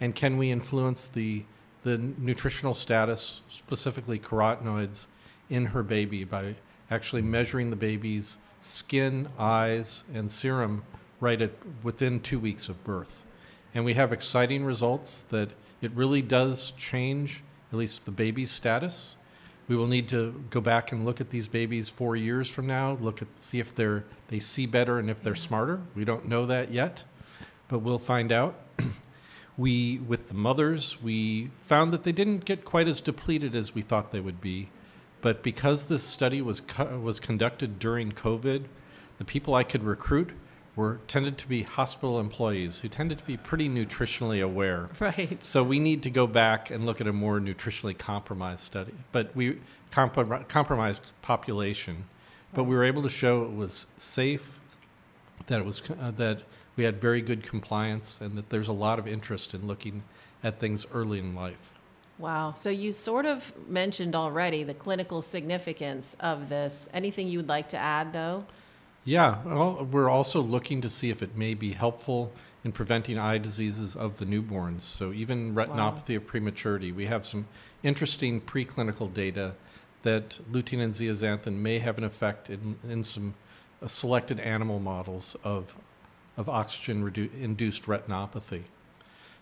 and 0.00 0.14
can 0.14 0.36
we 0.36 0.50
influence 0.50 1.06
the 1.06 1.44
the 1.82 1.98
nutritional 1.98 2.74
status 2.74 3.40
specifically 3.48 4.18
carotenoids 4.18 5.06
in 5.50 5.66
her 5.66 5.82
baby 5.82 6.24
by 6.24 6.54
actually 6.90 7.22
measuring 7.22 7.70
the 7.70 7.76
baby's 7.76 8.38
skin, 8.60 9.28
eyes, 9.38 10.04
and 10.14 10.30
serum 10.30 10.84
right 11.20 11.40
at 11.42 11.50
within 11.82 12.20
two 12.20 12.38
weeks 12.38 12.68
of 12.68 12.82
birth. 12.84 13.22
And 13.74 13.84
we 13.84 13.94
have 13.94 14.12
exciting 14.12 14.64
results 14.64 15.22
that 15.22 15.50
it 15.82 15.92
really 15.92 16.22
does 16.22 16.70
change 16.72 17.42
at 17.72 17.78
least 17.78 18.04
the 18.04 18.10
baby's 18.10 18.50
status. 18.50 19.16
We 19.68 19.76
will 19.76 19.86
need 19.86 20.08
to 20.08 20.44
go 20.50 20.60
back 20.60 20.92
and 20.92 21.04
look 21.04 21.20
at 21.20 21.30
these 21.30 21.48
babies 21.48 21.90
four 21.90 22.16
years 22.16 22.48
from 22.48 22.66
now, 22.66 22.98
look 23.00 23.22
at 23.22 23.28
see 23.38 23.60
if 23.60 23.74
they're 23.74 24.04
they 24.28 24.38
see 24.38 24.66
better 24.66 24.98
and 24.98 25.10
if 25.10 25.22
they're 25.22 25.34
smarter. 25.34 25.80
We 25.94 26.04
don't 26.04 26.26
know 26.26 26.46
that 26.46 26.70
yet, 26.70 27.04
but 27.68 27.80
we'll 27.80 27.98
find 27.98 28.32
out. 28.32 28.54
we 29.58 29.98
with 29.98 30.28
the 30.28 30.34
mothers, 30.34 31.02
we 31.02 31.50
found 31.56 31.92
that 31.92 32.02
they 32.02 32.12
didn't 32.12 32.44
get 32.44 32.64
quite 32.64 32.88
as 32.88 33.00
depleted 33.00 33.54
as 33.54 33.74
we 33.74 33.82
thought 33.82 34.10
they 34.10 34.20
would 34.20 34.40
be 34.40 34.70
but 35.22 35.42
because 35.42 35.84
this 35.84 36.02
study 36.02 36.42
was 36.42 36.60
co- 36.60 36.98
was 36.98 37.18
conducted 37.18 37.78
during 37.78 38.12
COVID, 38.12 38.64
the 39.16 39.24
people 39.24 39.54
I 39.54 39.62
could 39.62 39.84
recruit 39.84 40.32
were 40.74 41.00
tended 41.06 41.36
to 41.38 41.46
be 41.46 41.62
hospital 41.62 42.18
employees 42.18 42.78
who 42.78 42.88
tended 42.88 43.18
to 43.18 43.24
be 43.24 43.36
pretty 43.36 43.68
nutritionally 43.68 44.42
aware. 44.42 44.88
Right. 45.00 45.42
So 45.42 45.64
we 45.64 45.80
need 45.80 46.02
to 46.04 46.10
go 46.10 46.26
back 46.26 46.70
and 46.70 46.86
look 46.86 47.00
at 47.00 47.06
a 47.06 47.12
more 47.12 47.40
nutritionally 47.40 47.96
compromised 47.96 48.60
study, 48.60 48.94
but 49.10 49.34
we 49.34 49.58
comp- 49.90 50.48
compromised 50.48 51.02
population, 51.22 52.06
but 52.54 52.64
we 52.64 52.74
were 52.76 52.84
able 52.84 53.02
to 53.02 53.08
show 53.08 53.42
it 53.44 53.52
was 53.52 53.86
safe, 53.98 54.60
that 55.46 55.60
it 55.60 55.64
was 55.64 55.82
uh, 56.00 56.12
that 56.12 56.42
we 56.76 56.84
had 56.84 57.00
very 57.00 57.20
good 57.20 57.42
compliance, 57.42 58.20
and 58.20 58.38
that 58.38 58.48
there's 58.50 58.68
a 58.68 58.72
lot 58.72 58.98
of 58.98 59.06
interest 59.06 59.54
in 59.54 59.66
looking 59.66 60.02
at 60.42 60.58
things 60.60 60.86
early 60.94 61.18
in 61.18 61.34
life. 61.34 61.74
Wow. 62.18 62.54
So 62.54 62.70
you 62.70 62.92
sort 62.92 63.26
of 63.26 63.52
mentioned 63.68 64.14
already 64.14 64.62
the 64.62 64.74
clinical 64.74 65.22
significance 65.22 66.16
of 66.20 66.48
this. 66.48 66.88
Anything 66.94 67.28
you 67.28 67.38
would 67.38 67.48
like 67.48 67.68
to 67.70 67.76
add, 67.76 68.12
though? 68.12 68.44
Yeah. 69.04 69.42
Well, 69.44 69.84
we're 69.90 70.08
also 70.08 70.40
looking 70.40 70.80
to 70.82 70.90
see 70.90 71.10
if 71.10 71.22
it 71.22 71.36
may 71.36 71.54
be 71.54 71.72
helpful 71.72 72.32
in 72.64 72.70
preventing 72.72 73.18
eye 73.18 73.38
diseases 73.38 73.96
of 73.96 74.18
the 74.18 74.24
newborns. 74.24 74.82
So 74.82 75.12
even 75.12 75.54
retinopathy 75.54 76.10
wow. 76.10 76.16
of 76.16 76.26
prematurity. 76.26 76.92
We 76.92 77.06
have 77.06 77.26
some 77.26 77.46
interesting 77.82 78.40
preclinical 78.40 79.12
data 79.12 79.54
that 80.02 80.38
lutein 80.50 80.80
and 80.80 80.92
zeaxanthin 80.92 81.54
may 81.54 81.78
have 81.80 81.98
an 81.98 82.04
effect 82.04 82.50
in, 82.50 82.76
in 82.88 83.02
some 83.02 83.34
uh, 83.82 83.86
selected 83.86 84.38
animal 84.40 84.78
models 84.78 85.36
of, 85.42 85.74
of 86.36 86.48
oxygen 86.48 87.08
redu- 87.08 87.30
induced 87.40 87.84
retinopathy. 87.84 88.62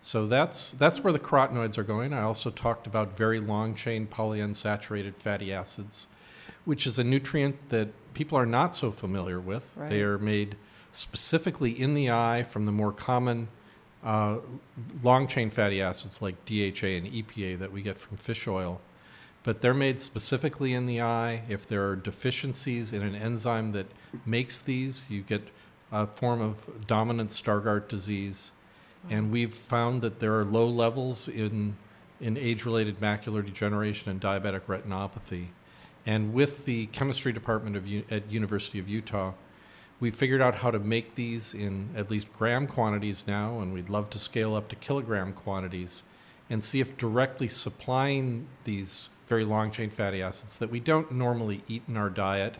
So 0.03 0.27
that's, 0.27 0.73
that's 0.73 1.05
where 1.05 1.12
the 1.12 1.18
carotenoids 1.18 1.77
are 1.77 1.83
going. 1.83 2.14
I 2.14 2.23
also 2.23 2.51
talked 2.51 2.87
about 2.87 3.16
very 3.16 3.38
long 3.38 3.75
chain 3.75 4.07
polyunsaturated 4.07 5.14
fatty 5.16 5.53
acids, 5.53 6.07
which 6.64 6.87
is 6.87 6.99
a 6.99 7.05
nutrient 7.05 7.57
that 7.70 7.88
people 8.14 8.37
are 8.38 8.46
not 8.46 8.75
so 8.75 8.90
familiar 8.90 9.40
with. 9.40 9.70
Right. 9.77 9.90
They 9.90 10.03
are 10.03 10.18
made 10.18 10.57
specifically 10.92 11.70
in 11.70 11.94
the 11.94 12.11
eye 12.11 12.42
from 12.42 12.66
the 12.66 12.73
more 12.73 12.92
common 12.92 13.49
uh, 14.03 14.38
long 15.03 15.27
chain 15.27 15.51
fatty 15.51 15.83
acids 15.83 16.23
like 16.23 16.44
DHA 16.46 16.87
and 16.87 17.07
EPA 17.07 17.59
that 17.59 17.70
we 17.70 17.83
get 17.83 17.99
from 17.99 18.16
fish 18.16 18.49
oil. 18.49 18.81
But 19.42 19.62
they're 19.62 19.73
made 19.73 20.03
specifically 20.03 20.75
in 20.75 20.87
the 20.87 21.01
eye. 21.01 21.42
If 21.49 21.66
there 21.66 21.88
are 21.88 21.96
deficiencies 21.96 22.92
in 22.92 23.03
an 23.03 23.14
enzyme 23.14 23.73
that 23.73 23.87
makes 24.27 24.59
these, 24.59 25.09
you 25.09 25.23
get 25.23 25.49
a 25.90 26.07
form 26.07 26.40
of 26.40 26.87
dominant 26.87 27.31
Stargardt 27.31 27.88
disease 27.88 28.53
and 29.09 29.30
we've 29.30 29.55
found 29.55 30.03
that 30.03 30.20
there 30.20 30.39
are 30.39 30.45
low 30.45 30.66
levels 30.66 31.28
in, 31.28 31.76
in 32.20 32.37
age 32.37 32.66
related 32.66 33.01
macular 33.01 33.45
degeneration 33.45 34.11
and 34.11 34.20
diabetic 34.20 34.62
retinopathy. 34.62 35.47
And 36.11 36.35
with 36.35 36.65
the 36.65 36.87
chemistry 36.87 37.33
department 37.33 37.77
of, 37.77 37.87
at 38.11 38.29
University 38.33 38.81
of 38.81 38.89
Utah, 38.89 39.35
we 40.01 40.11
figured 40.11 40.43
out 40.43 40.57
how 40.57 40.73
to 40.73 40.81
make 40.81 41.15
these 41.15 41.55
in 41.55 41.91
at 41.97 42.11
least 42.11 42.33
gram 42.33 42.67
quantities 42.67 43.29
now, 43.29 43.61
and 43.61 43.73
we'd 43.73 43.89
love 43.89 44.11
to 44.11 44.19
scale 44.19 44.57
up 44.57 44.69
to 44.71 44.75
kilogram 44.75 45.33
quantities 45.33 46.03
and 46.51 46.65
see 46.65 46.81
if 46.81 46.97
directly 46.97 47.47
supplying 47.47 48.49
these 48.65 49.11
very 49.29 49.45
long 49.45 49.71
chain 49.71 49.89
fatty 49.89 50.21
acids 50.21 50.57
that 50.57 50.69
we 50.69 50.81
don't 50.81 51.13
normally 51.13 51.63
eat 51.69 51.85
in 51.87 51.97
our 51.97 52.11
diet, 52.11 52.57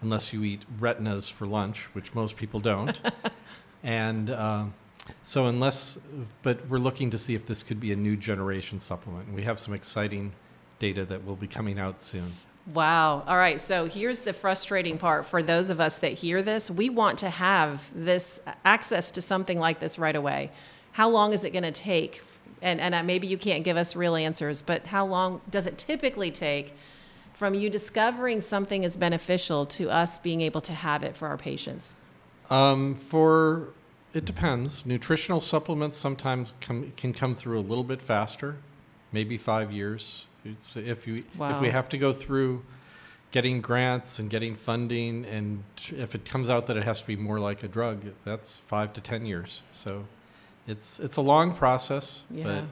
unless 0.00 0.32
you 0.32 0.44
eat 0.44 0.62
retinas 0.78 1.28
for 1.28 1.46
lunch, 1.46 1.86
which 1.94 2.14
most 2.14 2.36
people 2.36 2.60
don't, 2.60 3.00
and 3.82 4.30
uh, 4.30 4.66
So 5.24 5.48
unless, 5.48 5.98
but 6.42 6.68
we're 6.68 6.78
looking 6.78 7.10
to 7.10 7.18
see 7.18 7.34
if 7.34 7.44
this 7.44 7.64
could 7.64 7.80
be 7.80 7.90
a 7.90 7.96
new 7.96 8.16
generation 8.16 8.78
supplement. 8.78 9.26
And 9.26 9.34
we 9.34 9.42
have 9.42 9.58
some 9.58 9.74
exciting 9.74 10.30
data 10.78 11.04
that 11.06 11.24
will 11.24 11.34
be 11.34 11.48
coming 11.48 11.80
out 11.80 12.00
soon. 12.00 12.34
Wow. 12.72 13.24
All 13.26 13.36
right. 13.36 13.60
So 13.60 13.86
here's 13.86 14.20
the 14.20 14.32
frustrating 14.32 14.96
part 14.96 15.26
for 15.26 15.42
those 15.42 15.68
of 15.68 15.80
us 15.80 15.98
that 15.98 16.12
hear 16.12 16.40
this. 16.40 16.70
We 16.70 16.88
want 16.88 17.18
to 17.18 17.28
have 17.28 17.90
this 17.94 18.40
access 18.64 19.10
to 19.12 19.22
something 19.22 19.58
like 19.58 19.80
this 19.80 19.98
right 19.98 20.16
away. 20.16 20.50
How 20.92 21.10
long 21.10 21.32
is 21.32 21.44
it 21.44 21.50
going 21.50 21.64
to 21.64 21.72
take? 21.72 22.22
And, 22.62 22.80
and 22.80 22.94
uh, 22.94 23.02
maybe 23.02 23.26
you 23.26 23.36
can't 23.36 23.64
give 23.64 23.76
us 23.76 23.94
real 23.94 24.16
answers, 24.16 24.62
but 24.62 24.86
how 24.86 25.04
long 25.04 25.42
does 25.50 25.66
it 25.66 25.76
typically 25.76 26.30
take 26.30 26.74
from 27.34 27.52
you 27.52 27.68
discovering 27.68 28.40
something 28.40 28.84
is 28.84 28.96
beneficial 28.96 29.66
to 29.66 29.90
us 29.90 30.18
being 30.18 30.40
able 30.40 30.62
to 30.62 30.72
have 30.72 31.02
it 31.02 31.16
for 31.16 31.28
our 31.28 31.36
patients? 31.36 31.94
Um, 32.48 32.94
for 32.94 33.68
it 34.14 34.24
depends. 34.24 34.86
Nutritional 34.86 35.40
supplements 35.40 35.98
sometimes 35.98 36.54
come, 36.60 36.92
can 36.96 37.12
come 37.12 37.34
through 37.34 37.58
a 37.58 37.62
little 37.62 37.84
bit 37.84 38.00
faster, 38.00 38.56
maybe 39.12 39.36
five 39.36 39.70
years. 39.70 40.26
It's 40.44 40.76
if 40.76 41.06
you 41.06 41.22
Wow. 41.38 41.56
if 41.56 41.60
we 41.60 41.70
have 41.70 41.88
to 41.90 41.98
go 41.98 42.12
through 42.12 42.62
getting 43.30 43.60
grants 43.60 44.18
and 44.18 44.30
getting 44.30 44.54
funding, 44.54 45.24
and 45.24 45.64
if 45.90 46.14
it 46.14 46.24
comes 46.24 46.48
out 46.48 46.66
that 46.66 46.76
it 46.76 46.84
has 46.84 47.00
to 47.00 47.06
be 47.06 47.16
more 47.16 47.40
like 47.40 47.62
a 47.62 47.68
drug, 47.68 48.02
that's 48.24 48.56
five 48.58 48.92
to 48.94 49.00
ten 49.00 49.26
years. 49.26 49.62
So 49.72 50.04
it's 50.66 51.00
it's 51.00 51.16
a 51.16 51.22
long 51.22 51.52
process, 51.52 52.24
Yeah. 52.30 52.44
but 52.44 52.64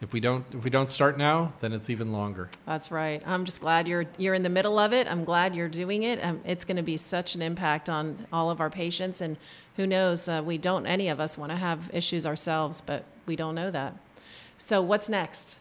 if 0.00 0.12
we 0.12 0.20
don't 0.20 0.44
if 0.52 0.62
we 0.64 0.70
don't 0.70 0.90
start 0.90 1.16
now, 1.18 1.52
then 1.60 1.72
it's 1.72 1.88
even 1.90 2.12
longer. 2.12 2.50
That's 2.66 2.90
right. 2.90 3.22
I'm 3.26 3.44
just 3.44 3.60
glad 3.60 3.88
you're 3.88 4.06
you're 4.18 4.34
in 4.34 4.42
the 4.42 4.48
middle 4.50 4.78
of 4.78 4.92
it. 4.92 5.10
I'm 5.10 5.24
glad 5.24 5.54
you're 5.54 5.68
doing 5.68 6.02
it. 6.02 6.22
Um, 6.22 6.40
it's 6.44 6.64
going 6.64 6.76
to 6.76 6.82
be 6.82 6.96
such 6.96 7.34
an 7.34 7.42
impact 7.42 7.88
on 7.88 8.26
all 8.32 8.50
of 8.50 8.60
our 8.60 8.70
patients, 8.70 9.20
and 9.20 9.36
who 9.76 9.86
knows? 9.86 10.28
Uh, 10.28 10.42
we 10.44 10.58
don't 10.58 10.86
any 10.86 11.08
of 11.08 11.18
us 11.20 11.38
want 11.38 11.50
to 11.50 11.56
have 11.56 11.90
issues 11.92 12.26
ourselves, 12.26 12.80
but 12.80 13.04
we 13.26 13.36
don't 13.36 13.54
know 13.54 13.70
that. 13.70 13.94
So 14.58 14.82
what's 14.82 15.08
next? 15.08 15.56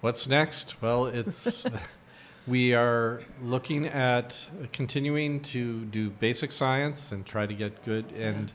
What's 0.00 0.26
next? 0.26 0.80
Well, 0.80 1.06
it's 1.06 1.66
we 2.46 2.74
are 2.74 3.22
looking 3.42 3.86
at 3.86 4.46
continuing 4.72 5.40
to 5.42 5.84
do 5.86 6.10
basic 6.10 6.52
science 6.52 7.12
and 7.12 7.26
try 7.26 7.46
to 7.46 7.54
get 7.54 7.84
good 7.84 8.10
and 8.12 8.50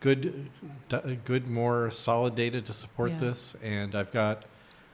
good, 0.00 0.48
good, 1.24 1.48
more 1.48 1.90
solid 1.90 2.34
data 2.34 2.60
to 2.62 2.72
support 2.72 3.10
Yeah. 3.12 3.18
this. 3.18 3.56
And 3.62 3.94
I've 3.96 4.12
got 4.12 4.44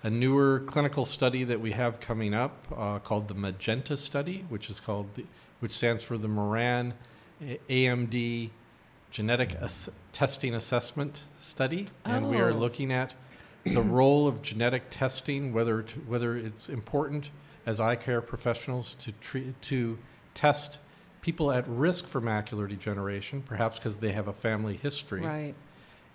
a 0.02 0.08
newer 0.10 0.60
clinical 0.66 1.04
study 1.04 1.44
that 1.44 1.60
we 1.60 1.72
have 1.72 2.00
coming 2.00 2.32
up 2.34 2.66
uh, 2.74 2.98
called 3.00 3.28
the 3.28 3.34
Magenta 3.34 3.96
study, 3.96 4.44
which 4.48 4.70
is 4.70 4.80
called 4.80 5.14
the, 5.14 5.24
which 5.60 5.72
stands 5.72 6.02
for 6.02 6.16
the 6.16 6.28
Moran 6.28 6.94
AMD 7.68 8.50
Genetic 9.10 9.56
Ass- 9.60 9.90
Testing 10.12 10.54
Assessment 10.54 11.24
Study, 11.38 11.86
and 12.06 12.30
we 12.30 12.38
are 12.38 12.50
Oh. 12.50 12.54
looking 12.54 12.90
at 12.92 13.12
the 13.64 13.82
role 13.82 14.26
of 14.26 14.42
genetic 14.42 14.84
testing, 14.90 15.52
whether 15.52 15.82
to, 15.82 15.98
whether 16.00 16.36
it's 16.36 16.68
important 16.68 17.30
as 17.66 17.78
eye 17.80 17.96
care 17.96 18.20
professionals 18.20 18.94
to 18.94 19.12
treat 19.12 19.60
to 19.62 19.98
test 20.34 20.78
people 21.20 21.52
at 21.52 21.66
risk 21.68 22.06
for 22.06 22.20
macular 22.20 22.68
degeneration, 22.68 23.42
perhaps 23.42 23.78
because 23.78 23.96
they 23.96 24.12
have 24.12 24.26
a 24.26 24.32
family 24.32 24.76
history, 24.76 25.20
Right. 25.20 25.54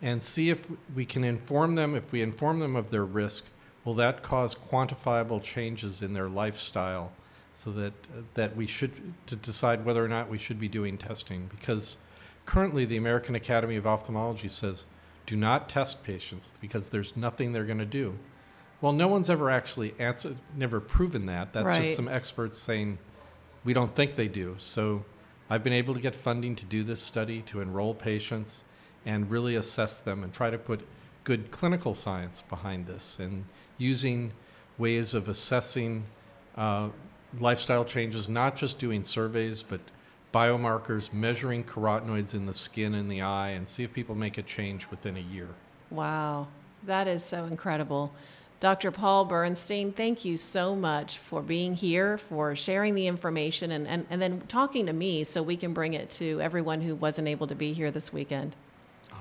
and 0.02 0.22
see 0.22 0.50
if 0.50 0.68
we 0.93 1.06
can 1.06 1.24
inform 1.24 1.76
them. 1.76 1.95
If 1.95 2.12
we 2.12 2.22
inform 2.22 2.60
them 2.60 2.76
of 2.76 2.89
their 2.89 3.06
risk, 3.06 3.45
will 3.86 3.93
that 3.95 4.22
cause 4.22 4.54
quantifiable 4.54 5.41
changes 5.41 6.02
in 6.02 6.14
their 6.14 6.28
lifestyle, 6.28 7.14
so 7.54 7.72
that 7.72 7.93
that 8.34 8.56
we 8.58 8.68
should 8.68 9.14
to 9.28 9.36
decide 9.38 9.86
whether 9.86 10.04
or 10.04 10.10
not 10.10 10.30
we 10.30 10.38
should 10.38 10.60
be 10.60 10.68
doing 10.68 10.98
testing 10.98 11.48
because 11.48 11.98
currently 12.45 12.84
the 12.86 12.98
American 12.98 13.34
Academy 13.36 13.78
of 13.78 13.88
Ophthalmology 13.88 14.48
says 14.50 14.86
do 15.28 15.36
not 15.36 15.70
test 15.70 16.04
patients 16.04 16.54
because 16.60 16.88
there's 16.88 17.16
nothing 17.16 17.52
they're 17.52 17.66
going 17.66 17.78
to 17.78 17.86
do. 17.86 18.18
Well, 18.82 18.94
no 18.94 19.08
one's 19.08 19.30
ever 19.30 19.50
actually 19.52 19.94
answered, 20.00 20.38
never 20.56 20.80
proven 20.80 21.28
that. 21.28 21.54
That's 21.54 21.66
Right. 21.68 21.84
just 21.84 21.96
some 21.96 22.08
experts 22.08 22.58
saying 22.58 22.98
we 23.64 23.74
don't 23.74 23.94
think 23.94 24.16
they 24.16 24.28
do. 24.28 24.56
So 24.58 25.04
I've 25.50 25.64
been 25.64 25.74
able 25.74 25.94
to 25.94 26.00
get 26.00 26.16
funding 26.16 26.56
to 26.56 26.66
do 26.66 26.84
this 26.84 27.02
study, 27.02 27.42
to 27.44 27.60
enroll 27.62 27.94
patients, 27.94 28.64
and 29.06 29.30
really 29.30 29.56
assess 29.56 30.00
them 30.00 30.24
and 30.24 30.34
try 30.34 30.50
to 30.50 30.58
put 30.58 30.88
good 31.24 31.52
clinical 31.52 31.94
science 31.94 32.42
behind 32.44 32.88
this 32.88 33.20
and 33.20 33.46
using 33.78 34.32
ways 34.78 35.14
of 35.14 35.28
assessing 35.28 36.06
uh, 36.56 36.90
lifestyle 37.40 37.84
changes, 37.84 38.30
not 38.30 38.56
just 38.56 38.80
doing 38.80 39.04
surveys, 39.04 39.62
but 39.64 39.82
biomarkers, 40.34 41.14
measuring 41.14 41.64
carotenoids 41.64 42.34
in 42.34 42.46
the 42.46 42.54
skin 42.54 42.94
and 42.96 43.10
the 43.10 43.22
eye, 43.22 43.50
and 43.50 43.68
see 43.68 43.84
if 43.84 43.94
people 43.94 44.16
make 44.16 44.38
a 44.38 44.44
change 44.44 44.90
within 44.90 45.18
a 45.18 45.22
year. 45.22 45.48
Wow. 45.90 46.48
That 46.86 47.08
is 47.08 47.24
so 47.24 47.46
incredible. 47.46 48.14
Dr. 48.60 48.90
Paul 48.90 49.26
Bernstein, 49.26 49.92
thank 49.92 50.26
you 50.26 50.36
so 50.36 50.76
much 50.76 51.20
for 51.20 51.44
being 51.44 51.76
here, 51.76 52.18
for 52.18 52.56
sharing 52.56 52.96
the 52.96 53.06
information, 53.06 53.72
and, 53.72 53.88
and, 53.88 54.08
and 54.10 54.20
then 54.20 54.42
talking 54.48 54.88
to 54.88 54.94
me 54.94 55.24
so 55.24 55.44
we 55.44 55.56
can 55.56 55.74
bring 55.74 55.94
it 55.94 56.10
to 56.12 56.42
everyone 56.42 56.82
who 56.82 56.96
wasn't 56.96 57.28
able 57.28 57.46
to 57.48 57.56
be 57.56 57.74
here 57.74 57.92
this 57.92 58.12
weekend. 58.12 58.56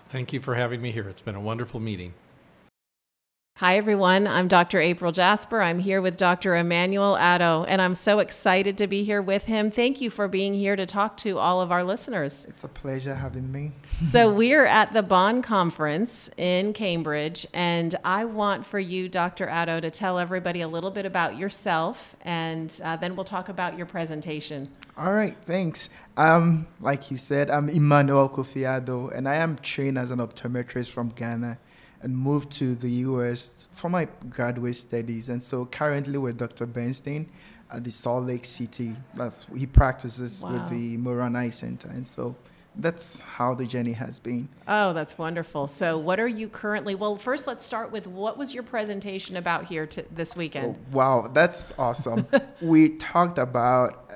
Thank 0.08 0.32
you 0.32 0.40
for 0.40 0.54
having 0.54 0.80
me 0.80 0.90
here. 0.90 1.08
It's 1.08 1.20
been 1.20 1.34
a 1.34 1.40
wonderful 1.40 1.80
meeting. 1.80 2.14
Hi, 3.58 3.78
everyone. 3.78 4.26
I'm 4.26 4.48
Dr. 4.48 4.82
April 4.82 5.12
Jasper. 5.12 5.62
I'm 5.62 5.78
here 5.78 6.02
with 6.02 6.18
Dr. 6.18 6.54
Emmanuel 6.56 7.16
Addo, 7.18 7.64
and 7.66 7.80
I'm 7.80 7.94
so 7.94 8.18
excited 8.18 8.76
to 8.76 8.86
be 8.86 9.02
here 9.02 9.22
with 9.22 9.46
him. 9.46 9.70
Thank 9.70 10.02
you 10.02 10.10
for 10.10 10.28
being 10.28 10.52
here 10.52 10.76
to 10.76 10.84
talk 10.84 11.16
to 11.18 11.38
all 11.38 11.62
of 11.62 11.72
our 11.72 11.82
listeners. 11.82 12.44
It's 12.50 12.64
a 12.64 12.68
pleasure 12.68 13.14
having 13.14 13.50
me. 13.50 13.72
so, 14.10 14.30
we're 14.30 14.66
at 14.66 14.92
the 14.92 15.02
BON 15.02 15.40
Conference 15.40 16.28
in 16.36 16.74
Cambridge, 16.74 17.46
and 17.54 17.94
I 18.04 18.26
want 18.26 18.66
for 18.66 18.78
you, 18.78 19.08
Dr. 19.08 19.46
Addo, 19.46 19.80
to 19.80 19.90
tell 19.90 20.18
everybody 20.18 20.60
a 20.60 20.68
little 20.68 20.90
bit 20.90 21.06
about 21.06 21.38
yourself, 21.38 22.14
and 22.26 22.78
uh, 22.84 22.96
then 22.96 23.16
we'll 23.16 23.24
talk 23.24 23.48
about 23.48 23.74
your 23.78 23.86
presentation. 23.86 24.68
All 24.98 25.14
right, 25.14 25.34
thanks. 25.46 25.88
Um, 26.18 26.66
like 26.78 27.10
you 27.10 27.16
said, 27.16 27.48
I'm 27.48 27.70
Emmanuel 27.70 28.28
Kofi 28.28 28.64
Addo, 28.64 29.16
and 29.16 29.26
I 29.26 29.36
am 29.36 29.56
trained 29.56 29.96
as 29.96 30.10
an 30.10 30.18
optometrist 30.18 30.90
from 30.90 31.08
Ghana 31.08 31.56
and 32.02 32.16
moved 32.16 32.50
to 32.52 32.74
the 32.74 32.90
US 33.06 33.68
for 33.72 33.88
my 33.88 34.08
graduate 34.30 34.76
studies. 34.76 35.28
And 35.28 35.42
so 35.42 35.66
currently 35.66 36.18
with 36.18 36.36
Dr. 36.38 36.66
Bernstein 36.66 37.28
at 37.70 37.84
the 37.84 37.90
Salt 37.90 38.26
Lake 38.26 38.44
City, 38.44 38.94
that's, 39.14 39.46
he 39.56 39.66
practices 39.66 40.42
Wow. 40.42 40.52
with 40.52 40.70
the 40.70 40.96
Moran 40.98 41.36
Eye 41.36 41.50
Center. 41.50 41.88
And 41.88 42.06
so 42.06 42.36
that's 42.78 43.18
how 43.20 43.54
the 43.54 43.66
journey 43.66 43.92
has 43.92 44.20
been. 44.20 44.48
Oh, 44.68 44.92
that's 44.92 45.16
wonderful. 45.16 45.66
So, 45.66 45.96
what 45.96 46.20
are 46.20 46.28
you 46.28 46.48
currently? 46.48 46.94
Well, 46.94 47.16
first, 47.16 47.46
let's 47.46 47.64
start 47.64 47.90
with 47.90 48.06
what 48.06 48.36
was 48.36 48.52
your 48.52 48.62
presentation 48.62 49.36
about 49.36 49.64
here 49.64 49.86
to, 49.86 50.04
this 50.14 50.36
weekend? 50.36 50.76
Oh, 50.76 50.96
wow, 50.96 51.30
that's 51.32 51.72
awesome. 51.78 52.26
we 52.60 52.90
talked 52.90 53.38
about 53.38 54.10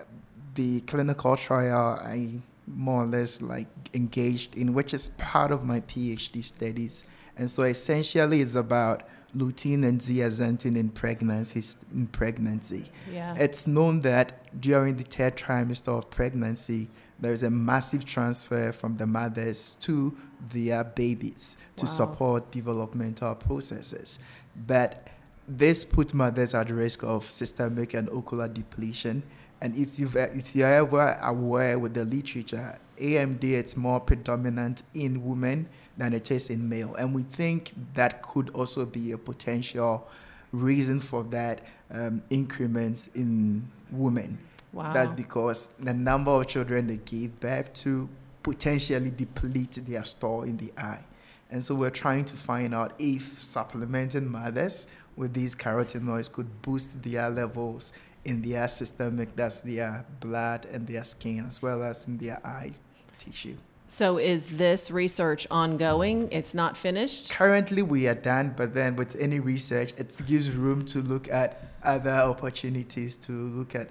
the 0.54 0.82
clinical 0.82 1.36
trial 1.36 1.98
I 2.02 2.40
more 2.66 3.02
or 3.04 3.06
less 3.06 3.42
like 3.42 3.66
engaged 3.94 4.56
in, 4.56 4.74
which 4.74 4.94
is 4.94 5.08
part 5.10 5.50
of 5.50 5.64
my 5.64 5.80
PhD 5.80 6.44
studies. 6.44 7.04
And 7.40 7.50
so 7.50 7.62
essentially 7.62 8.42
it's 8.42 8.54
about 8.54 9.08
lutein 9.34 9.88
and 9.88 9.98
zeaxanthin 9.98 10.76
in 10.76 10.90
pregnancy. 10.90 11.62
In 11.90 12.06
pregnancy. 12.06 12.84
Yeah. 13.10 13.34
It's 13.38 13.66
known 13.66 14.02
that 14.02 14.60
during 14.60 14.98
the 14.98 15.04
third 15.04 15.38
trimester 15.38 15.96
of 15.96 16.10
pregnancy, 16.10 16.88
there 17.18 17.32
is 17.32 17.42
a 17.42 17.48
massive 17.48 18.04
transfer 18.04 18.72
from 18.72 18.98
the 18.98 19.06
mothers 19.06 19.76
to 19.80 20.14
their 20.52 20.84
babies 20.84 21.56
to 21.76 21.86
support 21.86 22.50
developmental 22.50 23.34
processes. 23.34 24.18
But 24.66 25.08
this 25.48 25.82
puts 25.82 26.12
mothers 26.12 26.54
at 26.54 26.70
risk 26.70 27.02
of 27.02 27.30
systemic 27.30 27.94
and 27.94 28.10
ocular 28.10 28.48
depletion. 28.48 29.22
And 29.62 29.74
if 29.76 29.98
you've 29.98 30.16
uh, 30.16 30.28
if 30.32 30.54
you're 30.54 30.72
ever 30.72 31.18
aware 31.22 31.78
with 31.78 31.94
the 31.94 32.04
literature, 32.04 32.78
AMD 32.98 33.44
it's 33.44 33.78
more 33.78 34.00
predominant 34.00 34.82
in 34.92 35.24
women 35.24 35.68
than 36.00 36.12
it 36.12 36.30
is 36.30 36.50
in 36.50 36.68
male, 36.68 36.94
and 36.94 37.14
we 37.14 37.22
think 37.22 37.72
that 37.94 38.22
could 38.22 38.50
also 38.50 38.84
be 38.84 39.12
a 39.12 39.18
potential 39.18 40.08
reason 40.52 40.98
for 40.98 41.22
that 41.24 41.62
um, 41.90 42.22
increments 42.30 43.08
in 43.14 43.68
women. 43.90 44.38
Wow. 44.72 44.92
That's 44.92 45.12
because 45.12 45.68
the 45.78 45.92
number 45.92 46.30
of 46.30 46.46
children 46.46 46.86
they 46.86 46.98
give 46.98 47.38
birth 47.40 47.72
to 47.84 48.08
potentially 48.42 49.10
deplete 49.10 49.78
their 49.86 50.04
store 50.04 50.46
in 50.46 50.56
the 50.56 50.72
eye. 50.78 51.04
And 51.50 51.64
so 51.64 51.74
we're 51.74 51.90
trying 51.90 52.24
to 52.26 52.36
find 52.36 52.74
out 52.74 52.94
if 52.98 53.42
supplementing 53.42 54.28
mothers 54.28 54.86
with 55.16 55.34
these 55.34 55.54
carotenoids 55.54 56.32
could 56.32 56.62
boost 56.62 57.02
their 57.02 57.28
levels 57.28 57.92
in 58.24 58.42
their 58.42 58.68
systemic, 58.68 59.34
that's 59.34 59.60
their 59.60 60.04
blood 60.20 60.66
and 60.66 60.86
their 60.86 61.04
skin, 61.04 61.44
as 61.46 61.60
well 61.60 61.82
as 61.82 62.06
in 62.06 62.18
their 62.18 62.38
eye 62.46 62.72
tissue. 63.18 63.56
So, 63.92 64.18
is 64.18 64.46
this 64.46 64.88
research 64.92 65.48
ongoing? 65.50 66.28
It's 66.30 66.54
not 66.54 66.76
finished? 66.76 67.32
Currently, 67.32 67.82
we 67.82 68.06
are 68.06 68.14
done, 68.14 68.54
but 68.56 68.72
then 68.72 68.94
with 68.94 69.16
any 69.16 69.40
research, 69.40 69.92
it 69.98 70.16
gives 70.28 70.48
room 70.48 70.84
to 70.86 71.02
look 71.02 71.28
at 71.28 71.64
other 71.82 72.12
opportunities, 72.12 73.16
to 73.16 73.32
look 73.32 73.74
at 73.74 73.88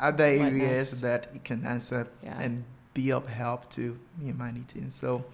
other 0.00 0.26
areas 0.26 1.00
that 1.00 1.26
it 1.34 1.42
can 1.42 1.66
answer 1.66 2.06
Yeah. 2.22 2.38
and 2.40 2.62
be 2.94 3.10
of 3.10 3.28
help 3.28 3.68
to 3.70 3.98
humanity. 4.22 4.78
And 4.78 4.92
so 4.92 5.24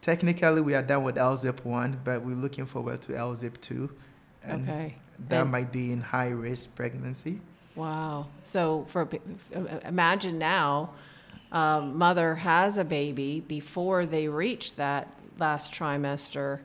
technically 0.00 0.60
we 0.60 0.74
are 0.74 0.82
done 0.82 1.04
with 1.04 1.14
LZIP 1.14 1.64
one, 1.64 2.00
but 2.02 2.24
we're 2.24 2.34
looking 2.34 2.66
forward 2.66 3.02
to 3.02 3.12
LZIP 3.12 3.60
two. 3.60 3.90
And 4.42 4.62
Okay. 4.68 4.96
That 5.28 5.42
And- 5.42 5.52
might 5.52 5.70
be 5.70 5.92
in 5.92 6.00
high 6.00 6.30
risk 6.30 6.74
pregnancy. 6.74 7.40
Wow. 7.76 8.26
So 8.42 8.84
for 8.88 9.08
imagine 9.84 10.38
now, 10.38 10.90
um, 11.52 11.98
mother 11.98 12.34
has 12.34 12.78
a 12.78 12.84
baby 12.84 13.40
before 13.40 14.06
they 14.06 14.26
reach 14.26 14.76
that 14.76 15.20
last 15.38 15.72
trimester. 15.72 16.60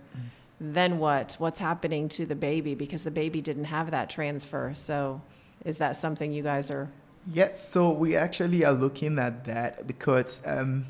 Then 0.59 0.97
what? 0.97 1.35
What's 1.37 1.59
happening 1.59 2.09
to 2.09 2.25
the 2.25 2.35
baby 2.35 2.73
because 2.73 3.03
the 3.03 3.11
baby 3.11 3.41
didn't 3.41 3.65
have 3.65 3.91
that 3.91 4.09
transfer? 4.09 4.71
So, 4.73 5.21
is 5.65 5.77
that 5.77 5.97
something 5.97 6.31
you 6.31 6.41
guys 6.41 6.71
are? 6.71 6.89
Yes, 7.31 7.69
so 7.69 7.91
we 7.91 8.15
actually 8.15 8.63
are 8.63 8.73
looking 8.73 9.19
at 9.19 9.43
that 9.45 9.85
because 9.85 10.41
um, 10.45 10.87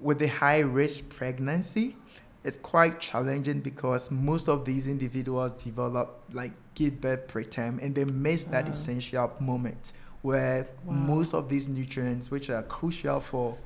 with 0.00 0.18
the 0.18 0.26
high 0.26 0.58
risk 0.58 1.08
pregnancy, 1.08 1.96
it's 2.42 2.56
quite 2.56 3.00
challenging 3.00 3.60
because 3.60 4.10
most 4.10 4.48
of 4.48 4.64
these 4.64 4.88
individuals 4.88 5.52
develop 5.52 6.24
like 6.32 6.52
give 6.74 7.00
birth 7.00 7.28
preterm 7.28 7.82
and 7.82 7.94
they 7.94 8.04
miss 8.04 8.44
that 8.46 8.68
essential 8.68 9.32
moment 9.40 9.92
where 10.22 10.66
most 10.84 11.34
of 11.34 11.48
these 11.48 11.68
nutrients, 11.68 12.30
which 12.30 12.50
are 12.50 12.62
crucial 12.64 13.20
for 13.20 13.56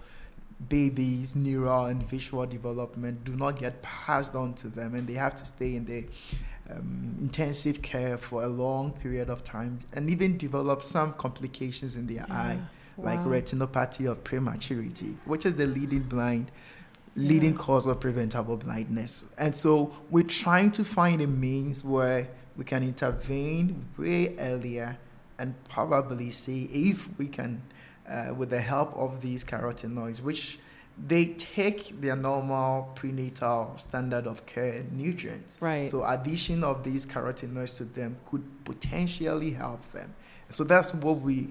babies' 0.68 1.34
neural 1.34 1.86
and 1.86 2.02
visual 2.02 2.46
development, 2.46 3.24
do 3.24 3.34
not 3.34 3.58
get 3.58 3.80
passed 3.82 4.34
on 4.34 4.54
to 4.54 4.68
them 4.68 4.94
and 4.94 5.06
they 5.08 5.14
have 5.14 5.34
to 5.34 5.46
stay 5.46 5.74
in 5.76 5.84
the 5.84 6.04
um, 6.70 7.16
intensive 7.20 7.82
care 7.82 8.16
for 8.16 8.44
a 8.44 8.46
long 8.46 8.92
period 8.92 9.28
of 9.28 9.42
time 9.42 9.78
and 9.94 10.08
even 10.08 10.36
develop 10.36 10.82
some 10.82 11.12
complications 11.14 11.96
in 11.96 12.06
their 12.06 12.24
eye, 12.30 12.58
like 12.98 13.18
Wow. 13.20 13.32
retinopathy 13.32 14.08
of 14.10 14.22
prematurity, 14.22 15.16
which 15.24 15.44
is 15.46 15.54
the 15.56 15.66
leading 15.66 16.02
blind, 16.02 16.50
leading 17.16 17.54
cause 17.54 17.86
of 17.86 17.98
preventable 18.00 18.56
blindness. 18.56 19.24
And 19.38 19.54
so 19.56 19.92
we're 20.10 20.22
trying 20.24 20.70
to 20.72 20.84
find 20.84 21.20
a 21.22 21.26
means 21.26 21.84
where 21.84 22.28
we 22.56 22.64
can 22.64 22.82
intervene 22.82 23.86
way 23.98 24.36
earlier 24.38 24.98
and 25.42 25.54
probably 25.68 26.30
see 26.30 26.60
if 26.90 27.08
we 27.18 27.26
can, 27.26 27.60
uh, 28.08 28.32
with 28.38 28.50
the 28.50 28.60
help 28.60 28.94
of 28.94 29.20
these 29.20 29.42
carotenoids, 29.44 30.22
which 30.22 30.58
they 31.12 31.24
take 31.56 32.00
their 32.00 32.14
normal 32.14 32.92
prenatal 32.94 33.74
standard 33.76 34.26
of 34.26 34.46
care 34.46 34.84
nutrients. 34.92 35.60
Right. 35.60 35.88
So 35.88 36.04
addition 36.04 36.62
of 36.62 36.84
these 36.84 37.04
carotenoids 37.04 37.76
to 37.78 37.84
them 37.84 38.16
could 38.24 38.44
potentially 38.64 39.50
help 39.50 39.82
them. 39.92 40.14
So 40.48 40.62
that's 40.64 40.94
what 40.94 41.20
we 41.20 41.48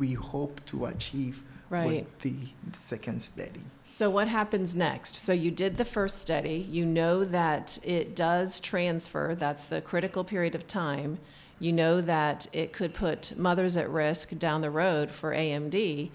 we 0.00 0.14
hope 0.14 0.54
to 0.66 0.86
achieve 0.86 1.44
Right. 1.70 1.86
with 1.86 2.18
the 2.22 2.34
second 2.72 3.22
study. 3.22 3.60
So 3.92 4.10
what 4.10 4.26
happens 4.26 4.74
next? 4.74 5.14
So 5.14 5.32
you 5.32 5.52
did 5.52 5.76
the 5.76 5.84
first 5.84 6.18
study. 6.18 6.66
You 6.68 6.84
know 6.84 7.24
that 7.24 7.78
it 7.84 8.16
does 8.16 8.58
transfer. 8.58 9.36
That's 9.38 9.64
the 9.66 9.80
critical 9.80 10.24
period 10.24 10.56
of 10.56 10.66
time. 10.66 11.18
You 11.60 11.72
know 11.72 12.00
that 12.00 12.48
it 12.52 12.72
could 12.72 12.94
put 12.94 13.38
mothers 13.38 13.76
at 13.76 13.88
risk 13.88 14.36
down 14.38 14.62
the 14.62 14.70
road 14.70 15.10
for 15.10 15.32
AMD. 15.32 16.10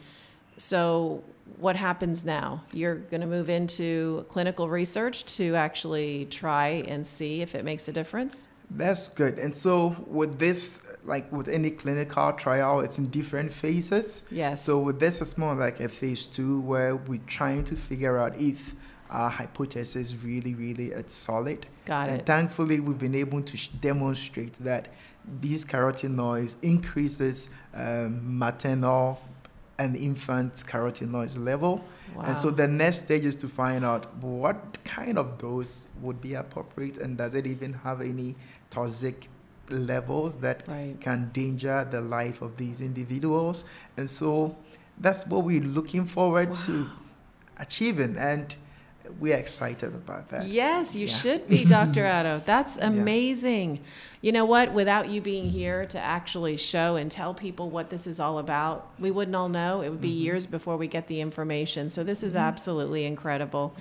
So 0.57 1.23
what 1.57 1.75
happens 1.75 2.25
now? 2.25 2.63
You're 2.73 2.95
going 2.95 3.21
to 3.21 3.27
move 3.27 3.49
into 3.49 4.25
clinical 4.27 4.67
research 4.67 5.25
to 5.37 5.55
actually 5.55 6.25
try 6.25 6.83
and 6.87 7.05
see 7.05 7.41
if 7.41 7.55
it 7.55 7.63
makes 7.63 7.87
a 7.87 7.93
difference. 7.93 8.49
That's 8.71 9.09
good. 9.09 9.37
And 9.37 9.55
so 9.55 9.95
with 10.07 10.39
this, 10.39 10.81
like 11.03 11.31
with 11.31 11.47
any 11.47 11.71
clinical 11.71 12.33
trial, 12.33 12.81
it's 12.81 12.97
in 12.97 13.09
different 13.09 13.51
phases. 13.51 14.23
Yes. 14.31 14.63
So 14.63 14.79
with 14.79 14.99
this, 14.99 15.21
it's 15.21 15.37
more 15.37 15.55
like 15.55 15.79
a 15.79 15.89
phase 15.89 16.27
two 16.27 16.61
where 16.61 16.95
we're 16.95 17.21
trying 17.27 17.63
to 17.65 17.75
figure 17.75 18.17
out 18.17 18.37
if 18.37 18.74
our 19.09 19.29
hypothesis 19.29 20.15
really, 20.23 20.53
really 20.53 20.87
is 20.87 21.11
solid. 21.11 21.65
Got 21.85 22.09
and 22.09 22.19
it. 22.21 22.25
thankfully, 22.25 22.79
we've 22.79 22.97
been 22.97 23.15
able 23.15 23.41
to 23.41 23.57
sh- 23.57 23.67
demonstrate 23.67 24.53
that 24.63 24.89
these 25.41 25.65
carotenoids 25.65 26.55
increases 26.61 27.49
um, 27.73 28.37
maternal 28.37 29.19
and 29.77 29.95
infant 29.95 30.53
carotenoids 30.53 31.37
level. 31.37 31.83
And 32.23 32.37
so 32.37 32.49
the 32.49 32.67
next 32.67 32.99
stage 32.99 33.25
is 33.25 33.35
to 33.37 33.47
find 33.49 33.83
out 33.83 34.15
what 34.23 34.77
kind 34.85 35.17
of 35.17 35.37
dose 35.37 35.87
would 36.01 36.21
be 36.21 36.35
appropriate 36.35 36.97
and 36.97 37.17
does 37.17 37.35
it 37.35 37.45
even 37.45 37.73
have 37.73 37.99
any 37.99 38.35
toxic 38.69 39.27
levels 39.69 40.37
that 40.37 40.63
Right. 40.67 40.95
can 41.01 41.29
danger 41.33 41.85
the 41.91 41.99
life 41.99 42.41
of 42.41 42.55
these 42.55 42.79
individuals. 42.79 43.65
And 43.97 44.09
so 44.09 44.55
that's 44.97 45.27
what 45.27 45.43
we're 45.43 45.61
looking 45.63 46.05
forward 46.05 46.55
to 46.55 46.87
achieving 47.57 48.15
and 48.17 48.55
we're 49.19 49.35
excited 49.35 49.93
about 49.93 50.29
that. 50.29 50.47
Yes, 50.47 50.95
you 50.95 51.07
Yeah. 51.07 51.13
should 51.13 51.47
be, 51.47 51.65
Dr. 51.65 52.03
Addo. 52.17 52.43
That's 52.45 52.77
Yeah. 52.77 52.87
amazing. 52.87 53.79
You 54.21 54.31
know 54.31 54.45
what? 54.45 54.73
Without 54.73 55.09
you 55.09 55.21
being 55.21 55.49
here 55.49 55.85
to 55.87 55.99
actually 55.99 56.57
show 56.57 56.95
and 56.95 57.11
tell 57.11 57.33
people 57.33 57.69
what 57.69 57.89
this 57.89 58.07
is 58.07 58.19
all 58.19 58.39
about, 58.39 58.89
we 58.99 59.11
wouldn't 59.11 59.35
all 59.35 59.49
know. 59.49 59.81
It 59.81 59.89
would 59.89 60.01
be 60.01 60.09
years 60.09 60.45
before 60.47 60.77
we 60.77 60.87
get 60.87 61.07
the 61.07 61.21
information. 61.21 61.89
So 61.89 62.03
this 62.03 62.23
is 62.23 62.35
absolutely 62.35 63.05
incredible. 63.05 63.75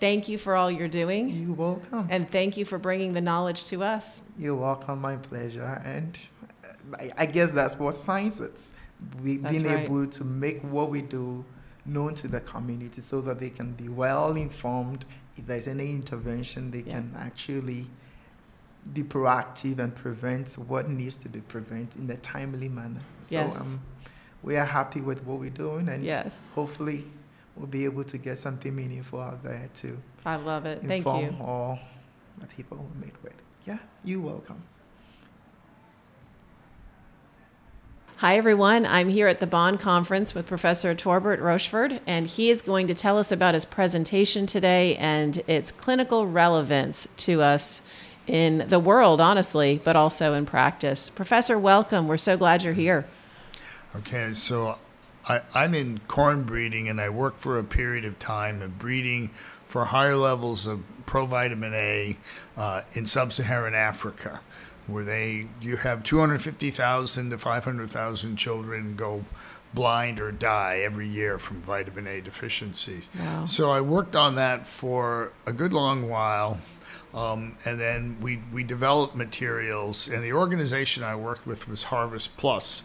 Thank 0.00 0.28
you 0.28 0.38
for 0.38 0.54
all 0.54 0.70
you're 0.70 0.86
doing, 0.88 1.28
You're 1.30 1.54
welcome. 1.56 2.06
and 2.10 2.30
thank 2.30 2.56
you 2.56 2.64
for 2.64 2.78
bringing 2.78 3.14
the 3.14 3.20
knowledge 3.20 3.64
to 3.64 3.82
us. 3.82 4.20
You're 4.38 4.54
welcome, 4.54 5.00
my 5.00 5.16
pleasure. 5.16 5.82
And 5.84 6.16
uh, 6.94 7.06
I, 7.18 7.26
guess 7.26 7.50
that's 7.50 7.78
what 7.78 7.96
science 7.96 8.38
is. 8.38 8.72
We 9.22 9.38
That's 9.38 9.52
being 9.62 9.64
right. 9.74 9.84
able 9.84 10.06
to 10.06 10.24
make 10.24 10.60
what 10.62 10.90
we 10.90 11.02
do 11.02 11.44
known 11.88 12.14
to 12.16 12.28
the 12.28 12.40
community 12.40 13.00
so 13.00 13.20
that 13.22 13.40
they 13.40 13.50
can 13.50 13.72
be 13.72 13.88
well 13.88 14.36
informed. 14.36 15.04
If 15.36 15.46
there's 15.46 15.66
any 15.68 15.90
intervention, 15.90 16.70
they 16.70 16.80
Yeah. 16.80 16.94
can 16.94 17.14
actually 17.18 17.88
be 18.92 19.02
proactive 19.02 19.78
and 19.78 19.94
prevent 19.94 20.54
what 20.54 20.88
needs 20.88 21.16
to 21.16 21.28
be 21.28 21.40
prevented 21.40 22.00
in 22.02 22.10
a 22.10 22.16
timely 22.16 22.68
manner. 22.68 23.00
So 23.22 23.36
Yes. 23.36 23.60
um, 23.60 23.80
we 24.42 24.56
are 24.56 24.64
happy 24.64 25.00
with 25.00 25.24
what 25.24 25.38
we're 25.40 25.50
doing, 25.50 25.88
and 25.88 26.04
Yes, 26.04 26.52
hopefully 26.54 27.10
we'll 27.56 27.66
be 27.66 27.84
able 27.84 28.04
to 28.04 28.18
get 28.18 28.38
something 28.38 28.74
meaningful 28.74 29.20
out 29.20 29.42
there 29.42 29.68
too. 29.74 29.98
I 30.24 30.36
love 30.36 30.64
it. 30.66 30.80
Thank 30.80 30.92
inform 31.06 31.24
you. 31.24 31.36
all 31.40 31.78
the 32.38 32.46
people 32.46 32.78
we 32.94 33.06
meet 33.06 33.14
with. 33.22 33.34
Yeah, 33.66 33.78
you're 34.04 34.20
welcome. 34.20 34.62
Hi, 38.18 38.36
everyone. 38.36 38.84
I'm 38.84 39.08
here 39.08 39.28
at 39.28 39.38
the 39.38 39.46
BON 39.46 39.78
Conference 39.78 40.34
with 40.34 40.44
Professor 40.44 40.92
Torbert 40.92 41.38
Rocheford, 41.38 42.00
and 42.04 42.26
he 42.26 42.50
is 42.50 42.62
going 42.62 42.88
to 42.88 42.94
tell 42.94 43.16
us 43.16 43.30
about 43.30 43.54
his 43.54 43.64
presentation 43.64 44.44
today 44.44 44.96
and 44.96 45.36
its 45.46 45.70
clinical 45.70 46.26
relevance 46.26 47.06
to 47.18 47.42
us 47.42 47.80
in 48.26 48.64
the 48.66 48.80
world, 48.80 49.20
honestly, 49.20 49.80
but 49.84 49.94
also 49.94 50.34
in 50.34 50.46
practice. 50.46 51.10
Professor, 51.10 51.56
welcome. 51.60 52.08
We're 52.08 52.16
so 52.16 52.36
glad 52.36 52.64
you're 52.64 52.72
here. 52.72 53.06
Okay, 53.94 54.32
so 54.34 54.78
I, 55.28 55.42
I'm 55.54 55.72
in 55.72 56.00
corn 56.08 56.42
breeding 56.42 56.88
and 56.88 57.00
I 57.00 57.10
work 57.10 57.38
for 57.38 57.56
a 57.56 57.62
period 57.62 58.04
of 58.04 58.18
time 58.18 58.62
of 58.62 58.80
breeding 58.80 59.28
for 59.68 59.84
higher 59.84 60.16
levels 60.16 60.66
of 60.66 60.82
provitamin 61.06 61.72
A 61.72 62.16
uh, 62.56 62.82
in 62.94 63.06
sub 63.06 63.32
Saharan 63.32 63.74
Africa, 63.74 64.40
where 64.88 65.04
they 65.04 65.46
you 65.60 65.76
have 65.76 66.02
250,000 66.02 67.30
to 67.30 67.38
500,000 67.38 68.36
children 68.36 68.96
go 68.96 69.24
blind 69.74 70.18
or 70.18 70.32
die 70.32 70.78
every 70.78 71.06
year 71.06 71.38
from 71.38 71.60
vitamin 71.60 72.06
A 72.06 72.20
deficiencies. 72.20 73.08
Wow. 73.18 73.44
So 73.46 73.70
I 73.70 73.80
worked 73.80 74.16
on 74.16 74.34
that 74.36 74.66
for 74.66 75.32
a 75.46 75.52
good 75.52 75.72
long 75.72 76.08
while. 76.08 76.58
Um, 77.14 77.56
and 77.64 77.80
then 77.80 78.16
we, 78.20 78.40
we 78.52 78.64
developed 78.64 79.16
materials, 79.16 80.08
and 80.08 80.22
the 80.22 80.34
organization 80.34 81.02
I 81.02 81.16
worked 81.16 81.46
with 81.46 81.66
was 81.66 81.84
Harvest 81.84 82.36
Plus. 82.36 82.82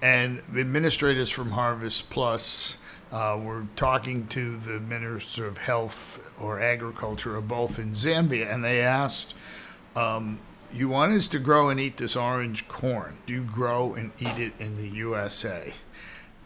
And 0.00 0.42
the 0.50 0.60
administrators 0.60 1.28
from 1.28 1.50
Harvest 1.50 2.08
Plus 2.08 2.78
uh, 3.12 3.38
were 3.40 3.66
talking 3.76 4.26
to 4.28 4.56
the 4.58 4.80
Minister 4.80 5.46
of 5.46 5.58
Health 5.58 6.32
or 6.40 6.60
Agriculture, 6.60 7.36
or 7.36 7.40
both 7.42 7.78
in 7.78 7.90
Zambia, 7.90 8.52
and 8.52 8.64
they 8.64 8.80
asked, 8.80 9.34
um, 9.96 10.38
You 10.72 10.88
want 10.88 11.12
us 11.12 11.28
to 11.28 11.38
grow 11.38 11.70
and 11.70 11.80
eat 11.80 11.96
this 11.96 12.14
orange 12.14 12.68
corn? 12.68 13.18
Do 13.26 13.32
you 13.32 13.42
grow 13.42 13.94
and 13.94 14.12
eat 14.18 14.38
it 14.38 14.52
in 14.58 14.76
the 14.76 14.88
USA? 14.88 15.72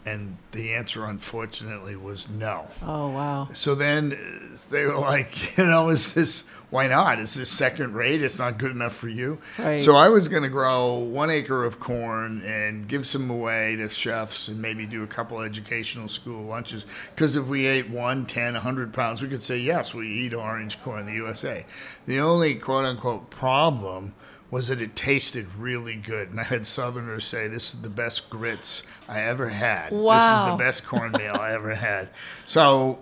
And 0.05 0.37
the 0.51 0.73
answer, 0.73 1.05
unfortunately, 1.05 1.95
was 1.95 2.29
no. 2.29 2.69
Oh, 2.81 3.09
wow. 3.09 3.47
So 3.53 3.73
then 3.73 4.13
uh, 4.13 4.57
they 4.69 4.85
were 4.85 4.97
like, 4.97 5.57
you 5.57 5.65
know, 5.65 5.87
is 5.89 6.13
this, 6.13 6.45
why 6.69 6.87
not? 6.87 7.19
Is 7.19 7.35
this 7.35 7.49
second 7.49 7.93
rate? 7.93 8.21
It's 8.21 8.37
not 8.37 8.57
good 8.57 8.71
enough 8.71 8.93
for 8.93 9.07
you. 9.07 9.39
Right. 9.57 9.79
So 9.79 9.95
I 9.95 10.09
was 10.09 10.27
going 10.27 10.43
to 10.43 10.49
grow 10.49 10.95
one 10.95 11.29
acre 11.29 11.63
of 11.63 11.79
corn 11.79 12.41
and 12.41 12.85
give 12.85 13.07
some 13.07 13.29
away 13.29 13.77
to 13.77 13.87
chefs 13.87 14.49
and 14.49 14.61
maybe 14.61 14.85
do 14.85 15.03
a 15.03 15.07
couple 15.07 15.39
educational 15.39 16.09
school 16.09 16.43
lunches. 16.43 16.85
Because 17.15 17.37
if 17.37 17.45
we 17.45 17.65
ate 17.65 17.89
one, 17.89 18.25
10, 18.25 18.53
100 18.53 18.93
pounds, 18.93 19.21
we 19.21 19.29
could 19.29 19.43
say, 19.43 19.57
yes, 19.57 19.93
we 19.93 20.07
eat 20.09 20.33
orange 20.33 20.81
corn 20.83 21.01
in 21.01 21.05
the 21.05 21.13
USA. 21.13 21.65
The 22.07 22.19
only 22.19 22.55
quote 22.55 22.83
unquote 22.83 23.29
problem 23.29 24.15
was 24.53 24.67
that 24.67 24.79
it 24.79 24.95
tasted 24.95 25.47
really 25.55 25.95
good. 25.95 26.29
And 26.29 26.39
I 26.39 26.43
had 26.43 26.67
Southerners 26.67 27.23
say, 27.25 27.47
this 27.47 27.73
is 27.73 27.81
the 27.81 27.89
best 27.89 28.29
grits 28.29 28.83
I 29.09 29.21
ever 29.21 29.49
had. 29.49 29.91
This 30.29 30.41
is 30.41 30.47
the 30.47 30.57
best 30.57 30.85
cornmeal 30.85 31.37
I 31.37 31.53
ever 31.53 31.73
had. 31.73 32.09
So 32.45 32.99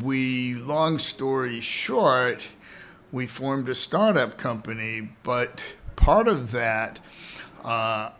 we, 0.00 0.54
long 0.54 1.00
story 1.00 1.60
short, 1.60 2.48
we 3.10 3.26
formed 3.26 3.68
a 3.68 3.74
startup 3.74 4.38
company, 4.38 5.10
but 5.24 5.60
part 5.96 6.28
of 6.28 6.52
that, 6.52 7.00
uh, 7.64 8.10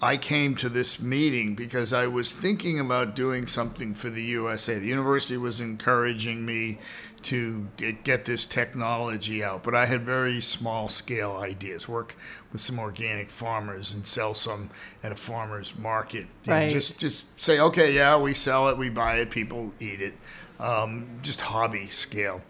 I 0.00 0.16
came 0.16 0.56
to 0.56 0.68
this 0.68 1.00
meeting 1.00 1.54
because 1.54 1.92
I 1.92 2.08
was 2.08 2.32
thinking 2.32 2.80
about 2.80 3.14
doing 3.14 3.46
something 3.46 3.94
for 3.94 4.10
the 4.10 4.22
USA. 4.24 4.80
The 4.80 4.88
university 4.88 5.36
was 5.36 5.60
encouraging 5.60 6.44
me 6.44 6.80
to 7.24 7.68
get, 7.76 8.04
get 8.04 8.24
this 8.24 8.46
technology 8.46 9.42
out, 9.42 9.62
but 9.62 9.74
I 9.74 9.86
had 9.86 10.02
very 10.02 10.40
small 10.40 10.88
scale 10.88 11.32
ideas. 11.32 11.88
Work 11.88 12.16
with 12.52 12.60
some 12.60 12.78
organic 12.78 13.30
farmers 13.30 13.94
and 13.94 14.06
sell 14.06 14.34
some 14.34 14.70
at 15.02 15.12
a 15.12 15.16
farmer's 15.16 15.76
market. 15.78 16.26
Right. 16.46 16.70
just 16.70 16.98
just 16.98 17.40
say, 17.40 17.60
okay, 17.60 17.94
yeah, 17.94 18.16
we 18.16 18.34
sell 18.34 18.68
it, 18.68 18.78
we 18.78 18.90
buy 18.90 19.16
it, 19.16 19.30
people 19.30 19.72
eat 19.80 20.00
it. 20.00 20.14
Um, 20.58 21.06
just 21.22 21.40
hobby 21.40 21.88
scale. 21.88 22.40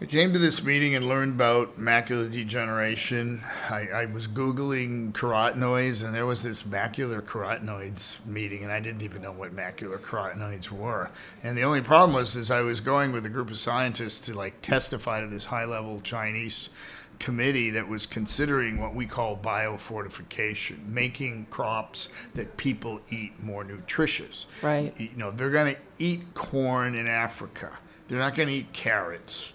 I 0.00 0.06
came 0.06 0.32
to 0.32 0.38
this 0.38 0.64
meeting 0.64 0.94
and 0.94 1.08
learned 1.08 1.32
about 1.32 1.76
macular 1.76 2.30
degeneration. 2.30 3.42
I, 3.68 3.88
I 3.92 4.04
was 4.04 4.28
Googling 4.28 5.12
carotenoids, 5.12 6.04
and 6.04 6.14
there 6.14 6.24
was 6.24 6.40
this 6.40 6.62
macular 6.62 7.20
carotenoids 7.20 8.24
meeting, 8.24 8.62
and 8.62 8.70
I 8.70 8.78
didn't 8.78 9.02
even 9.02 9.22
know 9.22 9.32
what 9.32 9.56
macular 9.56 9.98
carotenoids 9.98 10.70
were. 10.70 11.10
And 11.42 11.58
the 11.58 11.64
only 11.64 11.80
problem 11.80 12.14
was, 12.14 12.36
is 12.36 12.52
I 12.52 12.60
was 12.60 12.80
going 12.80 13.10
with 13.10 13.26
a 13.26 13.28
group 13.28 13.50
of 13.50 13.58
scientists 13.58 14.20
to 14.26 14.34
like 14.34 14.62
testify 14.62 15.20
to 15.20 15.26
this 15.26 15.46
high-level 15.46 16.02
Chinese 16.02 16.70
committee 17.18 17.70
that 17.70 17.88
was 17.88 18.06
considering 18.06 18.80
what 18.80 18.94
we 18.94 19.04
call 19.04 19.36
biofortification, 19.36 20.86
making 20.86 21.46
crops 21.50 22.28
that 22.36 22.56
people 22.56 23.00
eat 23.10 23.42
more 23.42 23.64
nutritious. 23.64 24.46
Right. 24.62 24.92
You 24.96 25.10
know, 25.16 25.32
they're 25.32 25.50
going 25.50 25.74
to 25.74 25.80
eat 25.98 26.34
corn 26.34 26.94
in 26.94 27.08
Africa. 27.08 27.80
They're 28.06 28.20
not 28.20 28.36
going 28.36 28.48
to 28.48 28.54
eat 28.54 28.72
carrots 28.72 29.54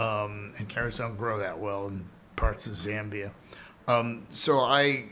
um, 0.00 0.52
and 0.56 0.66
carrots 0.66 0.96
don't 0.96 1.16
grow 1.16 1.38
that 1.38 1.58
well 1.58 1.88
in 1.88 2.06
parts 2.34 2.66
of 2.66 2.72
Zambia. 2.72 3.30
Um, 3.86 4.24
so 4.30 4.60
I 4.60 5.04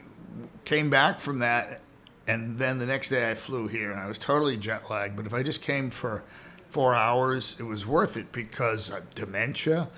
came 0.65 0.89
back 0.89 1.21
from 1.21 1.41
that, 1.41 1.83
and 2.27 2.57
then 2.57 2.79
the 2.79 2.87
next 2.87 3.11
day 3.11 3.31
I 3.31 3.35
flew 3.35 3.69
here, 3.69 3.91
and 3.91 4.01
I 4.01 4.07
was 4.07 4.17
totally 4.17 4.57
jet 4.57 4.89
lagged. 4.89 5.15
But 5.15 5.27
if 5.27 5.35
I 5.35 5.43
just 5.43 5.61
came 5.61 5.91
for 5.91 6.25
four 6.71 6.95
hours, 6.95 7.57
it 7.61 7.65
was 7.65 7.87
worth 7.87 8.17
it 8.17 8.33
because 8.33 8.91
dementia, 9.15 9.89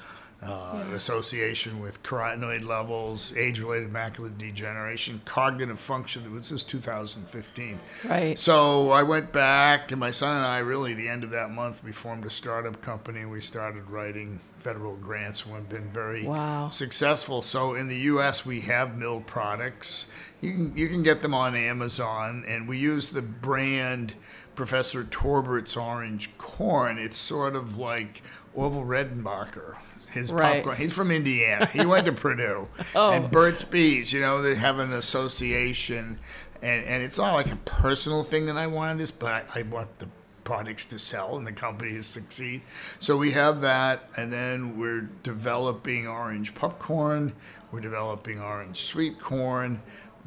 uh, 0.43 0.85
association 0.95 1.81
with 1.81 2.03
carotenoid 2.03 2.65
levels, 2.65 3.37
age-related 3.37 3.93
macular 3.93 4.37
degeneration, 4.39 5.21
cognitive 5.25 5.79
function. 5.79 6.25
It 6.25 6.31
was 6.31 6.49
just 6.49 6.69
2015. 6.71 7.79
Right. 8.09 8.39
So 8.39 8.91
I 8.91 9.03
went 9.03 9.33
back, 9.33 9.91
and 9.93 10.01
my 10.01 10.11
son 10.11 10.37
and 10.37 10.47
I, 10.47 10.61
really, 10.61 10.95
the 10.95 11.09
end 11.09 11.25
of 11.25 11.31
that 11.31 11.51
month, 11.51 11.85
we 11.85 11.93
formed 11.93 12.25
a 12.25 12.31
startup 12.31 12.81
company. 12.81 13.25
We 13.27 13.41
started 13.41 13.91
writing 13.91 14.41
federal 14.59 14.95
grants, 14.97 15.47
we've 15.47 15.69
been 15.71 15.89
very 15.91 16.27
Wow. 16.27 16.69
successful. 16.69 17.41
So 17.41 17.75
in 17.75 17.89
the 17.89 17.97
U.S., 17.97 18.45
we 18.45 18.61
have 18.63 18.97
mill 18.97 19.21
products. 19.21 20.07
You 20.43 20.53
can 20.53 20.77
you 20.77 20.89
can 20.89 21.03
get 21.03 21.23
them 21.23 21.33
on 21.35 21.55
Amazon, 21.55 22.45
and 22.47 22.69
we 22.69 22.77
use 22.79 23.11
the 23.11 23.23
brand 23.23 24.15
Professor 24.55 25.05
Torbert's 25.05 25.77
Orange 25.79 26.31
Corn. 26.37 26.99
It's 26.99 27.17
sort 27.17 27.57
of 27.57 27.79
like 27.79 28.23
Orville 28.55 28.85
Redenbacher. 28.85 29.77
His 30.13 30.33
Right. 30.33 30.57
popcorn. 30.57 30.77
He's 30.77 30.93
from 30.93 31.11
Indiana. 31.11 31.67
He 31.67 31.85
went 31.85 32.05
to 32.07 32.13
Purdue. 32.25 32.69
Oh. 32.95 33.13
And 33.13 33.31
Burt's 33.31 33.63
Bees. 33.63 34.13
You 34.13 34.21
know, 34.21 34.43
they 34.43 34.55
have 34.55 34.79
an 34.79 34.93
association, 34.93 36.19
and 36.63 36.85
and 36.85 37.03
it's 37.03 37.19
not 37.19 37.35
like 37.35 37.51
a 37.53 37.57
personal 37.57 38.23
thing 38.23 38.47
that 38.47 38.57
I 38.57 38.67
wanted 38.67 38.99
this, 38.99 39.11
but 39.11 39.33
I, 39.55 39.61
I 39.61 39.63
want 39.63 39.99
the 39.99 40.09
products 40.45 40.87
to 40.87 40.99
sell 40.99 41.37
and 41.37 41.47
the 41.47 41.53
company 41.53 41.93
to 41.93 42.03
succeed. 42.03 42.63
So 42.99 43.17
we 43.17 43.31
have 43.33 43.61
that, 43.61 44.09
and 44.17 44.33
then 44.33 44.79
we're 44.79 45.03
developing 45.23 46.09
orange 46.09 46.55
popcorn. 46.55 47.33
We're 47.71 47.81
developing 47.81 48.41
orange 48.41 48.79
sweet 48.83 49.21
corn. 49.21 49.81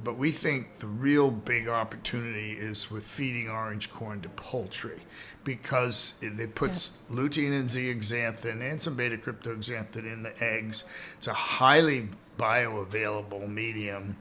But 0.03 0.17
we 0.17 0.31
think 0.31 0.77
the 0.77 0.87
real 0.87 1.29
big 1.29 1.67
opportunity 1.67 2.51
is 2.53 2.89
with 2.89 3.05
feeding 3.05 3.47
orange 3.49 3.91
corn 3.91 4.21
to 4.21 4.29
poultry 4.29 4.99
because 5.43 6.13
it, 6.21 6.39
it 6.39 6.55
puts 6.55 6.99
lutein 7.11 7.57
and 7.59 7.69
zeaxanthin 7.69 8.61
and 8.61 8.81
some 8.81 8.95
beta 8.95 9.17
cryptoxanthin 9.17 10.11
in 10.11 10.23
the 10.23 10.33
eggs. 10.43 10.85
It's 11.17 11.27
a 11.27 11.33
highly 11.33 12.09
bioavailable 12.37 13.49
medium, 13.49 14.15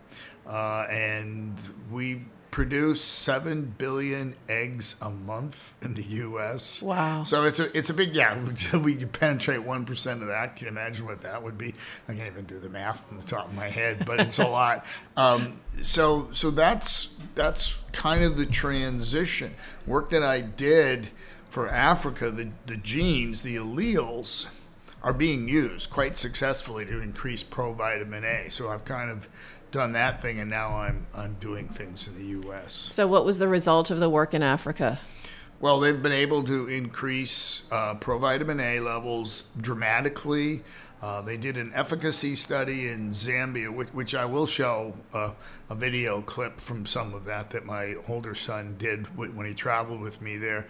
uh, 0.46 0.86
and 0.90 1.58
we 1.90 2.22
produce 2.53 3.00
seven 3.00 3.74
billion 3.78 4.36
eggs 4.46 4.94
a 5.00 5.09
month 5.09 5.74
in 5.82 5.94
the 5.94 6.03
U.S. 6.03 6.82
Wow. 6.82 7.22
So 7.24 7.44
it's 7.44 7.59
a 7.59 7.76
it's 7.76 7.90
a 7.90 7.94
big 7.94 8.14
yeah. 8.14 8.38
We 8.78 8.94
could 8.94 9.11
penetrate 9.11 9.64
one 9.64 9.84
percent 9.84 10.22
of 10.22 10.28
that. 10.28 10.55
Can 10.55 10.66
you 10.66 10.70
imagine 10.70 11.07
what 11.07 11.22
that 11.22 11.42
would 11.42 11.59
be? 11.59 11.74
I 12.09 12.14
can't 12.14 12.30
even 12.30 12.44
do 12.44 12.61
the 12.61 12.68
math 12.68 13.11
on 13.11 13.16
the 13.16 13.24
top 13.24 13.48
of 13.48 13.55
my 13.55 13.68
head, 13.68 14.05
but 14.07 14.20
it's 14.20 14.38
a 14.38 14.46
lot. 14.48 14.86
Um, 15.16 15.59
so 15.80 16.28
so 16.32 16.53
that's 16.53 17.14
that's 17.34 17.82
kind 17.90 18.22
of 18.22 18.36
the 18.36 18.46
transition 18.46 19.53
work 19.86 20.11
that 20.11 20.22
I 20.22 20.42
did 20.42 21.09
for 21.48 21.68
Africa. 21.68 22.30
The 22.30 22.50
the 22.66 22.76
genes, 22.76 23.42
the 23.42 23.57
alleles 23.57 24.46
are 25.03 25.14
being 25.14 25.48
used 25.48 25.90
quite 25.90 26.16
successfully 26.16 26.84
to 26.84 27.00
increase 27.00 27.42
provitamin 27.42 28.24
A. 28.24 28.50
So 28.50 28.70
I've 28.70 28.84
kind 28.84 29.11
of 29.11 29.28
done 29.72 29.92
that 29.92 30.20
thing, 30.20 30.38
and 30.38 30.48
now 30.48 30.76
I'm 30.76 31.06
I'm 31.14 31.34
doing 31.40 31.68
things 31.68 32.06
in 32.06 32.16
the 32.16 32.46
U.S. 32.46 32.72
So, 32.72 33.06
what 33.08 33.24
was 33.24 33.38
the 33.38 33.48
result 33.48 33.90
of 33.90 33.98
the 33.98 34.08
work 34.08 34.34
in 34.34 34.42
Africa? 34.42 35.00
Well, 35.60 35.80
they've 35.80 36.00
been 36.00 36.12
able 36.12 36.42
to 36.44 36.68
increase 36.68 37.68
uh, 37.70 37.94
provitamin 37.94 38.60
A 38.60 38.80
levels 38.80 39.46
dramatically. 39.60 40.62
Uh, 41.00 41.20
they 41.20 41.36
did 41.36 41.56
an 41.56 41.72
efficacy 41.74 42.36
study 42.36 42.88
in 42.88 43.10
Zambia, 43.10 43.72
which, 43.74 43.88
which 43.88 44.14
I 44.14 44.24
will 44.24 44.46
show 44.46 44.94
uh, 45.12 45.32
a 45.68 45.74
video 45.74 46.22
clip 46.22 46.60
from 46.60 46.86
some 46.86 47.12
of 47.12 47.24
that 47.24 47.50
that 47.50 47.64
my 47.64 47.96
older 48.08 48.36
son 48.36 48.76
did 48.78 49.06
wh- 49.08 49.36
when 49.36 49.44
he 49.46 49.52
traveled 49.52 50.00
with 50.00 50.22
me 50.22 50.36
there. 50.36 50.66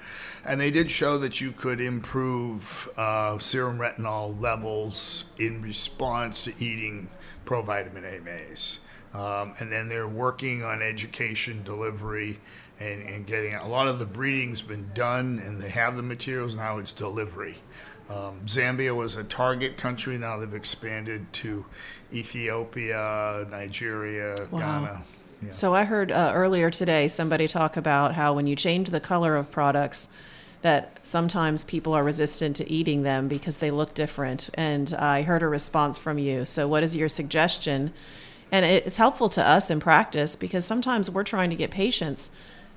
And 0.47 0.59
they 0.59 0.71
did 0.71 0.91
show 0.91 1.19
that 1.19 1.43
you 1.43 1.53
could 1.53 1.83
improve 1.83 2.89
uh, 2.97 3.39
serum 3.39 3.79
retinol 3.79 4.41
levels 4.41 5.25
in 5.39 5.61
response 5.61 6.45
to 6.45 6.53
eating 6.59 7.11
provitamin 7.45 8.19
A 8.19 8.23
maize. 8.23 8.81
Um, 9.15 9.55
and 9.59 9.71
then 9.71 9.89
they're 9.89 10.09
working 10.09 10.65
on 10.65 10.81
education 10.81 11.63
delivery 11.65 12.39
and, 12.81 13.03
and 13.03 13.27
getting 13.27 13.55
a 13.55 13.69
lot 13.69 13.87
of 13.87 13.99
the 13.99 14.07
breeding's 14.07 14.63
been 14.63 14.91
done 14.95 15.43
and 15.45 15.61
they 15.61 15.69
have 15.69 15.97
the 15.97 16.03
materials 16.03 16.57
now 16.57 16.79
it's 16.79 16.93
delivery 16.93 17.57
um, 18.09 18.41
zambia 18.47 18.97
was 18.97 19.17
a 19.17 19.25
target 19.25 19.77
country 19.77 20.17
now 20.17 20.39
they've 20.39 20.55
expanded 20.55 21.31
to 21.33 21.65
ethiopia 22.13 23.47
nigeria 23.51 24.35
Wow. 24.51 24.59
ghana 24.59 25.05
yeah. 25.43 25.51
So, 25.51 25.75
I 25.75 25.85
heard 25.85 26.13
uh, 26.13 26.31
earlier 26.35 26.71
today 26.71 27.09
somebody 27.09 27.49
talk 27.49 27.77
about 27.77 28.15
how 28.15 28.33
when 28.33 28.47
you 28.47 28.55
change 28.55 28.91
the 28.91 29.01
color 29.01 29.35
of 29.35 29.51
products, 29.51 30.07
that 30.63 31.01
sometimes 31.03 31.65
people 31.65 31.95
are 31.95 32.05
resistant 32.05 32.55
to 32.57 32.71
eating 32.71 33.03
them 33.03 33.27
because 33.27 33.57
they 33.57 33.73
look 33.73 33.93
different. 33.93 34.51
And 34.55 34.95
I 34.95 35.23
heard 35.23 35.43
a 35.43 35.49
response 35.49 35.99
from 35.99 36.19
you. 36.19 36.47
So, 36.47 36.69
what 36.69 36.85
is 36.85 36.95
your 36.95 37.09
suggestion? 37.09 37.93
And 38.53 38.65
it's 38.65 38.99
helpful 38.99 39.29
to 39.31 39.43
us 39.43 39.71
in 39.71 39.81
practice 39.81 40.37
because 40.37 40.65
sometimes 40.65 41.11
we're 41.11 41.25
trying 41.25 41.51
to 41.51 41.57
get 41.57 41.71
patients 41.73 42.31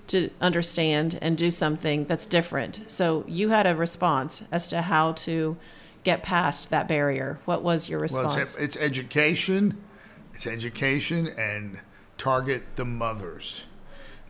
to 0.08 0.30
understand 0.42 1.20
and 1.22 1.38
do 1.38 1.52
something 1.52 2.06
that's 2.06 2.26
different. 2.26 2.80
So, 2.88 3.24
you 3.28 3.50
had 3.50 3.68
a 3.68 3.76
response 3.76 4.44
as 4.52 4.68
to 4.70 4.82
how 4.84 5.12
to 5.14 5.58
get 6.04 6.24
past 6.24 6.70
that 6.70 6.88
barrier. 6.88 7.40
What 7.46 7.62
was 7.62 7.90
your 7.90 8.00
well 8.00 8.04
response? 8.04 8.36
it's, 8.38 8.56
it's 8.56 8.78
education 8.78 9.78
it's 10.36 10.46
education 10.46 11.28
and 11.38 11.82
target 12.18 12.64
the 12.76 12.86
mothers 12.86 13.64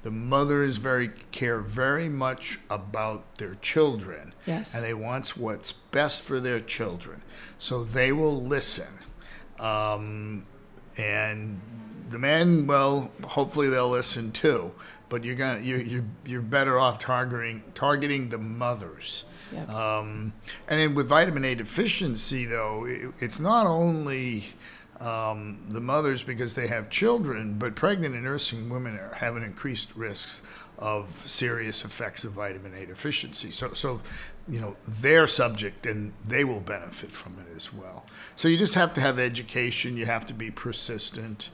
the 0.03 0.11
mothers 0.11 0.77
very 0.77 1.09
care 1.31 1.59
very 1.59 2.07
much 2.07 2.59
about 2.69 3.35
their 3.35 3.55
children 3.55 4.33
Yes. 4.45 4.73
and 4.75 4.83
they 4.83 4.93
want 4.93 5.29
what's 5.35 5.71
best 5.71 6.21
for 6.21 6.39
their 6.39 6.59
children 6.59 7.23
so 7.57 7.83
they 7.83 8.11
will 8.11 8.39
listen 8.41 8.99
um, 9.59 10.45
and 10.97 11.59
the 12.09 12.19
men 12.19 12.67
well 12.67 13.11
hopefully 13.23 13.69
they'll 13.69 13.89
listen 13.89 14.31
too 14.31 14.71
but 15.09 15.23
you're 15.23 15.35
gonna 15.35 15.59
you, 15.59 15.77
you're, 15.77 16.05
you're 16.25 16.41
better 16.41 16.79
off 16.79 16.99
targeting 16.99 17.63
targeting 17.73 18.29
the 18.29 18.37
mothers 18.37 19.25
Yep. 19.53 19.69
um, 19.69 20.33
and 20.67 20.79
then 20.79 20.95
with 20.95 21.07
vitamin 21.07 21.45
A 21.45 21.55
deficiency, 21.55 22.45
though, 22.45 22.85
it, 22.85 23.13
it's 23.19 23.39
not 23.39 23.67
only 23.67 24.45
um, 24.99 25.59
the 25.69 25.79
mothers 25.79 26.23
because 26.23 26.55
they 26.55 26.67
have 26.67 26.89
children, 26.89 27.57
but 27.59 27.75
pregnant 27.75 28.15
and 28.15 28.23
nursing 28.23 28.69
women 28.69 28.95
are 28.97 29.13
having 29.15 29.43
increased 29.43 29.95
risks 29.95 30.41
of 30.77 31.09
serious 31.27 31.85
effects 31.85 32.23
of 32.23 32.33
vitamin 32.33 32.73
A 32.73 32.85
deficiency. 32.85 33.51
So, 33.51 33.73
so 33.73 34.01
you 34.47 34.59
know, 34.59 34.75
they're 34.87 35.27
subject 35.27 35.85
and 35.85 36.13
they 36.25 36.43
will 36.43 36.59
benefit 36.59 37.11
from 37.11 37.37
it 37.39 37.55
as 37.55 37.73
well. 37.73 38.05
So 38.35 38.47
you 38.47 38.57
just 38.57 38.75
have 38.75 38.93
to 38.93 39.01
have 39.01 39.19
education. 39.19 39.97
You 39.97 40.05
have 40.05 40.25
to 40.27 40.33
be 40.33 40.51
persistent. 40.51 41.49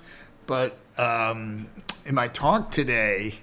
But 0.48 0.78
um, 0.98 1.68
in 2.06 2.16
my 2.16 2.28
talk 2.28 2.72
today, 2.72 3.36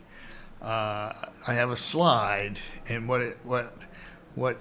uh, 0.61 1.12
I 1.47 1.55
have 1.55 1.70
a 1.70 1.76
slide, 1.76 2.59
and 2.89 3.09
what 3.09 3.20
it, 3.20 3.39
what 3.45 3.72
what 4.35 4.59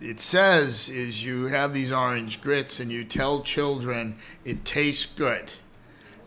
it 0.00 0.20
says 0.20 0.88
is 0.88 1.24
you 1.24 1.46
have 1.46 1.72
these 1.72 1.92
orange 1.92 2.42
grits 2.42 2.80
and 2.80 2.90
you 2.90 3.04
tell 3.04 3.40
children 3.42 4.16
it 4.44 4.64
tastes 4.64 5.06
good, 5.06 5.54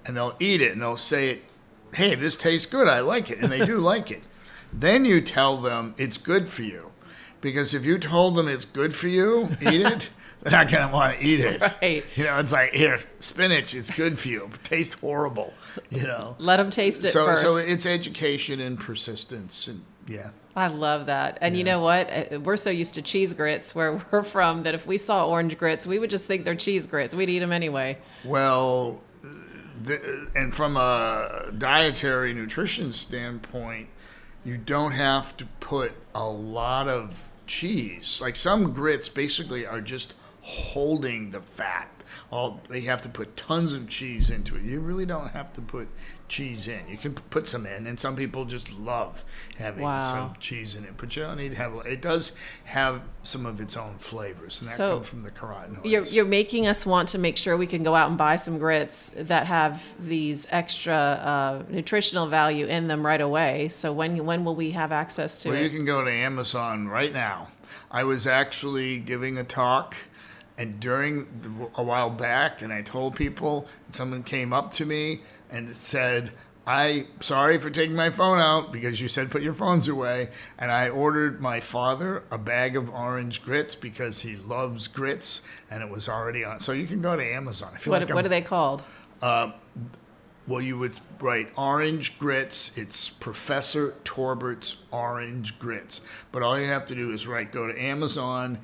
and 0.06 0.16
they'll 0.16 0.36
eat 0.40 0.62
it 0.62 0.72
and 0.72 0.82
they'll 0.82 0.98
say 0.98 1.30
it, 1.30 1.44
hey, 1.94 2.16
this 2.16 2.38
tastes 2.38 2.66
good, 2.66 2.88
I 2.88 3.02
like 3.02 3.30
it, 3.30 3.40
and 3.40 3.52
they 3.52 3.66
do 3.66 3.78
like 3.94 4.10
it. 4.12 4.24
Then 4.72 5.06
you 5.06 5.22
tell 5.22 5.58
them 5.58 5.96
it's 5.98 6.18
good 6.18 6.50
for 6.50 6.62
you, 6.64 6.92
because 7.42 7.74
if 7.74 7.86
you 7.86 7.98
told 7.98 8.36
them 8.36 8.48
it's 8.48 8.66
good 8.66 8.94
for 8.94 9.08
you, 9.08 9.50
eat 9.62 9.82
it. 9.86 10.10
They're 10.42 10.52
not 10.54 10.72
gonna 10.72 10.94
want 10.94 11.20
to 11.20 11.26
eat 11.26 11.42
it. 11.42 11.62
Right. 11.82 12.06
You 12.16 12.24
know, 12.24 12.40
it's 12.40 12.54
like 12.54 12.72
here, 12.72 12.98
spinach. 13.20 13.76
It's 13.76 13.92
good 13.92 14.18
for 14.18 14.30
you. 14.30 14.50
Tastes 14.64 14.94
horrible. 14.96 15.54
You 15.90 16.04
know. 16.04 16.38
Let 16.40 16.58
them 16.58 16.72
taste 16.72 17.04
it 17.04 17.10
so 17.10 17.26
first. 17.26 17.42
so 17.42 17.58
it's 17.58 17.86
education 17.86 18.62
and 18.62 18.80
persistence 18.80 19.68
and 19.68 19.84
yeah. 20.08 20.30
I 20.56 20.68
love 20.68 21.06
that. 21.06 21.38
And 21.42 21.56
you 21.56 21.64
know 21.64 21.82
what? 21.82 22.10
Uh, 22.10 22.40
We're 22.40 22.58
so 22.58 22.70
used 22.70 22.96
to 22.96 23.02
cheese 23.02 23.34
grits 23.34 23.76
where 23.76 24.02
we're 24.12 24.24
from 24.24 24.64
that 24.64 24.74
if 24.74 24.88
we 24.88 24.98
saw 24.98 25.28
orange 25.28 25.58
grits, 25.58 25.86
we 25.86 26.00
would 26.00 26.10
just 26.10 26.26
think 26.26 26.46
they're 26.46 26.56
cheese 26.56 26.88
grits. 26.88 27.14
We'd 27.14 27.30
eat 27.30 27.40
them 27.40 27.52
anyway. 27.54 27.98
Well, 28.26 29.02
the, 29.84 30.28
and 30.36 30.54
from 30.54 30.78
a 30.78 31.52
dietary 31.58 32.34
nutrition 32.34 32.92
standpoint, 32.92 33.88
you 34.46 34.58
don't 34.58 34.92
have 34.92 35.36
to 35.38 35.46
put 35.60 35.94
a 36.16 36.28
lot 36.28 36.88
of 36.88 37.30
cheese. 37.46 38.22
Like 38.22 38.36
some 38.36 38.74
grits 38.74 39.10
basically 39.10 39.66
are 39.66 39.82
just 39.82 40.14
holding 40.50 41.30
the 41.32 41.40
fat. 41.42 41.92
All 42.32 42.60
they 42.70 42.82
have 42.82 43.04
to 43.04 43.10
put 43.10 43.38
tons 43.38 43.74
of 43.74 43.88
cheese 43.88 44.32
into 44.32 44.56
it. 44.56 44.64
You 44.64 44.80
really 44.80 45.06
don't 45.06 45.30
have 45.30 45.54
to 45.54 45.62
put 45.62 45.88
cheese 46.28 46.68
in. 46.68 46.82
You 46.90 46.98
can 46.98 47.14
put 47.14 47.46
some 47.46 47.68
in, 47.68 47.86
and 47.86 48.00
some 48.00 48.16
people 48.16 48.46
just 48.46 48.72
love 48.74 49.24
having 49.60 49.84
Wow. 49.84 50.00
some 50.02 50.34
cheese 50.40 50.76
in 50.76 50.86
it. 50.86 50.94
But 50.98 51.16
you 51.16 51.24
don't 51.24 51.38
need 51.38 51.50
to 51.52 51.58
have. 51.58 51.74
It 51.86 52.02
does 52.02 52.36
have 52.66 53.02
some 53.22 53.46
of 53.46 53.60
its 53.62 53.78
own 53.78 53.98
flavors, 54.00 54.60
and 54.60 54.70
that 54.70 54.76
So, 54.78 54.96
comes 54.96 55.10
from 55.10 55.22
the 55.24 55.30
carotenoids. 55.32 55.82
You're, 55.86 56.04
you're 56.04 56.26
making 56.26 56.66
us 56.68 56.84
want 56.86 57.10
to 57.10 57.20
make 57.20 57.38
sure 57.38 57.56
we 57.56 57.68
can 57.68 57.84
go 57.84 57.94
out 57.94 58.10
and 58.10 58.18
buy 58.18 58.36
some 58.38 58.58
grits 58.58 59.12
that 59.16 59.46
have 59.46 59.84
these 60.00 60.48
extra 60.50 60.94
uh, 60.96 61.64
nutritional 61.70 62.26
value 62.28 62.66
in 62.66 62.88
them 62.88 63.06
right 63.06 63.22
away. 63.22 63.70
So 63.70 63.94
when 63.94 64.26
when 64.26 64.44
will 64.46 64.56
we 64.56 64.72
have 64.72 64.92
access 64.92 65.38
to 65.40 65.50
Well, 65.50 65.58
it? 65.60 65.64
you 65.64 65.70
can 65.70 65.86
go 65.86 66.04
to 66.04 66.12
Amazon 66.12 66.88
right 66.88 67.14
now. 67.14 67.50
I 67.92 68.04
was 68.04 68.26
actually 68.28 68.98
giving 68.98 69.38
a 69.38 69.44
talk, 69.44 69.96
and 70.60 70.80
during 70.80 71.26
the, 71.42 71.70
a 71.76 71.84
while 71.84 72.10
back, 72.10 72.62
and 72.62 72.72
I 72.72 72.82
told 72.84 73.16
people, 73.16 73.66
and 73.86 73.96
someone 73.96 74.22
came 74.24 74.54
up 74.54 74.74
to 74.74 74.86
me 74.86 75.22
and 75.50 75.68
said, 75.74 76.32
"I 76.68 77.08
sorry 77.22 77.58
for 77.58 77.70
taking 77.70 77.96
my 77.96 78.10
phone 78.10 78.38
out 78.40 78.72
because 78.74 79.02
you 79.02 79.08
said 79.08 79.32
put 79.32 79.42
your 79.42 79.54
phones 79.54 79.88
away." 79.88 80.30
And 80.60 80.70
I 80.70 80.90
ordered 80.90 81.42
my 81.42 81.62
father 81.62 82.24
a 82.30 82.38
bag 82.38 82.76
of 82.76 82.90
orange 82.90 83.42
grits 83.44 83.74
because 83.74 84.20
he 84.20 84.36
loves 84.36 84.88
grits, 84.90 85.42
and 85.72 85.82
it 85.82 85.90
was 85.90 86.10
already 86.10 86.44
on. 86.44 86.60
So 86.60 86.74
you 86.74 86.86
can 86.86 87.02
go 87.02 87.16
to 87.16 87.24
Amazon. 87.24 87.72
I 87.74 87.78
feel 87.78 87.92
what 87.92 88.02
like 88.02 88.10
what 88.10 88.18
I'm- 88.18 88.26
are 88.26 88.30
they 88.30 88.42
called? 88.42 88.84
Uh, 89.22 89.52
well, 90.46 90.62
you 90.62 90.78
would 90.80 91.00
write 91.20 91.50
orange 91.56 92.18
grits. 92.20 92.76
It's 92.78 93.08
Professor 93.08 93.94
Torbert's 94.04 94.84
orange 94.92 95.60
grits. 95.60 96.02
But 96.32 96.42
all 96.42 96.60
you 96.60 96.66
have 96.66 96.86
to 96.88 96.96
do 96.96 97.12
is 97.12 97.28
write, 97.28 97.52
go 97.52 97.68
to 97.68 97.80
Amazon, 97.80 98.58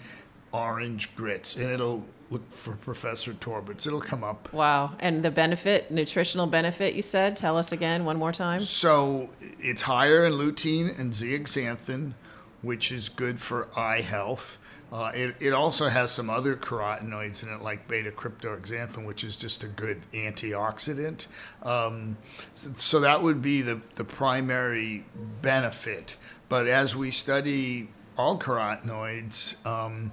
orange 0.55 1.15
grits, 1.15 1.55
and 1.55 1.69
it'll 1.69 2.05
look 2.29 2.51
for 2.51 2.75
Professor 2.75 3.33
Torbert's. 3.33 3.85
It'll 3.85 4.01
come 4.01 4.23
up. 4.23 4.51
Wow. 4.53 4.93
And 4.99 5.23
the 5.23 5.31
benefit, 5.31 5.91
nutritional 5.91 6.47
benefit, 6.47 6.95
you 6.95 7.01
said? 7.01 7.37
Tell 7.37 7.57
us 7.57 7.71
again 7.71 8.05
one 8.05 8.17
more 8.17 8.31
time. 8.31 8.61
So 8.61 9.29
it's 9.59 9.83
higher 9.83 10.25
in 10.25 10.33
lutein 10.33 10.97
and 10.99 11.11
zeaxanthin, 11.11 12.13
which 12.61 12.91
is 12.91 13.09
good 13.09 13.39
for 13.39 13.67
eye 13.77 14.01
health. 14.01 14.57
Uh, 14.91 15.11
it, 15.13 15.35
it 15.39 15.51
also 15.53 15.87
has 15.87 16.11
some 16.11 16.29
other 16.29 16.55
carotenoids 16.55 17.43
in 17.43 17.49
it, 17.49 17.61
like 17.61 17.87
beta 17.87 18.11
cryptoxanthin, 18.11 19.05
which 19.05 19.23
is 19.23 19.35
just 19.35 19.63
a 19.63 19.67
good 19.67 20.01
antioxidant. 20.13 21.27
Um, 21.63 22.17
so, 22.53 22.69
so 22.75 22.99
that 23.01 23.21
would 23.21 23.41
be 23.41 23.61
the, 23.61 23.81
the 23.95 24.03
primary 24.03 25.03
benefit. 25.41 26.17
But 26.49 26.67
as 26.67 26.95
we 26.95 27.11
study 27.11 27.89
all 28.17 28.37
carotenoids, 28.37 29.63
um, 29.65 30.11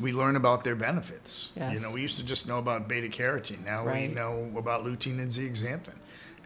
we 0.00 0.12
learn 0.12 0.36
about 0.36 0.64
their 0.64 0.76
benefits. 0.76 1.52
You 1.56 1.80
know, 1.80 1.92
we 1.92 2.02
used 2.02 2.18
to 2.18 2.24
just 2.24 2.46
know 2.48 2.58
about 2.58 2.88
beta 2.88 3.08
carotene. 3.08 3.64
Now 3.64 3.84
Right. 3.84 4.08
we 4.08 4.14
know 4.14 4.50
about 4.56 4.84
lutein 4.84 5.18
and 5.20 5.30
zeaxanthin. 5.30 5.94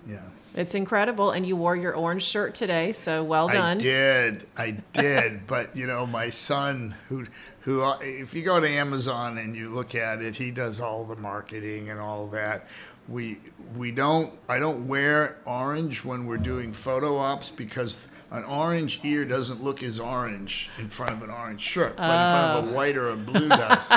Yeah. 0.08 0.20
It's 0.54 0.74
incredible. 0.74 1.30
And 1.30 1.46
you 1.46 1.56
wore 1.56 1.76
your 1.76 1.94
orange 1.94 2.22
shirt 2.22 2.54
today, 2.54 2.92
so 2.92 3.22
well 3.22 3.48
done. 3.48 3.76
I 3.76 3.80
did, 3.80 4.46
I 4.56 4.70
did, 4.92 5.46
but 5.46 5.76
you 5.76 5.86
know, 5.86 6.06
my 6.06 6.28
son, 6.28 6.94
who, 7.08 7.26
who, 7.60 7.82
uh, 7.82 7.98
if 8.00 8.34
you 8.34 8.42
go 8.42 8.60
to 8.60 8.68
Amazon 8.68 9.38
and 9.38 9.54
you 9.54 9.70
look 9.70 9.94
at 9.94 10.22
it, 10.22 10.36
he 10.36 10.50
does 10.50 10.80
all 10.80 11.04
the 11.04 11.16
marketing 11.16 11.90
and 11.90 12.00
all 12.00 12.26
that. 12.28 12.66
We, 13.08 13.38
we 13.76 13.90
don't, 13.90 14.32
I 14.48 14.58
don't 14.60 14.86
wear 14.86 15.38
orange 15.44 16.04
when 16.04 16.26
we're 16.26 16.36
doing 16.36 16.72
photo 16.72 17.16
ops 17.16 17.50
because 17.50 18.08
an 18.30 18.44
orange 18.44 19.00
ear 19.04 19.24
doesn't 19.24 19.62
look 19.62 19.82
as 19.82 19.98
orange 19.98 20.70
in 20.78 20.88
front 20.88 21.12
of 21.12 21.22
an 21.22 21.30
orange 21.30 21.60
shirt, 21.60 21.96
but 21.96 22.04
in 22.04 22.30
front 22.30 22.58
of 22.58 22.72
a 22.72 22.76
white 22.76 22.96
or 22.96 23.10
a 23.10 23.16
blue 23.16 23.48
does. 23.48 23.90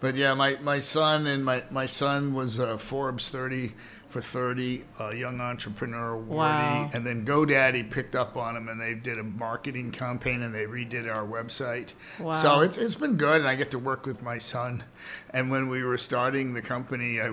But 0.00 0.16
yeah, 0.16 0.34
my, 0.34 0.58
my 0.60 0.80
son 0.80 1.28
and 1.28 1.44
my, 1.44 1.62
my 1.70 1.86
son 1.86 2.34
was 2.34 2.58
a 2.58 2.76
Forbes 2.78 3.28
30 3.28 3.74
for 4.12 4.20
30, 4.20 4.84
a 5.00 5.14
Young 5.14 5.40
Entrepreneur 5.40 6.16
Awardee. 6.16 6.26
Wow. 6.28 6.90
And 6.92 7.06
then 7.06 7.24
GoDaddy 7.24 7.90
picked 7.90 8.14
up 8.14 8.36
on 8.36 8.54
him 8.56 8.68
and 8.68 8.78
they 8.78 8.92
did 8.92 9.18
a 9.18 9.22
marketing 9.22 9.90
campaign 9.90 10.42
and 10.42 10.54
they 10.54 10.66
redid 10.66 11.08
our 11.12 11.26
website. 11.26 11.94
Wow. 12.20 12.32
So 12.32 12.60
it's, 12.60 12.76
it's 12.76 12.94
been 12.94 13.16
good 13.16 13.40
and 13.40 13.48
I 13.48 13.54
get 13.54 13.70
to 13.70 13.78
work 13.78 14.04
with 14.04 14.22
my 14.22 14.36
son. 14.36 14.84
And 15.30 15.50
when 15.50 15.68
we 15.70 15.82
were 15.82 15.96
starting 15.96 16.52
the 16.52 16.60
company 16.60 17.22
I, 17.22 17.32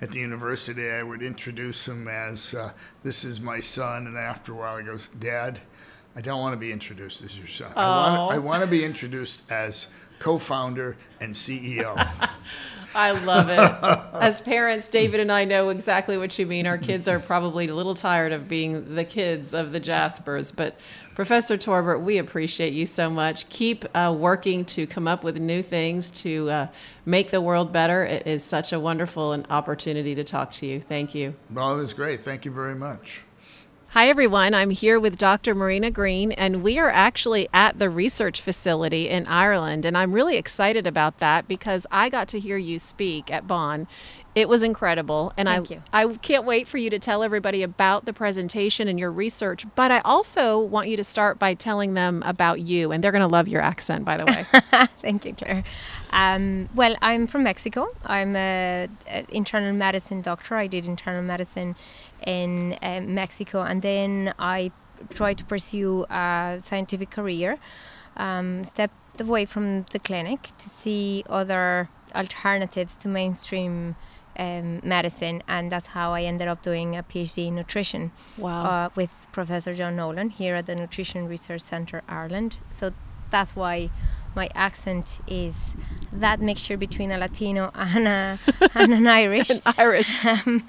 at 0.00 0.12
the 0.12 0.20
university, 0.20 0.88
I 0.88 1.02
would 1.02 1.22
introduce 1.22 1.88
him 1.88 2.06
as 2.06 2.54
uh, 2.54 2.70
this 3.02 3.24
is 3.24 3.40
my 3.40 3.58
son. 3.58 4.06
And 4.06 4.16
after 4.16 4.52
a 4.52 4.54
while, 4.54 4.76
he 4.78 4.84
goes, 4.84 5.08
Dad, 5.08 5.58
I 6.14 6.20
don't 6.20 6.40
want 6.40 6.52
to 6.52 6.56
be 6.58 6.70
introduced 6.70 7.24
as 7.24 7.36
your 7.36 7.48
son. 7.48 7.72
I, 7.74 7.84
Oh. 7.84 8.26
want, 8.26 8.34
I 8.34 8.38
want 8.38 8.60
to 8.62 8.68
be 8.68 8.84
introduced 8.84 9.50
as 9.50 9.88
co 10.20 10.38
founder 10.38 10.96
and 11.20 11.34
CEO. 11.34 11.96
I 12.94 13.10
love 13.24 13.48
it. 13.48 13.58
As 14.20 14.40
parents, 14.40 14.88
David 14.88 15.20
and 15.20 15.32
I 15.32 15.44
know 15.44 15.70
exactly 15.70 16.18
what 16.18 16.38
you 16.38 16.46
mean. 16.46 16.66
Our 16.66 16.76
kids 16.76 17.08
are 17.08 17.18
probably 17.18 17.68
a 17.68 17.74
little 17.74 17.94
tired 17.94 18.32
of 18.32 18.46
being 18.46 18.94
the 18.94 19.04
kids 19.04 19.54
of 19.54 19.72
the 19.72 19.80
Jaspers. 19.80 20.52
But 20.52 20.76
Professor 21.14 21.56
Torbert, 21.56 22.00
we 22.00 22.18
appreciate 22.18 22.74
you 22.74 22.84
so 22.84 23.08
much. 23.08 23.48
Keep 23.48 23.84
uh, 23.96 24.14
working 24.18 24.66
to 24.66 24.86
come 24.86 25.08
up 25.08 25.24
with 25.24 25.38
new 25.38 25.62
things 25.62 26.10
to 26.10 26.50
uh, 26.50 26.66
make 27.06 27.30
the 27.30 27.40
world 27.40 27.72
better. 27.72 28.04
It 28.04 28.26
is 28.26 28.44
such 28.44 28.72
a 28.72 28.80
wonderful 28.80 29.32
an 29.32 29.46
opportunity 29.48 30.14
to 30.14 30.24
talk 30.24 30.52
to 30.52 30.66
you. 30.66 30.80
Thank 30.80 31.14
you. 31.14 31.34
well, 31.50 31.74
it 31.74 31.78
was 31.78 31.94
great. 31.94 32.20
Thank 32.20 32.44
you 32.44 32.52
very 32.52 32.74
much. 32.74 33.22
Hi, 33.92 34.08
everyone. 34.08 34.54
I'm 34.54 34.70
here 34.70 34.98
with 34.98 35.18
Dr. 35.18 35.54
Marina 35.54 35.90
Greene, 35.90 36.32
and 36.32 36.62
we 36.62 36.78
are 36.78 36.88
actually 36.88 37.46
at 37.52 37.78
the 37.78 37.90
research 37.90 38.40
facility 38.40 39.06
in 39.10 39.26
Ireland. 39.26 39.84
And 39.84 39.98
I'm 39.98 40.14
really 40.14 40.38
excited 40.38 40.86
about 40.86 41.18
that 41.18 41.46
because 41.46 41.86
I 41.92 42.08
got 42.08 42.26
to 42.28 42.40
hear 42.40 42.56
you 42.56 42.78
speak 42.78 43.30
at 43.30 43.46
BON. 43.46 43.86
It 44.34 44.48
was 44.48 44.62
incredible. 44.62 45.34
And 45.36 45.46
Thank 45.46 45.70
I, 45.70 45.74
you. 45.74 45.82
I 45.92 46.14
can't 46.14 46.46
wait 46.46 46.68
for 46.68 46.78
you 46.78 46.88
to 46.88 46.98
tell 46.98 47.22
everybody 47.22 47.62
about 47.62 48.06
the 48.06 48.14
presentation 48.14 48.88
and 48.88 48.98
your 48.98 49.12
research. 49.12 49.66
But 49.74 49.90
I 49.90 50.00
also 50.06 50.58
want 50.58 50.88
you 50.88 50.96
to 50.96 51.04
start 51.04 51.38
by 51.38 51.52
telling 51.52 51.92
them 51.92 52.22
about 52.24 52.60
you. 52.60 52.92
And 52.92 53.04
they're 53.04 53.12
going 53.12 53.20
to 53.20 53.28
love 53.28 53.46
your 53.46 53.60
accent, 53.60 54.06
by 54.06 54.16
the 54.16 54.24
way. 54.24 54.46
Thank 55.02 55.26
you, 55.26 55.34
Claire. 55.34 55.64
Um, 56.12 56.70
well, 56.74 56.96
I'm 57.02 57.26
from 57.26 57.42
Mexico. 57.42 57.88
I'm 58.06 58.36
a, 58.36 58.88
a 59.06 59.26
internal 59.28 59.74
medicine 59.74 60.22
doctor. 60.22 60.54
I 60.54 60.66
did 60.66 60.86
internal 60.86 61.22
medicine 61.22 61.76
in 62.26 62.78
uh, 62.82 63.00
Mexico, 63.04 63.62
and 63.62 63.82
then 63.82 64.34
I 64.38 64.70
tried 65.10 65.38
to 65.38 65.44
pursue 65.44 66.04
a 66.10 66.58
scientific 66.62 67.10
career. 67.10 67.58
Um, 68.16 68.62
stepped 68.64 69.20
away 69.20 69.46
from 69.46 69.84
the 69.90 69.98
clinic 69.98 70.50
to 70.58 70.68
see 70.68 71.24
other 71.30 71.88
alternatives 72.14 72.94
to 72.96 73.08
mainstream 73.08 73.96
um, 74.38 74.80
medicine, 74.84 75.42
and 75.48 75.72
that's 75.72 75.86
how 75.86 76.12
I 76.12 76.22
ended 76.24 76.48
up 76.48 76.62
doing 76.62 76.96
a 76.96 77.02
PhD 77.02 77.48
in 77.48 77.54
nutrition 77.56 78.12
Wow. 78.38 78.64
uh, 78.64 78.88
with 78.94 79.26
Professor 79.32 79.74
John 79.74 79.96
Nolan 79.96 80.30
here 80.30 80.54
at 80.56 80.66
the 80.66 80.74
Nutrition 80.74 81.26
Research 81.28 81.62
Centre 81.62 82.02
Ireland. 82.08 82.58
So 82.70 82.92
that's 83.30 83.56
why 83.56 83.90
my 84.34 84.48
accent 84.54 85.20
is 85.26 85.56
that 86.12 86.40
mixture 86.40 86.76
between 86.76 87.10
a 87.12 87.18
Latino 87.18 87.70
and, 87.74 88.06
a, 88.08 88.38
and 88.74 88.92
an 88.94 89.06
Irish, 89.06 89.50
Irish. 89.78 90.24
um, 90.46 90.66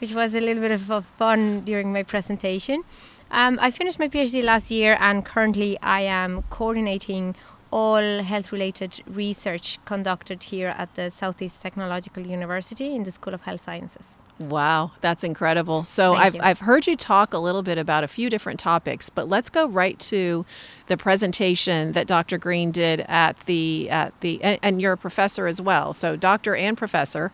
which 0.00 0.12
was 0.12 0.34
a 0.34 0.40
little 0.40 0.62
bit 0.62 0.72
of 0.72 1.04
fun 1.18 1.60
during 1.60 1.92
my 1.92 2.02
presentation. 2.02 2.82
Um, 3.30 3.58
I 3.60 3.70
finished 3.70 3.98
my 3.98 4.08
PhD 4.08 4.42
last 4.42 4.70
year, 4.70 4.96
and 5.00 5.24
currently 5.24 5.78
I 5.80 6.00
am 6.00 6.42
coordinating 6.50 7.36
all 7.70 8.22
health 8.22 8.50
related 8.50 9.00
research 9.06 9.78
conducted 9.84 10.42
here 10.42 10.74
at 10.76 10.94
the 10.96 11.10
Southeast 11.10 11.62
Technological 11.62 12.26
University 12.26 12.96
in 12.96 13.04
the 13.04 13.12
School 13.12 13.34
of 13.34 13.42
Health 13.42 13.64
Sciences. 13.64 14.20
Wow, 14.40 14.92
that's 15.02 15.22
incredible. 15.22 15.84
So 15.84 16.14
Thank 16.14 16.24
I've, 16.24 16.34
you. 16.34 16.40
I've 16.42 16.60
heard 16.60 16.86
you 16.86 16.96
talk 16.96 17.34
a 17.34 17.38
little 17.38 17.62
bit 17.62 17.76
about 17.76 18.04
a 18.04 18.08
few 18.08 18.30
different 18.30 18.58
topics, 18.58 19.10
but 19.10 19.28
let's 19.28 19.50
go 19.50 19.68
right 19.68 19.98
to 20.00 20.46
the 20.86 20.96
presentation 20.96 21.92
that 21.92 22.06
Dr. 22.06 22.38
Greene 22.38 22.70
did 22.70 23.00
at 23.02 23.38
the 23.40 23.90
at 23.90 24.18
the 24.22 24.42
and, 24.42 24.58
and 24.62 24.80
you're 24.80 24.94
a 24.94 24.98
professor 24.98 25.46
as 25.46 25.60
well. 25.60 25.92
So 25.92 26.16
doctor 26.16 26.56
and 26.56 26.76
professor 26.76 27.32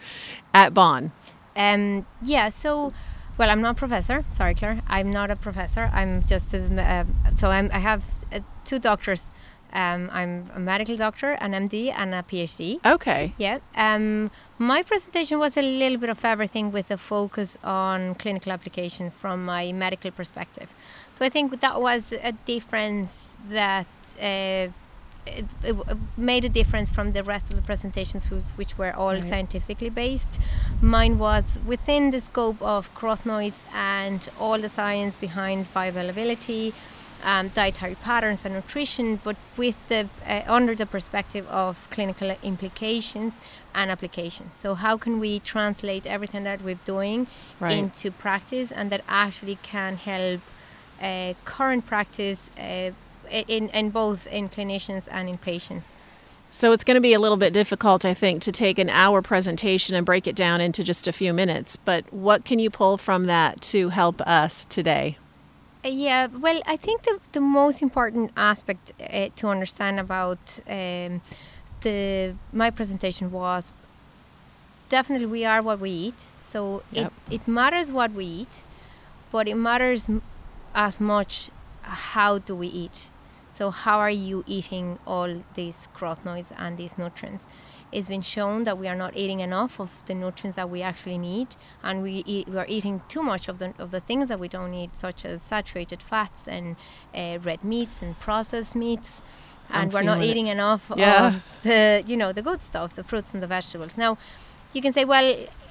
at 0.52 0.74
BON. 0.74 1.12
Um, 1.56 2.06
yeah, 2.22 2.50
so, 2.50 2.92
well, 3.38 3.50
I'm 3.50 3.60
not 3.60 3.72
a 3.72 3.74
professor. 3.74 4.24
Sorry, 4.36 4.54
Claire. 4.54 4.82
I'm 4.86 5.10
not 5.10 5.30
a 5.30 5.36
professor. 5.36 5.90
I'm 5.92 6.22
just 6.24 6.54
a, 6.54 6.60
uh, 6.80 7.04
so 7.36 7.48
I'm, 7.48 7.70
I 7.72 7.78
have 7.78 8.04
uh, 8.32 8.40
two 8.64 8.78
doctors. 8.78 9.24
Um, 9.72 10.08
I'm 10.12 10.50
a 10.54 10.60
medical 10.60 10.96
doctor, 10.96 11.32
an 11.32 11.52
MD, 11.52 11.92
and 11.94 12.14
a 12.14 12.22
PhD. 12.22 12.80
Okay. 12.84 13.34
Yeah. 13.36 13.58
Um, 13.74 14.30
my 14.58 14.82
presentation 14.82 15.38
was 15.38 15.56
a 15.56 15.62
little 15.62 15.98
bit 15.98 16.08
of 16.08 16.24
everything 16.24 16.72
with 16.72 16.90
a 16.90 16.96
focus 16.96 17.58
on 17.64 18.14
clinical 18.14 18.52
application 18.52 19.10
from 19.10 19.44
my 19.44 19.72
medical 19.72 20.10
perspective. 20.10 20.72
So 21.14 21.24
I 21.24 21.30
think 21.30 21.60
that 21.60 21.80
was 21.80 22.12
a 22.12 22.32
difference 22.46 23.28
that 23.50 23.86
uh, 24.20 24.68
it, 25.26 25.44
it 25.64 25.76
made 26.16 26.44
a 26.44 26.48
difference 26.48 26.88
from 26.90 27.12
the 27.12 27.22
rest 27.22 27.48
of 27.50 27.54
the 27.56 27.62
presentations, 27.62 28.30
which, 28.30 28.44
which 28.56 28.78
were 28.78 28.94
all 28.94 29.14
Right. 29.14 29.22
scientifically 29.22 29.90
based. 29.90 30.28
Mine 30.80 31.18
was 31.18 31.58
within 31.66 32.10
the 32.10 32.20
scope 32.20 32.60
of 32.60 32.92
carotenoids 32.94 33.60
and 33.74 34.28
all 34.38 34.58
the 34.58 34.68
science 34.68 35.16
behind 35.16 35.66
bioavailability, 35.74 36.72
um, 37.24 37.48
dietary 37.48 37.94
patterns 37.96 38.44
and 38.44 38.54
nutrition, 38.54 39.20
but 39.24 39.36
with 39.56 39.76
the 39.88 40.08
uh, 40.28 40.42
under 40.46 40.74
the 40.74 40.86
perspective 40.86 41.46
of 41.48 41.76
clinical 41.90 42.30
implications 42.42 43.40
and 43.74 43.90
applications. 43.90 44.54
So 44.56 44.74
how 44.74 44.96
can 44.98 45.18
we 45.18 45.40
translate 45.40 46.06
everything 46.06 46.44
that 46.44 46.60
we're 46.62 46.82
doing 46.84 47.26
Right. 47.58 47.72
into 47.78 48.10
practice, 48.10 48.70
and 48.70 48.90
that 48.90 49.00
actually 49.08 49.58
can 49.62 49.96
help 49.96 50.40
uh, 51.00 51.32
current 51.44 51.86
practice 51.86 52.50
uh, 52.58 52.90
in 53.30 53.68
in 53.70 53.90
both 53.90 54.26
in 54.26 54.48
clinicians 54.48 55.08
and 55.10 55.28
in 55.28 55.36
patients. 55.38 55.92
So 56.50 56.72
it's 56.72 56.84
going 56.84 56.94
to 56.94 57.02
be 57.02 57.12
a 57.12 57.18
little 57.20 57.36
bit 57.36 57.52
difficult, 57.52 58.04
I 58.04 58.14
think, 58.14 58.40
to 58.42 58.52
take 58.52 58.78
an 58.78 58.88
hour 58.88 59.20
presentation 59.20 59.94
and 59.94 60.06
break 60.06 60.26
it 60.26 60.34
down 60.36 60.60
into 60.60 60.82
just 60.82 61.06
a 61.06 61.12
few 61.12 61.34
minutes. 61.34 61.76
But 61.76 62.10
what 62.12 62.44
can 62.44 62.58
you 62.58 62.70
pull 62.70 62.96
from 62.96 63.24
that 63.24 63.60
to 63.72 63.90
help 63.90 64.20
us 64.22 64.64
today? 64.64 65.18
Uh, 65.84 65.88
Yeah, 65.88 66.28
well, 66.28 66.62
I 66.66 66.76
think 66.78 67.02
the, 67.02 67.20
the 67.32 67.40
most 67.40 67.82
important 67.82 68.30
aspect 68.36 68.92
uh, 69.00 69.28
to 69.36 69.48
understand 69.48 70.00
about 70.00 70.60
um, 70.66 71.20
the 71.82 72.34
my 72.52 72.70
presentation 72.70 73.30
was 73.30 73.72
definitely 74.88 75.26
we 75.26 75.44
are 75.44 75.60
what 75.62 75.78
we 75.80 75.90
eat. 75.90 76.20
So 76.40 76.82
Yep. 76.92 77.12
it, 77.30 77.34
it 77.34 77.48
matters 77.48 77.90
what 77.90 78.12
we 78.12 78.24
eat, 78.24 78.64
but 79.32 79.46
it 79.48 79.56
matters 79.56 80.08
as 80.74 81.00
much 81.00 81.50
how 81.82 82.38
do 82.38 82.54
we 82.54 82.68
eat. 82.68 83.10
So 83.56 83.70
how 83.70 83.98
are 83.98 84.10
you 84.10 84.44
eating 84.46 84.98
all 85.06 85.42
these 85.54 85.88
carotenoids 85.96 86.48
and 86.58 86.76
these 86.76 86.98
nutrients? 86.98 87.46
It's 87.90 88.08
been 88.08 88.20
shown 88.20 88.64
that 88.64 88.76
we 88.76 88.86
are 88.86 88.94
not 89.04 89.16
eating 89.16 89.40
enough 89.40 89.80
of 89.80 89.90
the 90.04 90.14
nutrients 90.14 90.56
that 90.56 90.68
we 90.68 90.82
actually 90.82 91.16
need, 91.16 91.48
and 91.82 92.02
we 92.02 92.22
eat, 92.26 92.48
we 92.48 92.58
are 92.58 92.66
eating 92.68 93.00
too 93.08 93.22
much 93.22 93.48
of 93.48 93.58
the 93.58 93.72
of 93.78 93.92
the 93.92 94.00
things 94.08 94.28
that 94.28 94.38
we 94.38 94.48
don't 94.48 94.72
need, 94.72 94.90
such 94.94 95.24
as 95.24 95.40
saturated 95.40 96.02
fats 96.02 96.46
and 96.46 96.76
uh, 97.14 97.38
red 97.42 97.64
meats 97.64 98.02
and 98.02 98.18
processed 98.20 98.74
meats, 98.76 99.22
I'm 99.70 99.84
and 99.84 99.92
we're 99.92 100.02
not 100.02 100.20
it. 100.22 100.26
eating 100.28 100.48
enough 100.48 100.92
Yeah. 100.94 101.28
of 101.28 101.62
the 101.62 102.04
you 102.06 102.16
know 102.16 102.32
the 102.32 102.42
good 102.42 102.60
stuff, 102.60 102.94
the 102.94 103.04
fruits 103.04 103.32
and 103.32 103.42
the 103.42 103.46
vegetables. 103.46 103.96
Now, 103.96 104.18
you 104.74 104.82
can 104.82 104.92
say, 104.92 105.04
well, 105.06 105.28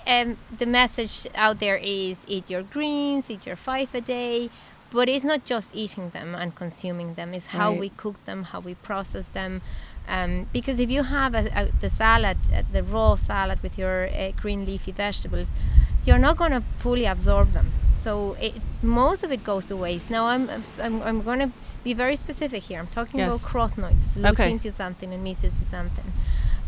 um, 0.08 0.38
the 0.58 0.66
message 0.66 1.28
out 1.36 1.60
there 1.60 1.78
is 1.78 2.16
eat 2.28 2.50
your 2.50 2.64
greens, 2.64 3.30
eat 3.30 3.46
your 3.46 3.58
five 3.58 3.94
a 3.94 4.02
day, 4.02 4.50
but 4.96 5.10
it's 5.10 5.26
not 5.26 5.44
just 5.46 5.76
eating 5.76 6.10
them 6.12 6.34
and 6.34 6.56
consuming 6.56 7.14
them. 7.16 7.34
It's 7.34 7.48
how 7.48 7.72
Right. 7.72 7.80
we 7.84 7.90
cook 8.04 8.18
them, 8.26 8.44
how 8.52 8.62
we 8.62 8.76
process 8.76 9.28
them. 9.40 9.62
Um, 10.08 10.48
because 10.54 10.80
if 10.80 10.90
you 10.90 11.04
have 11.04 11.34
a, 11.36 11.44
a, 11.60 11.64
the 11.82 11.90
salad, 11.90 12.38
uh, 12.54 12.62
the 12.72 12.84
raw 12.84 13.16
salad 13.16 13.62
with 13.62 13.78
your 13.78 14.08
uh, 14.08 14.32
green 14.42 14.66
leafy 14.66 14.94
vegetables, 14.94 15.50
you're 16.06 16.24
not 16.28 16.38
going 16.38 16.54
to 16.60 16.64
fully 16.80 17.06
absorb 17.06 17.52
them. 17.52 17.72
So 17.98 18.38
it, 18.40 18.54
most 18.82 19.24
of 19.24 19.32
it 19.32 19.44
goes 19.44 19.66
to 19.66 19.76
waste. 19.76 20.10
Now 20.10 20.28
I'm 20.28 20.44
I'm, 20.86 21.02
I'm, 21.02 21.22
going 21.24 21.40
to 21.40 21.52
be 21.84 21.94
very 21.94 22.16
specific 22.16 22.64
here. 22.64 22.80
I'm 22.80 22.92
talking 23.00 23.20
Yes. 23.20 23.28
about 23.28 23.42
carotenoids, 23.52 24.06
lutein 24.16 24.58
zeaxanthin 24.64 25.10
and 25.16 25.22
mesozeaxanthin, 25.28 26.10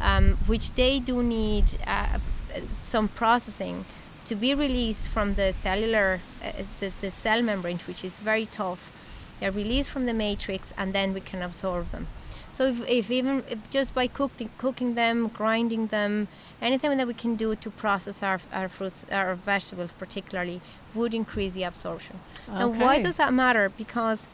um, 0.01 0.37
which 0.47 0.71
they 0.71 0.99
do 0.99 1.21
need 1.21 1.65
uh, 1.85 1.91
uh, 1.91 2.61
some 2.83 3.07
processing 3.07 3.85
to 4.27 4.35
be 4.35 4.53
released 4.53 5.07
from 5.07 5.33
the 5.35 5.51
cellular, 5.53 6.19
uh, 6.43 6.51
the, 6.79 6.91
the 7.01 7.11
cell 7.11 7.41
membrane, 7.41 7.79
which 7.87 8.03
is 8.03 8.17
very 8.17 8.45
tough. 8.45 8.91
They're 9.39 9.51
released 9.51 9.89
from 9.89 10.05
the 10.05 10.13
matrix, 10.13 10.73
and 10.77 10.93
then 10.93 11.13
we 11.13 11.21
can 11.21 11.41
absorb 11.41 11.91
them. 11.91 12.07
So 12.51 12.65
if, 12.65 12.89
if 12.89 13.11
even 13.11 13.43
if 13.49 13.69
just 13.69 13.93
by 13.93 14.07
cooking, 14.07 14.49
cooking 14.57 14.95
them, 14.95 15.27
grinding 15.27 15.87
them, 15.87 16.27
anything 16.61 16.97
that 16.97 17.07
we 17.07 17.13
can 17.13 17.35
do 17.35 17.55
to 17.55 17.69
process 17.69 18.23
our, 18.23 18.39
our 18.51 18.67
fruits, 18.67 19.05
our 19.11 19.35
vegetables 19.35 19.93
particularly, 19.93 20.59
would 20.95 21.13
increase 21.13 21.53
the 21.53 21.63
absorption. 21.63 22.19
Now, 22.47 22.69
why 22.69 23.01
does 23.01 23.17
that 23.17 23.31
matter? 23.31 23.69
Because 23.69 24.27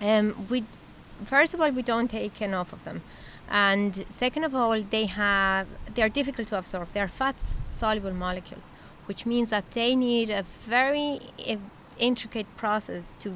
um, 0.00 0.46
we, 0.50 0.64
first 1.24 1.54
of 1.54 1.60
all, 1.60 1.70
we 1.70 1.82
don't 1.82 2.08
take 2.08 2.42
enough 2.42 2.72
of 2.72 2.84
them, 2.84 3.00
and 3.48 4.04
second 4.10 4.44
of 4.44 4.54
all, 4.54 4.82
they 4.82 5.06
have 5.06 5.66
they 5.94 6.02
are 6.02 6.10
difficult 6.10 6.48
to 6.48 6.58
absorb. 6.58 6.92
They 6.92 7.00
are 7.00 7.08
fat 7.08 7.34
soluble 7.70 8.12
molecules, 8.12 8.66
which 9.12 9.26
means 9.26 9.50
that 9.50 9.64
they 9.72 9.94
need 9.94 10.30
a 10.30 10.42
very 10.76 11.20
uh, 11.46 11.56
intricate 11.98 12.46
process 12.62 13.04
to 13.22 13.28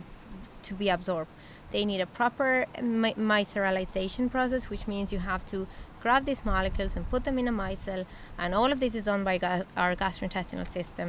to 0.62 0.72
be 0.82 0.88
absorbed. 0.96 1.30
They 1.74 1.84
need 1.90 2.00
a 2.00 2.06
proper 2.20 2.64
mi- 3.02 3.18
micellization 3.34 4.30
process, 4.30 4.62
which 4.72 4.84
means 4.92 5.12
you 5.16 5.18
have 5.32 5.42
to 5.52 5.58
grab 6.02 6.22
these 6.24 6.42
molecules 6.52 6.96
and 6.96 7.04
put 7.10 7.24
them 7.24 7.36
in 7.38 7.46
a 7.48 7.52
micelle, 7.64 8.04
and 8.38 8.54
all 8.58 8.70
of 8.72 8.78
this 8.80 8.94
is 8.94 9.04
done 9.04 9.22
by 9.30 9.36
ga- 9.44 9.64
our 9.76 9.94
gastrointestinal 10.02 10.66
system, 10.78 11.08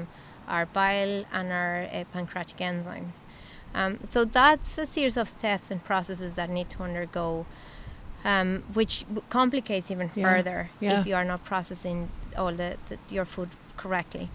our 0.55 0.65
bile, 0.65 1.23
and 1.37 1.47
our 1.61 1.77
uh, 1.93 2.03
pancreatic 2.13 2.57
enzymes. 2.69 3.17
Um, 3.79 3.91
so 4.13 4.19
that's 4.25 4.77
a 4.77 4.85
series 4.85 5.15
of 5.17 5.27
steps 5.29 5.71
and 5.71 5.79
processes 5.91 6.31
that 6.35 6.49
need 6.49 6.69
to 6.75 6.79
undergo, 6.83 7.45
um, 8.25 8.49
which 8.73 9.05
complicates 9.29 9.89
even 9.91 10.07
Yeah, 10.13 10.23
further 10.27 10.59
yeah. 10.81 10.99
if 10.99 11.07
you 11.07 11.15
are 11.15 11.25
not 11.33 11.41
processing 11.51 12.09
all 12.41 12.53
the, 12.61 12.69
the 12.89 12.95
your 13.17 13.25
food 13.25 13.49
correctly. 13.83 14.27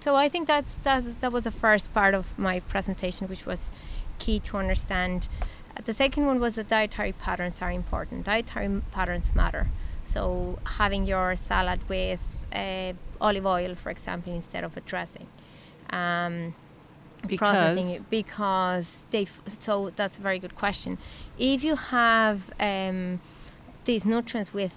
So 0.00 0.14
I 0.14 0.28
think 0.28 0.46
that's, 0.46 0.72
that's 0.82 1.14
that 1.16 1.32
was 1.32 1.44
the 1.44 1.50
first 1.50 1.92
part 1.92 2.14
of 2.14 2.38
my 2.38 2.60
presentation, 2.60 3.28
which 3.28 3.44
was 3.46 3.70
key 4.18 4.38
to 4.40 4.56
understand. 4.56 5.28
Uh, 5.76 5.82
The 5.84 5.94
second 5.94 6.26
one 6.26 6.38
was 6.40 6.54
that 6.54 6.68
dietary 6.68 7.12
patterns 7.12 7.60
are 7.60 7.70
important. 7.72 8.24
Dietary 8.24 8.66
m- 8.66 8.82
patterns 8.92 9.34
matter. 9.34 9.68
So 10.04 10.58
having 10.78 11.04
your 11.06 11.36
salad 11.36 11.80
with 11.88 12.22
uh, 12.52 12.92
olive 13.20 13.46
oil, 13.46 13.74
for 13.74 13.90
example, 13.90 14.32
instead 14.32 14.64
of 14.64 14.76
a 14.76 14.80
dressing. 14.80 15.26
Um, 15.90 16.54
processing 17.36 17.88
Because? 17.88 17.96
it 17.96 18.10
because 18.10 18.86
they 19.10 19.26
so 19.48 19.90
that's 19.96 20.18
a 20.18 20.20
very 20.20 20.38
good 20.38 20.54
question 20.54 20.98
if 21.36 21.64
you 21.64 21.74
have 21.74 22.36
um, 22.60 23.20
these 23.86 24.04
nutrients 24.04 24.54
with 24.54 24.72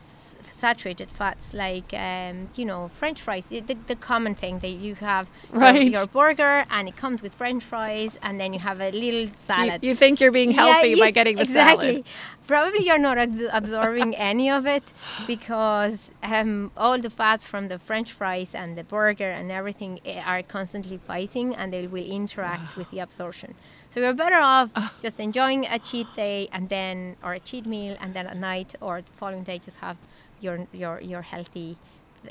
saturated 0.66 1.09
fats 1.20 1.45
like 1.66 1.89
um, 2.07 2.36
you 2.59 2.66
know 2.72 2.82
french 2.99 3.20
fries 3.26 3.45
the, 3.70 3.76
the 3.91 3.95
common 4.12 4.34
thing 4.41 4.55
that 4.64 4.76
you 4.86 4.93
have 5.12 5.26
your- 5.51 5.62
Right. 5.66 5.91
your, 5.95 6.07
burger 6.20 6.55
and 6.76 6.84
it 6.91 6.95
comes 7.03 7.20
with 7.26 7.34
french 7.41 7.64
fries 7.72 8.14
and 8.26 8.34
then 8.39 8.49
you 8.55 8.62
have 8.70 8.80
a 8.89 8.91
little 9.03 9.28
You, 9.28 9.32
salad 9.51 9.80
you 9.89 9.95
think 10.01 10.14
you're 10.22 10.38
being 10.41 10.51
Yeah, 10.53 10.64
healthy 10.64 10.93
by 11.03 11.09
getting 11.20 11.36
the 11.38 11.45
exactly. 11.47 11.89
salad. 11.89 12.05
Probably 12.53 12.82
you're 12.88 13.03
not 13.09 13.18
abs- 13.26 13.49
absorbing 13.59 14.12
any 14.32 14.47
of 14.57 14.64
it 14.78 14.86
because 15.34 16.12
um, 16.24 16.72
all 16.84 16.97
the 16.99 17.09
fats 17.09 17.43
from 17.51 17.64
the 17.74 17.80
French 17.89 18.09
fries 18.20 18.51
and 18.62 18.70
the 18.80 18.84
burger 18.84 19.32
and 19.39 19.47
everything 19.51 19.93
eh, 20.05 20.22
are 20.32 20.43
constantly 20.57 20.97
fighting 21.12 21.47
and 21.55 21.68
they 21.74 21.88
will 21.88 22.09
interact 22.22 22.68
with 22.78 22.88
the 22.91 22.99
absorption. 22.99 23.55
So 23.91 23.99
you're 24.01 24.14
better 24.26 24.41
off 24.53 24.70
just 25.05 25.18
enjoying 25.20 25.62
a 25.66 25.80
cheat 25.80 26.09
day 26.26 26.49
and 26.55 26.64
then, 26.76 27.16
or 27.24 27.34
a 27.34 27.39
cheat 27.49 27.66
meal, 27.66 27.95
and 28.01 28.14
then 28.16 28.26
at 28.28 28.38
night 28.51 28.76
or 28.82 29.01
the 29.01 29.12
following 29.22 29.43
day 29.43 29.59
just 29.59 29.78
have 29.78 29.97
your 30.41 30.67
your 30.73 30.99
your 31.01 31.21
healthy 31.21 31.77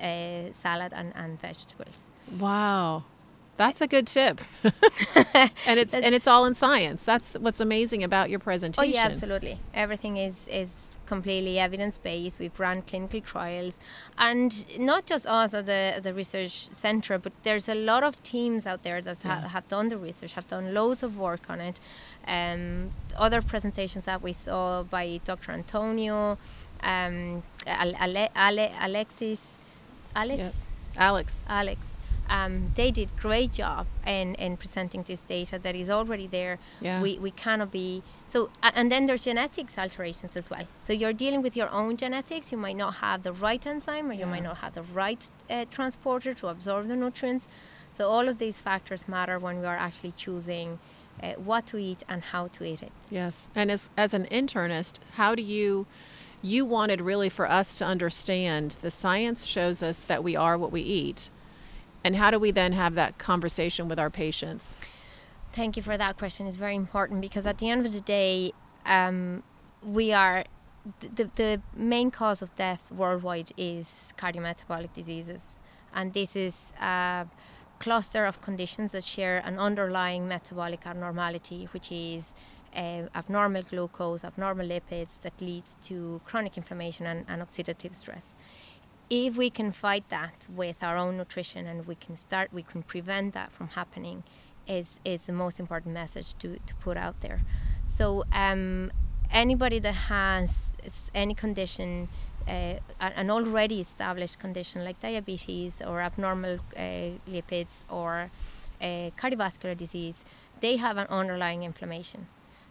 uh, 0.01 0.53
salad 0.53 0.93
and, 0.95 1.13
and 1.15 1.41
vegetables. 1.41 1.99
Wow. 2.39 3.05
That's 3.57 3.83
a 3.83 3.87
good 3.87 4.07
tip. 4.07 4.41
and 5.67 5.79
it's 5.79 5.93
and 5.93 6.15
it's 6.15 6.27
all 6.27 6.47
in 6.47 6.55
science. 6.55 7.05
That's 7.05 7.35
what's 7.35 7.61
amazing 7.61 8.03
about 8.03 8.31
your 8.31 8.39
presentation. 8.39 8.91
Oh 8.91 8.95
yeah, 8.95 9.05
absolutely. 9.05 9.59
Everything 9.75 10.17
is 10.17 10.49
is 10.49 10.99
completely 11.05 11.59
evidence 11.59 11.99
based. 11.99 12.39
We've 12.39 12.59
run 12.59 12.81
clinical 12.81 13.21
trials, 13.21 13.75
and 14.17 14.51
not 14.79 15.05
just 15.05 15.27
us 15.27 15.53
as 15.53 15.69
a 15.69 15.93
as 15.99 16.07
a 16.07 16.15
research 16.15 16.71
center, 16.73 17.19
but 17.19 17.33
there's 17.43 17.69
a 17.69 17.75
lot 17.75 18.03
of 18.03 18.23
teams 18.23 18.67
out 18.71 18.83
there 18.83 19.03
that 19.03 19.21
ha- 19.23 19.49
have 19.57 19.67
done 19.69 19.89
the 19.89 19.99
research, 19.99 20.33
have 20.41 20.49
done 20.49 20.73
loads 20.73 21.03
of 21.03 21.19
work 21.19 21.45
on 21.51 21.61
it. 21.61 21.81
Um, 22.27 22.91
other 23.27 23.43
presentations 23.43 24.05
that 24.07 24.23
we 24.23 24.33
saw 24.33 24.85
by 24.85 25.21
Dr. 25.31 25.53
Antonio, 25.53 26.39
um, 26.83 27.43
Ale- 27.67 27.97
Ale- 28.01 28.31
Ale- 28.37 28.73
Alexis, 28.81 29.41
Alex. 30.15 30.39
Yep. 30.39 30.55
Alex. 30.97 31.45
Alex. 31.49 31.97
Um, 32.29 32.71
they 32.77 32.93
did 32.93 33.11
great 33.17 33.53
job 33.53 33.89
in, 34.07 34.37
in 34.37 34.57
presenting 34.57 35.03
this 35.03 35.23
data 35.23 35.59
that 35.59 35.75
is 35.75 35.91
already 35.91 36.29
there. 36.29 36.59
Yeah. 36.81 37.03
We, 37.03 37.19
we 37.19 37.33
cannot 37.33 37.73
be 37.73 38.03
so 38.29 38.51
and 38.63 38.93
then 38.93 39.07
there's 39.07 39.25
genetics 39.25 39.77
alterations 39.77 40.37
as 40.37 40.49
well. 40.49 40.65
So 40.81 40.93
you're 40.93 41.13
dealing 41.13 41.43
with 41.43 41.57
your 41.57 41.69
own 41.71 41.97
genetics. 41.97 42.53
You 42.53 42.59
might 42.59 42.77
not 42.77 42.95
have 42.97 43.25
the 43.25 43.33
right 43.33 43.67
enzyme 43.67 44.11
or 44.11 44.13
you 44.13 44.27
might 44.27 44.45
not 44.45 44.59
have 44.59 44.75
the 44.75 44.83
right 44.83 45.29
uh, 45.51 45.65
transporter 45.73 46.33
to 46.35 46.47
absorb 46.47 46.87
the 46.87 46.95
nutrients. 46.95 47.49
So 47.93 48.09
all 48.09 48.29
of 48.29 48.39
these 48.39 48.61
factors 48.61 49.09
matter 49.09 49.37
when 49.41 49.59
we 49.61 49.67
are 49.67 49.77
actually 49.77 50.13
choosing 50.13 50.79
uh, 51.21 51.33
what 51.33 51.67
to 51.67 51.79
eat 51.79 52.05
and 52.09 52.23
how 52.23 52.47
to 52.47 52.65
eat 52.65 52.81
it. 52.85 52.93
Yes. 53.11 53.51
And 53.57 53.73
as 53.73 53.91
as 53.97 54.15
an 54.15 54.27
internist, 54.27 55.01
how 55.15 55.35
do 55.35 55.43
you 55.43 55.89
you 56.43 56.65
wanted 56.65 57.01
really 57.01 57.29
for 57.29 57.49
us 57.49 57.77
to 57.79 57.85
understand 57.85 58.79
the 58.83 58.91
science 58.91 59.45
shows 59.45 59.83
us 59.83 60.05
that 60.05 60.25
we 60.25 60.37
are 60.37 60.57
what 60.57 60.73
we 60.73 60.81
eat. 60.81 61.31
And 62.03 62.17
how 62.17 62.31
do 62.31 62.39
we 62.39 62.51
then 62.51 62.73
have 62.73 62.95
that 62.95 63.19
conversation 63.19 63.89
with 63.89 63.99
our 63.99 64.11
patients? 64.11 64.77
Thank 65.53 65.77
you 65.77 65.83
for 65.83 65.99
that 65.99 66.17
question. 66.17 66.47
It's 66.47 66.57
very 66.57 66.77
important 66.77 67.21
because 67.21 67.45
at 67.45 67.59
the 67.59 67.69
end 67.69 67.85
of 67.85 67.93
the 67.93 68.01
day, 68.01 68.53
um, 68.87 69.43
we 69.83 70.13
are 70.13 70.45
the, 71.01 71.31
the 71.35 71.63
main 71.75 72.11
cause 72.11 72.41
of 72.41 72.55
death 72.57 72.91
worldwide 72.91 73.53
is 73.57 74.15
cardiometabolic 74.17 74.95
diseases, 74.95 75.43
and 75.95 76.15
this 76.15 76.35
is 76.35 76.73
a 76.81 77.27
cluster 77.79 78.25
of 78.27 78.41
conditions 78.41 78.93
that 78.93 79.05
share 79.05 79.39
an 79.45 79.59
underlying 79.59 80.27
metabolic 80.27 80.87
abnormality, 80.87 81.69
which 81.73 81.93
is 81.93 82.33
uh, 82.75 83.03
abnormal 83.15 83.63
glucose, 83.63 84.25
abnormal 84.25 84.67
lipids 84.67 85.21
that 85.23 85.41
leads 85.41 85.75
to 85.83 86.21
chronic 86.25 86.57
inflammation 86.57 87.07
and, 87.07 87.25
and 87.29 87.43
oxidative 87.43 87.95
stress. 87.95 88.35
If 89.09 89.37
we 89.37 89.51
can 89.51 89.73
fight 89.73 90.05
that 90.11 90.47
with 90.49 90.83
our 90.83 90.97
own 90.97 91.17
nutrition 91.17 91.67
and 91.67 91.87
we 91.87 91.97
can 91.97 92.15
start, 92.17 92.53
we 92.53 92.63
can 92.63 92.83
prevent 92.83 93.35
that 93.35 93.51
from 93.51 93.69
happening, 93.69 94.23
is 94.69 95.01
is 95.05 95.25
the 95.25 95.33
most 95.33 95.59
important 95.59 95.95
message 95.95 96.35
to, 96.39 96.59
to 96.67 96.75
put 96.77 96.97
out 96.97 97.21
there. 97.21 97.41
So 97.85 98.25
um, 98.33 98.93
anybody 99.33 99.81
that 99.81 99.95
has 99.95 100.71
any 101.15 101.35
condition, 101.35 102.09
uh, 102.47 102.75
an 103.01 103.31
already 103.31 103.81
established 103.81 104.39
condition 104.39 104.85
like 104.85 105.01
diabetes 105.01 105.83
or 105.85 106.01
abnormal 106.01 106.61
uh, 106.77 106.81
lipids 107.29 107.85
or 107.89 108.31
uh, 108.81 109.11
cardiovascular 109.19 109.77
disease, 109.77 110.25
they 110.61 110.77
have 110.77 110.97
an 110.97 111.09
underlying 111.09 111.65
inflammation. 111.65 112.29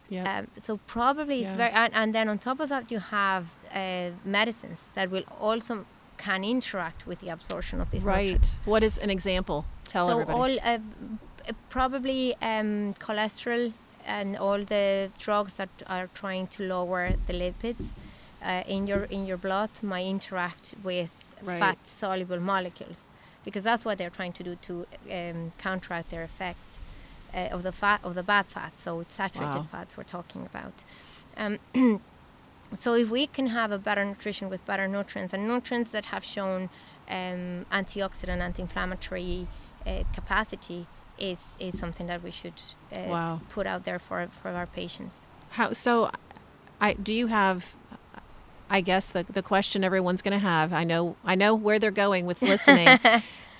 Yeah. 0.09 0.39
Um, 0.39 0.47
so 0.57 0.77
probably 0.87 1.41
it's 1.41 1.49
Yeah. 1.51 1.57
very, 1.57 1.71
and, 1.71 1.93
and 1.93 2.13
then 2.15 2.29
on 2.29 2.37
top 2.39 2.59
of 2.59 2.69
that 2.69 2.91
you 2.91 2.99
have 2.99 3.43
uh, 3.73 4.09
medicines 4.25 4.79
that 4.95 5.09
will 5.11 5.23
also 5.39 5.85
can 6.17 6.43
interact 6.43 7.07
with 7.07 7.19
the 7.21 7.29
absorption 7.29 7.79
of 7.81 7.93
nutrients. 7.93 8.05
right. 8.57 8.57
What 8.65 8.83
is 8.83 8.97
an 8.97 9.09
example? 9.09 9.65
Tell 9.85 10.07
so 10.07 10.19
everybody. 10.19 10.59
all 10.63 10.73
uh, 10.73 10.79
probably 11.69 12.35
um, 12.41 12.93
cholesterol 12.99 13.73
and 14.05 14.37
all 14.37 14.63
the 14.63 15.11
drugs 15.19 15.53
that 15.53 15.69
are 15.87 16.07
trying 16.13 16.47
to 16.47 16.63
lower 16.63 17.13
the 17.27 17.33
lipids 17.33 17.85
uh, 18.41 18.63
in 18.67 18.87
your 18.87 19.03
in 19.03 19.25
your 19.25 19.37
blood 19.37 19.69
might 19.81 20.05
interact 20.07 20.75
with 20.83 21.11
Right. 21.41 21.59
fat 21.59 21.77
soluble 21.85 22.39
molecules 22.41 23.07
because 23.45 23.63
that's 23.63 23.85
what 23.85 23.97
they're 23.97 24.09
trying 24.09 24.33
to 24.33 24.43
do 24.43 24.55
to 24.67 24.85
um, 25.09 25.53
counteract 25.57 26.09
their 26.09 26.23
effect 26.23 26.59
uh, 27.33 27.49
of 27.55 27.63
the 27.63 27.71
fat 27.71 27.99
of 28.03 28.15
the 28.15 28.23
bad 28.23 28.45
fats. 28.47 28.81
So 28.83 28.99
it's 29.01 29.15
saturated 29.15 29.55
Wow. 29.55 29.67
fats 29.71 29.97
we're 29.97 30.03
talking 30.03 30.45
about. 30.45 30.83
Um, 31.37 31.59
so 32.73 32.93
if 32.93 33.09
we 33.09 33.27
can 33.27 33.47
have 33.47 33.71
a 33.71 33.77
better 33.77 34.03
nutrition 34.05 34.49
with 34.49 34.65
better 34.65 34.87
nutrients 34.87 35.33
and 35.33 35.47
nutrients 35.47 35.89
that 35.91 36.05
have 36.07 36.23
shown 36.23 36.69
um, 37.09 37.65
antioxidant, 37.71 38.39
anti-inflammatory 38.39 39.47
uh, 39.85 40.03
capacity 40.13 40.85
is 41.17 41.39
is 41.59 41.77
something 41.77 42.07
that 42.07 42.23
we 42.23 42.31
should 42.31 42.61
uh, 42.95 42.99
Wow. 43.07 43.41
put 43.49 43.65
out 43.67 43.83
there 43.83 43.99
for 43.99 44.27
for 44.41 44.49
our 44.51 44.67
patients. 44.67 45.19
How 45.51 45.73
so? 45.73 46.11
I 46.81 46.93
do 46.93 47.13
you 47.13 47.27
have? 47.27 47.75
I 48.69 48.81
guess 48.81 49.09
the 49.09 49.23
the 49.23 49.41
question 49.41 49.83
everyone's 49.83 50.21
going 50.21 50.33
to 50.33 50.45
have. 50.45 50.71
I 50.71 50.83
know 50.83 51.15
I 51.25 51.35
know 51.35 51.55
where 51.55 51.79
they're 51.79 51.91
going 52.05 52.25
with 52.25 52.41
listening. 52.41 52.99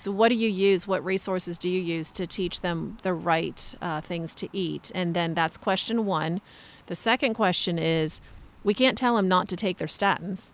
so 0.00 0.10
what 0.12 0.30
do 0.30 0.34
you 0.34 0.48
use? 0.48 0.86
What 0.88 1.04
resources 1.04 1.58
do 1.58 1.68
you 1.68 1.80
use 1.80 2.10
to 2.12 2.26
teach 2.26 2.62
them 2.62 2.96
the 3.02 3.12
right 3.12 3.74
uh, 3.82 4.00
things 4.00 4.34
to 4.36 4.48
eat? 4.52 4.90
And 4.94 5.14
then 5.14 5.34
that's 5.34 5.58
question 5.58 6.06
one. 6.06 6.40
The 6.86 6.94
second 6.94 7.34
question 7.34 7.78
is, 7.78 8.20
we 8.64 8.72
can't 8.72 8.96
tell 8.96 9.16
them 9.16 9.28
not 9.28 9.46
to 9.50 9.56
take 9.56 9.76
their 9.76 9.88
statins. 9.88 10.52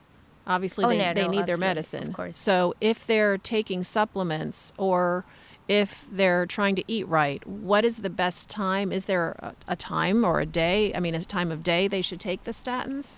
Obviously, 0.49 0.85
Oh, 0.85 0.89
they, 0.89 0.99
no, 0.99 1.15
they 1.15 1.25
no, 1.25 1.31
need 1.31 1.47
their 1.47 1.57
medicine. 1.57 2.09
of 2.09 2.13
course. 2.13 2.39
So 2.39 2.75
if 2.81 3.07
they're 3.07 3.39
taking 3.39 3.85
supplements 3.85 4.73
or 4.79 5.25
if 5.69 6.07
they're 6.11 6.47
trying 6.47 6.75
to 6.77 6.85
eat 6.89 7.07
right, 7.07 7.45
what 7.47 7.85
is 7.85 7.99
the 7.99 8.11
best 8.11 8.49
time? 8.49 8.91
Is 8.93 9.05
there 9.05 9.37
a, 9.39 9.55
a 9.69 9.77
time 9.77 10.25
or 10.25 10.41
a 10.41 10.47
day? 10.47 10.93
I 10.95 11.01
mean, 11.01 11.15
a 11.15 11.25
time 11.25 11.53
of 11.53 11.63
day 11.63 11.89
they 11.89 12.03
should 12.03 12.21
take 12.21 12.45
the 12.45 12.53
statins? 12.53 13.15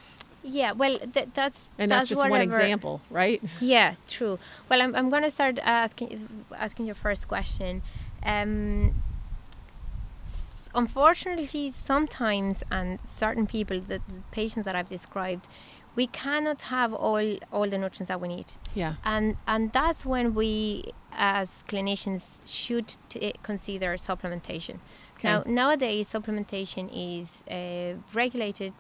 Yeah, 0.50 0.72
well, 0.72 0.98
th- 0.98 1.28
that's 1.34 1.70
And 1.78 1.90
that's, 1.90 2.08
just 2.08 2.20
one 2.20 2.40
example, 2.40 3.00
right? 3.10 3.42
Yeah, 3.60 3.94
true. 4.08 4.38
Well, 4.68 4.80
I'm, 4.82 4.94
I'm 4.94 5.08
going 5.10 5.22
to 5.24 5.30
start 5.30 5.58
asking 5.62 6.28
asking 6.56 6.86
your 6.86 6.94
first 6.94 7.28
question. 7.28 7.82
Um, 8.24 8.94
s- 10.22 10.70
unfortunately, 10.74 11.70
sometimes, 11.70 12.62
and 12.70 12.98
certain 13.04 13.46
people, 13.46 13.80
the, 13.80 13.98
the 13.98 14.22
patients 14.30 14.64
that 14.64 14.74
I've 14.74 14.88
described, 14.88 15.48
we 15.96 16.06
cannot 16.06 16.62
have 16.62 16.94
all 16.94 17.36
all 17.52 17.68
the 17.68 17.78
nutrients 17.78 18.08
that 18.08 18.20
we 18.20 18.28
need, 18.28 18.54
Yeah. 18.74 18.94
and 19.04 19.36
and 19.46 19.72
that's 19.72 20.06
when 20.06 20.34
we, 20.34 20.92
as 21.12 21.64
clinicians, 21.68 22.22
should 22.46 22.88
t- 23.08 23.34
consider 23.42 23.96
supplementation. 23.96 24.78
Okay. 25.18 25.28
Now, 25.28 25.42
nowadays, 25.46 26.08
supplementation 26.12 26.88
is 26.92 27.42
uh, 27.50 27.98
regulated. 28.14 28.72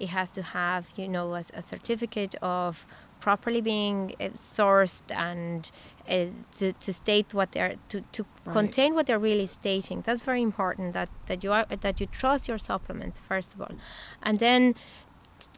It 0.00 0.08
has 0.08 0.30
to 0.32 0.42
have, 0.42 0.86
you 0.96 1.08
know, 1.08 1.34
a, 1.34 1.42
a 1.54 1.62
certificate 1.62 2.34
of 2.42 2.84
properly 3.20 3.60
being 3.62 4.14
uh, 4.20 4.24
sourced 4.36 5.02
and 5.10 5.70
uh, 6.08 6.26
to, 6.58 6.72
to 6.74 6.92
state 6.92 7.32
what 7.32 7.52
they're 7.52 7.76
to, 7.88 8.00
to 8.12 8.26
Right. 8.46 8.52
contain 8.52 8.94
what 8.94 9.06
they're 9.06 9.18
really 9.18 9.46
stating. 9.46 10.02
That's 10.02 10.22
very 10.22 10.42
important. 10.42 10.92
That 10.92 11.08
that 11.26 11.42
you 11.42 11.50
are 11.52 11.64
that 11.80 11.98
you 12.00 12.06
trust 12.06 12.46
your 12.48 12.58
supplements 12.58 13.20
first 13.20 13.54
of 13.54 13.62
all, 13.62 13.74
and 14.22 14.38
then 14.38 14.74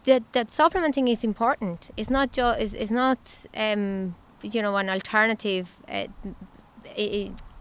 that 0.05 0.23
that 0.35 0.51
supplementing 0.53 1.09
is 1.09 1.25
important. 1.25 1.91
It's 1.97 2.11
not 2.11 2.31
just 2.31 2.61
is 2.61 2.75
is 2.75 2.91
not 2.93 3.19
um, 3.57 4.15
you 4.43 4.63
know 4.63 4.77
an 4.77 4.89
alternative. 4.89 5.67
Uh, 5.89 6.07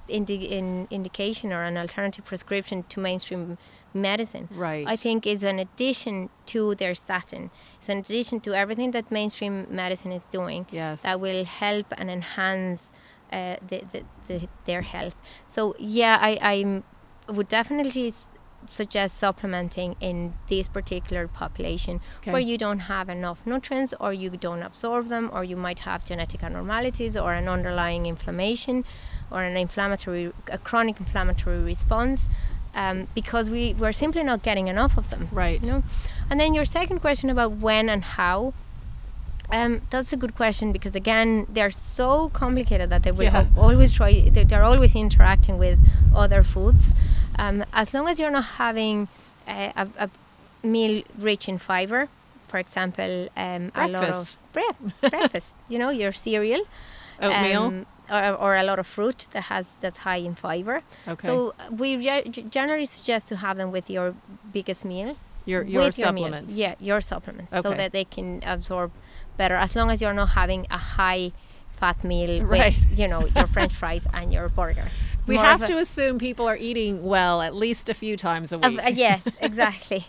indi- 0.07 0.45
in 0.57 0.87
indication 0.91 1.51
or 1.51 1.63
an 1.63 1.77
alternative 1.77 2.25
prescription 2.25 2.83
to 2.89 2.99
mainstream 2.99 3.57
medicine. 3.95 4.49
Right. 4.51 4.85
I 4.87 4.95
think 4.95 5.25
is 5.25 5.43
an 5.43 5.57
addition 5.59 6.29
to 6.47 6.75
their 6.75 6.93
statin. 6.93 7.49
It's 7.79 7.89
an 7.89 7.99
addition 7.99 8.39
to 8.41 8.53
everything 8.53 8.91
that 8.91 9.09
mainstream 9.11 9.65
medicine 9.69 10.11
is 10.11 10.23
doing 10.25 10.65
Yes. 10.71 11.01
that 11.03 11.19
will 11.19 11.45
help 11.45 11.87
and 11.97 12.11
enhance 12.11 12.91
uh, 13.31 13.55
the, 13.67 13.81
the, 13.91 14.03
the, 14.27 14.47
their 14.65 14.81
health. 14.81 15.15
So 15.45 15.75
yeah, 15.79 16.17
I 16.21 16.37
I'm, 16.41 16.83
would 17.27 17.47
definitely 17.47 18.07
s- 18.09 18.27
suggest 18.67 19.17
supplementing 19.17 19.95
in 19.99 20.33
this 20.47 20.67
particular 20.67 21.27
population 21.27 22.01
Okay. 22.17 22.31
where 22.31 22.41
you 22.41 22.57
don't 22.57 22.79
have 22.81 23.09
enough 23.09 23.39
nutrients 23.45 23.93
or 23.99 24.11
you 24.13 24.29
don't 24.31 24.63
absorb 24.63 25.07
them 25.07 25.29
or 25.33 25.43
you 25.43 25.55
might 25.55 25.79
have 25.79 26.03
genetic 26.05 26.43
abnormalities 26.43 27.15
or 27.15 27.33
an 27.33 27.47
underlying 27.47 28.05
inflammation 28.07 28.83
or 29.31 29.43
an 29.43 29.55
inflammatory 29.57 30.31
a 30.47 30.57
chronic 30.57 30.99
inflammatory 30.99 31.59
response 31.59 32.27
um, 32.75 33.07
because 33.15 33.49
we 33.49 33.73
we're 33.79 33.91
simply 33.93 34.23
not 34.23 34.43
getting 34.43 34.67
enough 34.67 34.97
of 34.97 35.09
them 35.09 35.27
Right. 35.31 35.63
you 35.63 35.71
know 35.71 35.83
and 36.29 36.39
then 36.39 36.53
your 36.53 36.65
second 36.65 36.99
question 36.99 37.29
about 37.29 37.51
when 37.53 37.89
and 37.89 38.03
how 38.03 38.53
um, 39.51 39.81
that's 39.91 40.11
a 40.11 40.17
good 40.17 40.35
question 40.35 40.71
because 40.71 40.95
again 40.95 41.45
they're 41.49 41.69
so 41.71 42.29
complicated 42.29 42.89
that 42.89 43.03
they 43.03 43.11
will 43.11 43.23
Yeah. 43.31 43.45
always 43.55 43.91
try 43.93 44.11
they- 44.29 44.43
they're 44.43 44.63
always 44.63 44.95
interacting 44.95 45.57
with 45.59 45.77
other 46.15 46.41
foods 46.43 46.95
um, 47.37 47.63
as 47.73 47.93
long 47.93 48.07
as 48.07 48.19
you're 48.19 48.31
not 48.31 48.45
having 48.65 49.07
a, 49.47 49.71
a, 49.75 49.87
a 50.05 50.09
meal 50.67 51.03
rich 51.19 51.47
in 51.47 51.57
fiber 51.59 52.07
for 52.47 52.57
example 52.57 53.29
um, 53.37 53.71
a 53.75 53.87
lot 53.87 54.03
of 54.09 54.35
bre- 54.53 55.07
breakfast 55.09 55.53
you 55.69 55.77
know 55.77 55.89
your 55.89 56.11
cereal 56.11 56.63
Oatmeal. 57.21 57.85
Or, 58.11 58.33
or 58.35 58.55
a 58.55 58.63
lot 58.63 58.79
of 58.79 58.87
fruit 58.87 59.27
that 59.31 59.43
has 59.43 59.65
that's 59.81 59.99
high 59.99 60.17
in 60.17 60.35
fiber 60.35 60.81
okay. 61.07 61.27
so 61.27 61.53
uh, 61.59 61.71
we 61.71 61.97
ge- 61.97 62.43
generally 62.49 62.85
suggest 62.85 63.27
to 63.27 63.35
have 63.37 63.57
them 63.57 63.71
with 63.71 63.89
your 63.89 64.13
biggest 64.53 64.83
meal 64.85 65.17
your 65.45 65.61
your 65.63 65.83
with 65.83 65.97
your 65.99 66.05
supplements. 66.07 66.55
Yeah, 66.55 66.73
your 66.79 67.01
supplements, 67.01 67.51
so 67.51 67.61
that 67.73 67.91
they 67.91 68.03
can 68.03 68.41
absorb 68.43 68.91
better. 69.37 69.53
As 69.53 69.75
long 69.75 69.91
as 69.91 70.01
you're 70.01 70.11
not 70.11 70.29
having 70.29 70.65
a 70.71 70.77
high 70.79 71.33
fat 71.79 72.03
meal 72.03 72.43
Right. 72.43 72.73
with, 72.89 72.97
you 72.99 73.07
know, 73.07 73.27
your 73.27 73.45
French 73.45 73.73
fries 73.81 74.07
and 74.11 74.33
your 74.33 74.49
burger. 74.49 74.87
We 75.27 75.35
More 75.35 75.43
have 75.43 75.61
a- 75.61 75.67
to 75.67 75.77
assume 75.77 76.17
people 76.17 76.47
are 76.47 76.57
eating 76.57 77.03
well 77.03 77.43
at 77.43 77.53
least 77.53 77.89
a 77.89 77.93
few 77.93 78.17
times 78.17 78.53
a 78.53 78.55
of- 78.57 78.71
week. 78.71 78.83
uh, 78.85 78.89
yes, 78.95 79.21
exactly. 79.39 80.05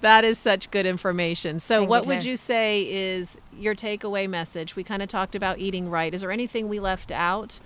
That 0.00 0.24
is 0.24 0.38
such 0.38 0.70
good 0.70 0.86
information. 0.86 1.60
So, 1.60 1.76
Thank 1.76 1.86
you, 1.86 1.90
what 1.90 2.06
would 2.06 2.24
you 2.24 2.36
say 2.36 2.82
is 2.82 3.36
your 3.56 3.74
takeaway 3.74 4.28
message? 4.28 4.76
We 4.76 4.84
kind 4.84 5.02
of 5.02 5.08
talked 5.08 5.34
about 5.34 5.58
eating 5.58 5.90
right. 5.90 6.12
Is 6.12 6.22
there 6.22 6.30
anything 6.30 6.68
we 6.68 6.80
left 6.80 7.12
out 7.12 7.60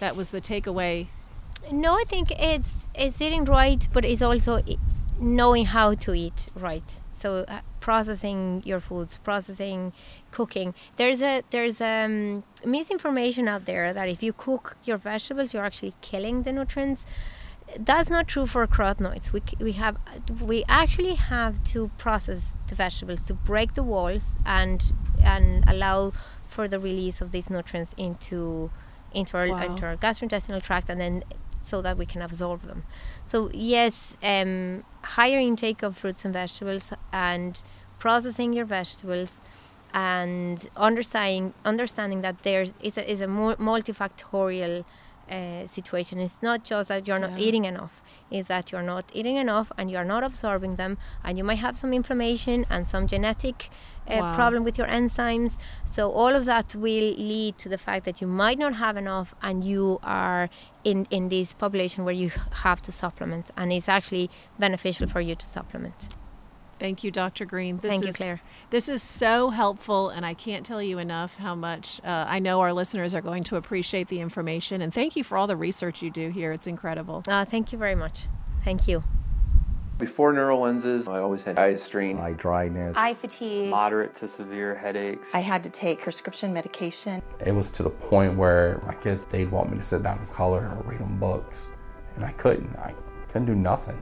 that 0.00 0.14
was 0.16 0.30
the 0.30 0.40
takeaway? 0.40 1.06
No, 1.72 1.94
I 1.94 2.04
think 2.06 2.30
it's 2.32 2.84
it's 2.94 3.20
eating 3.20 3.44
right, 3.44 3.88
but 3.92 4.04
it's 4.04 4.22
also 4.22 4.62
knowing 5.18 5.66
how 5.66 5.94
to 5.94 6.14
eat 6.14 6.48
right. 6.54 7.00
So 7.12 7.44
uh, 7.48 7.60
processing 7.80 8.62
your 8.64 8.80
foods, 8.80 9.18
processing 9.18 9.92
cooking. 10.30 10.74
There's 10.96 11.20
a 11.22 11.42
there's 11.50 11.80
um, 11.80 12.44
misinformation 12.64 13.48
out 13.48 13.64
there 13.64 13.92
that 13.92 14.08
if 14.08 14.22
you 14.22 14.32
cook 14.32 14.76
your 14.84 14.98
vegetables, 14.98 15.52
you're 15.52 15.64
actually 15.64 15.94
killing 16.00 16.42
the 16.42 16.52
nutrients. 16.52 17.04
That's 17.78 18.08
not 18.10 18.28
true 18.28 18.46
for 18.46 18.66
carotenoids. 18.66 19.32
We, 19.32 19.42
we 19.60 19.72
have 19.72 19.96
we 20.42 20.64
actually 20.68 21.14
have 21.14 21.62
to 21.64 21.90
process 21.98 22.56
the 22.66 22.74
vegetables 22.74 23.22
to 23.24 23.34
break 23.34 23.74
the 23.74 23.82
walls 23.82 24.36
and 24.46 24.92
and 25.22 25.64
allow 25.68 26.12
for 26.46 26.66
the 26.66 26.80
release 26.80 27.20
of 27.20 27.30
these 27.32 27.50
nutrients 27.50 27.94
into 27.96 28.70
into 29.12 29.36
our, 29.36 29.48
wow. 29.48 29.62
into 29.62 29.86
our 29.86 29.96
gastrointestinal 29.96 30.62
tract 30.62 30.90
and 30.90 31.00
then 31.00 31.24
so 31.62 31.82
that 31.82 31.98
we 31.98 32.06
can 32.06 32.22
absorb 32.22 32.62
them. 32.62 32.84
So 33.24 33.50
yes, 33.52 34.16
um, 34.22 34.84
higher 35.02 35.38
intake 35.38 35.82
of 35.82 35.96
fruits 35.96 36.24
and 36.24 36.32
vegetables 36.32 36.92
and 37.12 37.62
processing 37.98 38.52
your 38.52 38.64
vegetables 38.64 39.40
and 39.92 40.68
understanding 40.76 41.54
understanding 41.64 42.20
that 42.22 42.42
there's 42.42 42.74
is 42.80 42.98
a, 42.98 43.10
is 43.10 43.20
a 43.20 43.26
multifactorial 43.26 44.84
uh, 45.30 45.66
situation. 45.66 46.18
It's 46.18 46.42
not 46.42 46.64
just 46.64 46.88
that 46.88 47.06
you're 47.06 47.18
not 47.18 47.38
eating 47.38 47.64
enough. 47.64 48.02
Is 48.30 48.46
that 48.48 48.70
you're 48.70 48.82
not 48.82 49.10
eating 49.14 49.36
enough 49.36 49.72
and 49.78 49.90
you're 49.90 50.04
not 50.04 50.22
absorbing 50.22 50.76
them, 50.76 50.98
and 51.24 51.38
you 51.38 51.44
might 51.44 51.58
have 51.58 51.78
some 51.78 51.92
inflammation 51.94 52.66
and 52.68 52.86
some 52.86 53.06
genetic 53.06 53.70
uh, 54.06 54.18
wow. 54.20 54.34
problem 54.34 54.64
with 54.64 54.76
your 54.76 54.86
enzymes. 54.86 55.58
So 55.86 56.10
all 56.10 56.34
of 56.34 56.44
that 56.44 56.74
will 56.74 57.14
lead 57.14 57.56
to 57.58 57.68
the 57.68 57.78
fact 57.78 58.04
that 58.04 58.20
you 58.20 58.26
might 58.26 58.58
not 58.58 58.74
have 58.74 58.96
enough, 58.96 59.34
and 59.42 59.64
you 59.64 59.98
are 60.02 60.50
in 60.84 61.06
in 61.10 61.28
this 61.28 61.54
population 61.54 62.04
where 62.04 62.14
you 62.14 62.30
have 62.64 62.82
to 62.82 62.92
supplement, 62.92 63.50
and 63.56 63.72
it's 63.72 63.88
actually 63.88 64.30
beneficial 64.58 65.06
for 65.08 65.20
you 65.20 65.34
to 65.34 65.46
supplement. 65.46 66.16
Thank 66.78 67.02
you, 67.04 67.10
Dr. 67.10 67.44
Greene. 67.44 67.78
This 67.78 67.90
Thank 67.90 68.02
is, 68.02 68.08
you, 68.08 68.12
Claire. 68.14 68.40
This 68.70 68.88
is 68.88 69.02
so 69.02 69.50
helpful, 69.50 70.10
and 70.10 70.24
I 70.24 70.34
can't 70.34 70.64
tell 70.64 70.82
you 70.82 70.98
enough 70.98 71.36
how 71.36 71.54
much 71.54 72.00
uh, 72.04 72.26
I 72.28 72.38
know 72.38 72.60
our 72.60 72.72
listeners 72.72 73.14
are 73.14 73.20
going 73.20 73.44
to 73.44 73.56
appreciate 73.56 74.08
the 74.08 74.20
information. 74.20 74.82
And 74.82 74.92
thank 74.92 75.16
you 75.16 75.24
for 75.24 75.36
all 75.36 75.46
the 75.46 75.56
research 75.56 76.02
you 76.02 76.10
do 76.10 76.30
here. 76.30 76.52
It's 76.52 76.66
incredible. 76.66 77.24
Uh, 77.26 77.44
thank 77.44 77.72
you 77.72 77.78
very 77.78 77.94
much. 77.94 78.26
Thank 78.64 78.86
you. 78.86 79.02
Before 79.98 80.32
Neurolenses, 80.32 81.08
I 81.08 81.18
always 81.18 81.42
had 81.42 81.58
eye 81.58 81.74
strain, 81.74 82.20
eye 82.20 82.32
dryness, 82.32 82.96
eye 82.96 83.14
fatigue, 83.14 83.68
moderate 83.68 84.14
to 84.14 84.28
severe 84.28 84.76
headaches. 84.76 85.34
I 85.34 85.40
had 85.40 85.64
to 85.64 85.70
take 85.70 86.00
prescription 86.00 86.52
medication. 86.52 87.20
It 87.44 87.50
was 87.50 87.68
to 87.72 87.82
the 87.82 87.90
point 87.90 88.36
where 88.36 88.80
my 88.86 88.94
kids, 88.94 89.24
they'd 89.24 89.50
want 89.50 89.72
me 89.72 89.78
to 89.78 89.82
sit 89.82 90.04
down 90.04 90.18
and 90.18 90.30
color 90.30 90.60
or 90.60 90.88
read 90.88 91.00
them 91.00 91.18
books, 91.18 91.66
and 92.14 92.24
I 92.24 92.30
couldn't. 92.30 92.76
I 92.76 92.94
couldn't 93.26 93.46
do 93.46 93.56
nothing. 93.56 94.00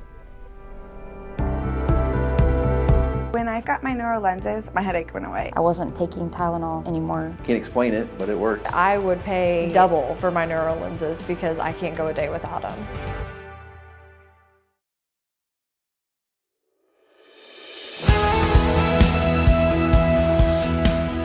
I 3.56 3.62
got 3.62 3.82
my 3.82 3.94
Neurolenses, 3.94 4.74
my 4.74 4.82
headache 4.82 5.14
went 5.14 5.24
away. 5.24 5.50
I 5.56 5.60
wasn't 5.60 5.96
taking 5.96 6.28
Tylenol 6.28 6.86
anymore. 6.86 7.34
Can't 7.44 7.56
explain 7.56 7.94
it, 7.94 8.06
but 8.18 8.28
it 8.28 8.38
worked. 8.38 8.66
I 8.66 8.98
would 8.98 9.18
pay 9.20 9.70
double 9.72 10.14
for 10.16 10.30
my 10.30 10.46
Neurolenses 10.46 11.26
because 11.26 11.58
I 11.58 11.72
can't 11.72 11.96
go 11.96 12.08
a 12.08 12.12
day 12.12 12.28
without 12.28 12.60
them. 12.60 12.78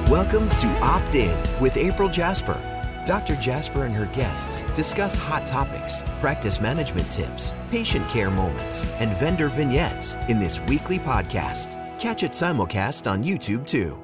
Welcome 0.09 0.49
to 0.51 0.67
Opt 0.81 1.15
In 1.15 1.37
with 1.59 1.75
April 1.75 2.07
Jasper. 2.07 2.57
Dr. 3.05 3.35
Jasper 3.35 3.83
and 3.83 3.93
her 3.93 4.05
guests 4.13 4.61
discuss 4.73 5.17
hot 5.17 5.45
topics, 5.45 6.05
practice 6.21 6.61
management 6.61 7.11
tips, 7.11 7.53
patient 7.71 8.07
care 8.07 8.31
moments, 8.31 8.85
and 8.99 9.11
vendor 9.15 9.49
vignettes 9.49 10.15
in 10.29 10.39
this 10.39 10.61
weekly 10.61 10.97
podcast. 10.97 11.80
Catch 12.01 12.23
it 12.23 12.31
simulcast 12.31 13.05
on 13.05 13.23
YouTube 13.23 13.67
too. 13.67 14.00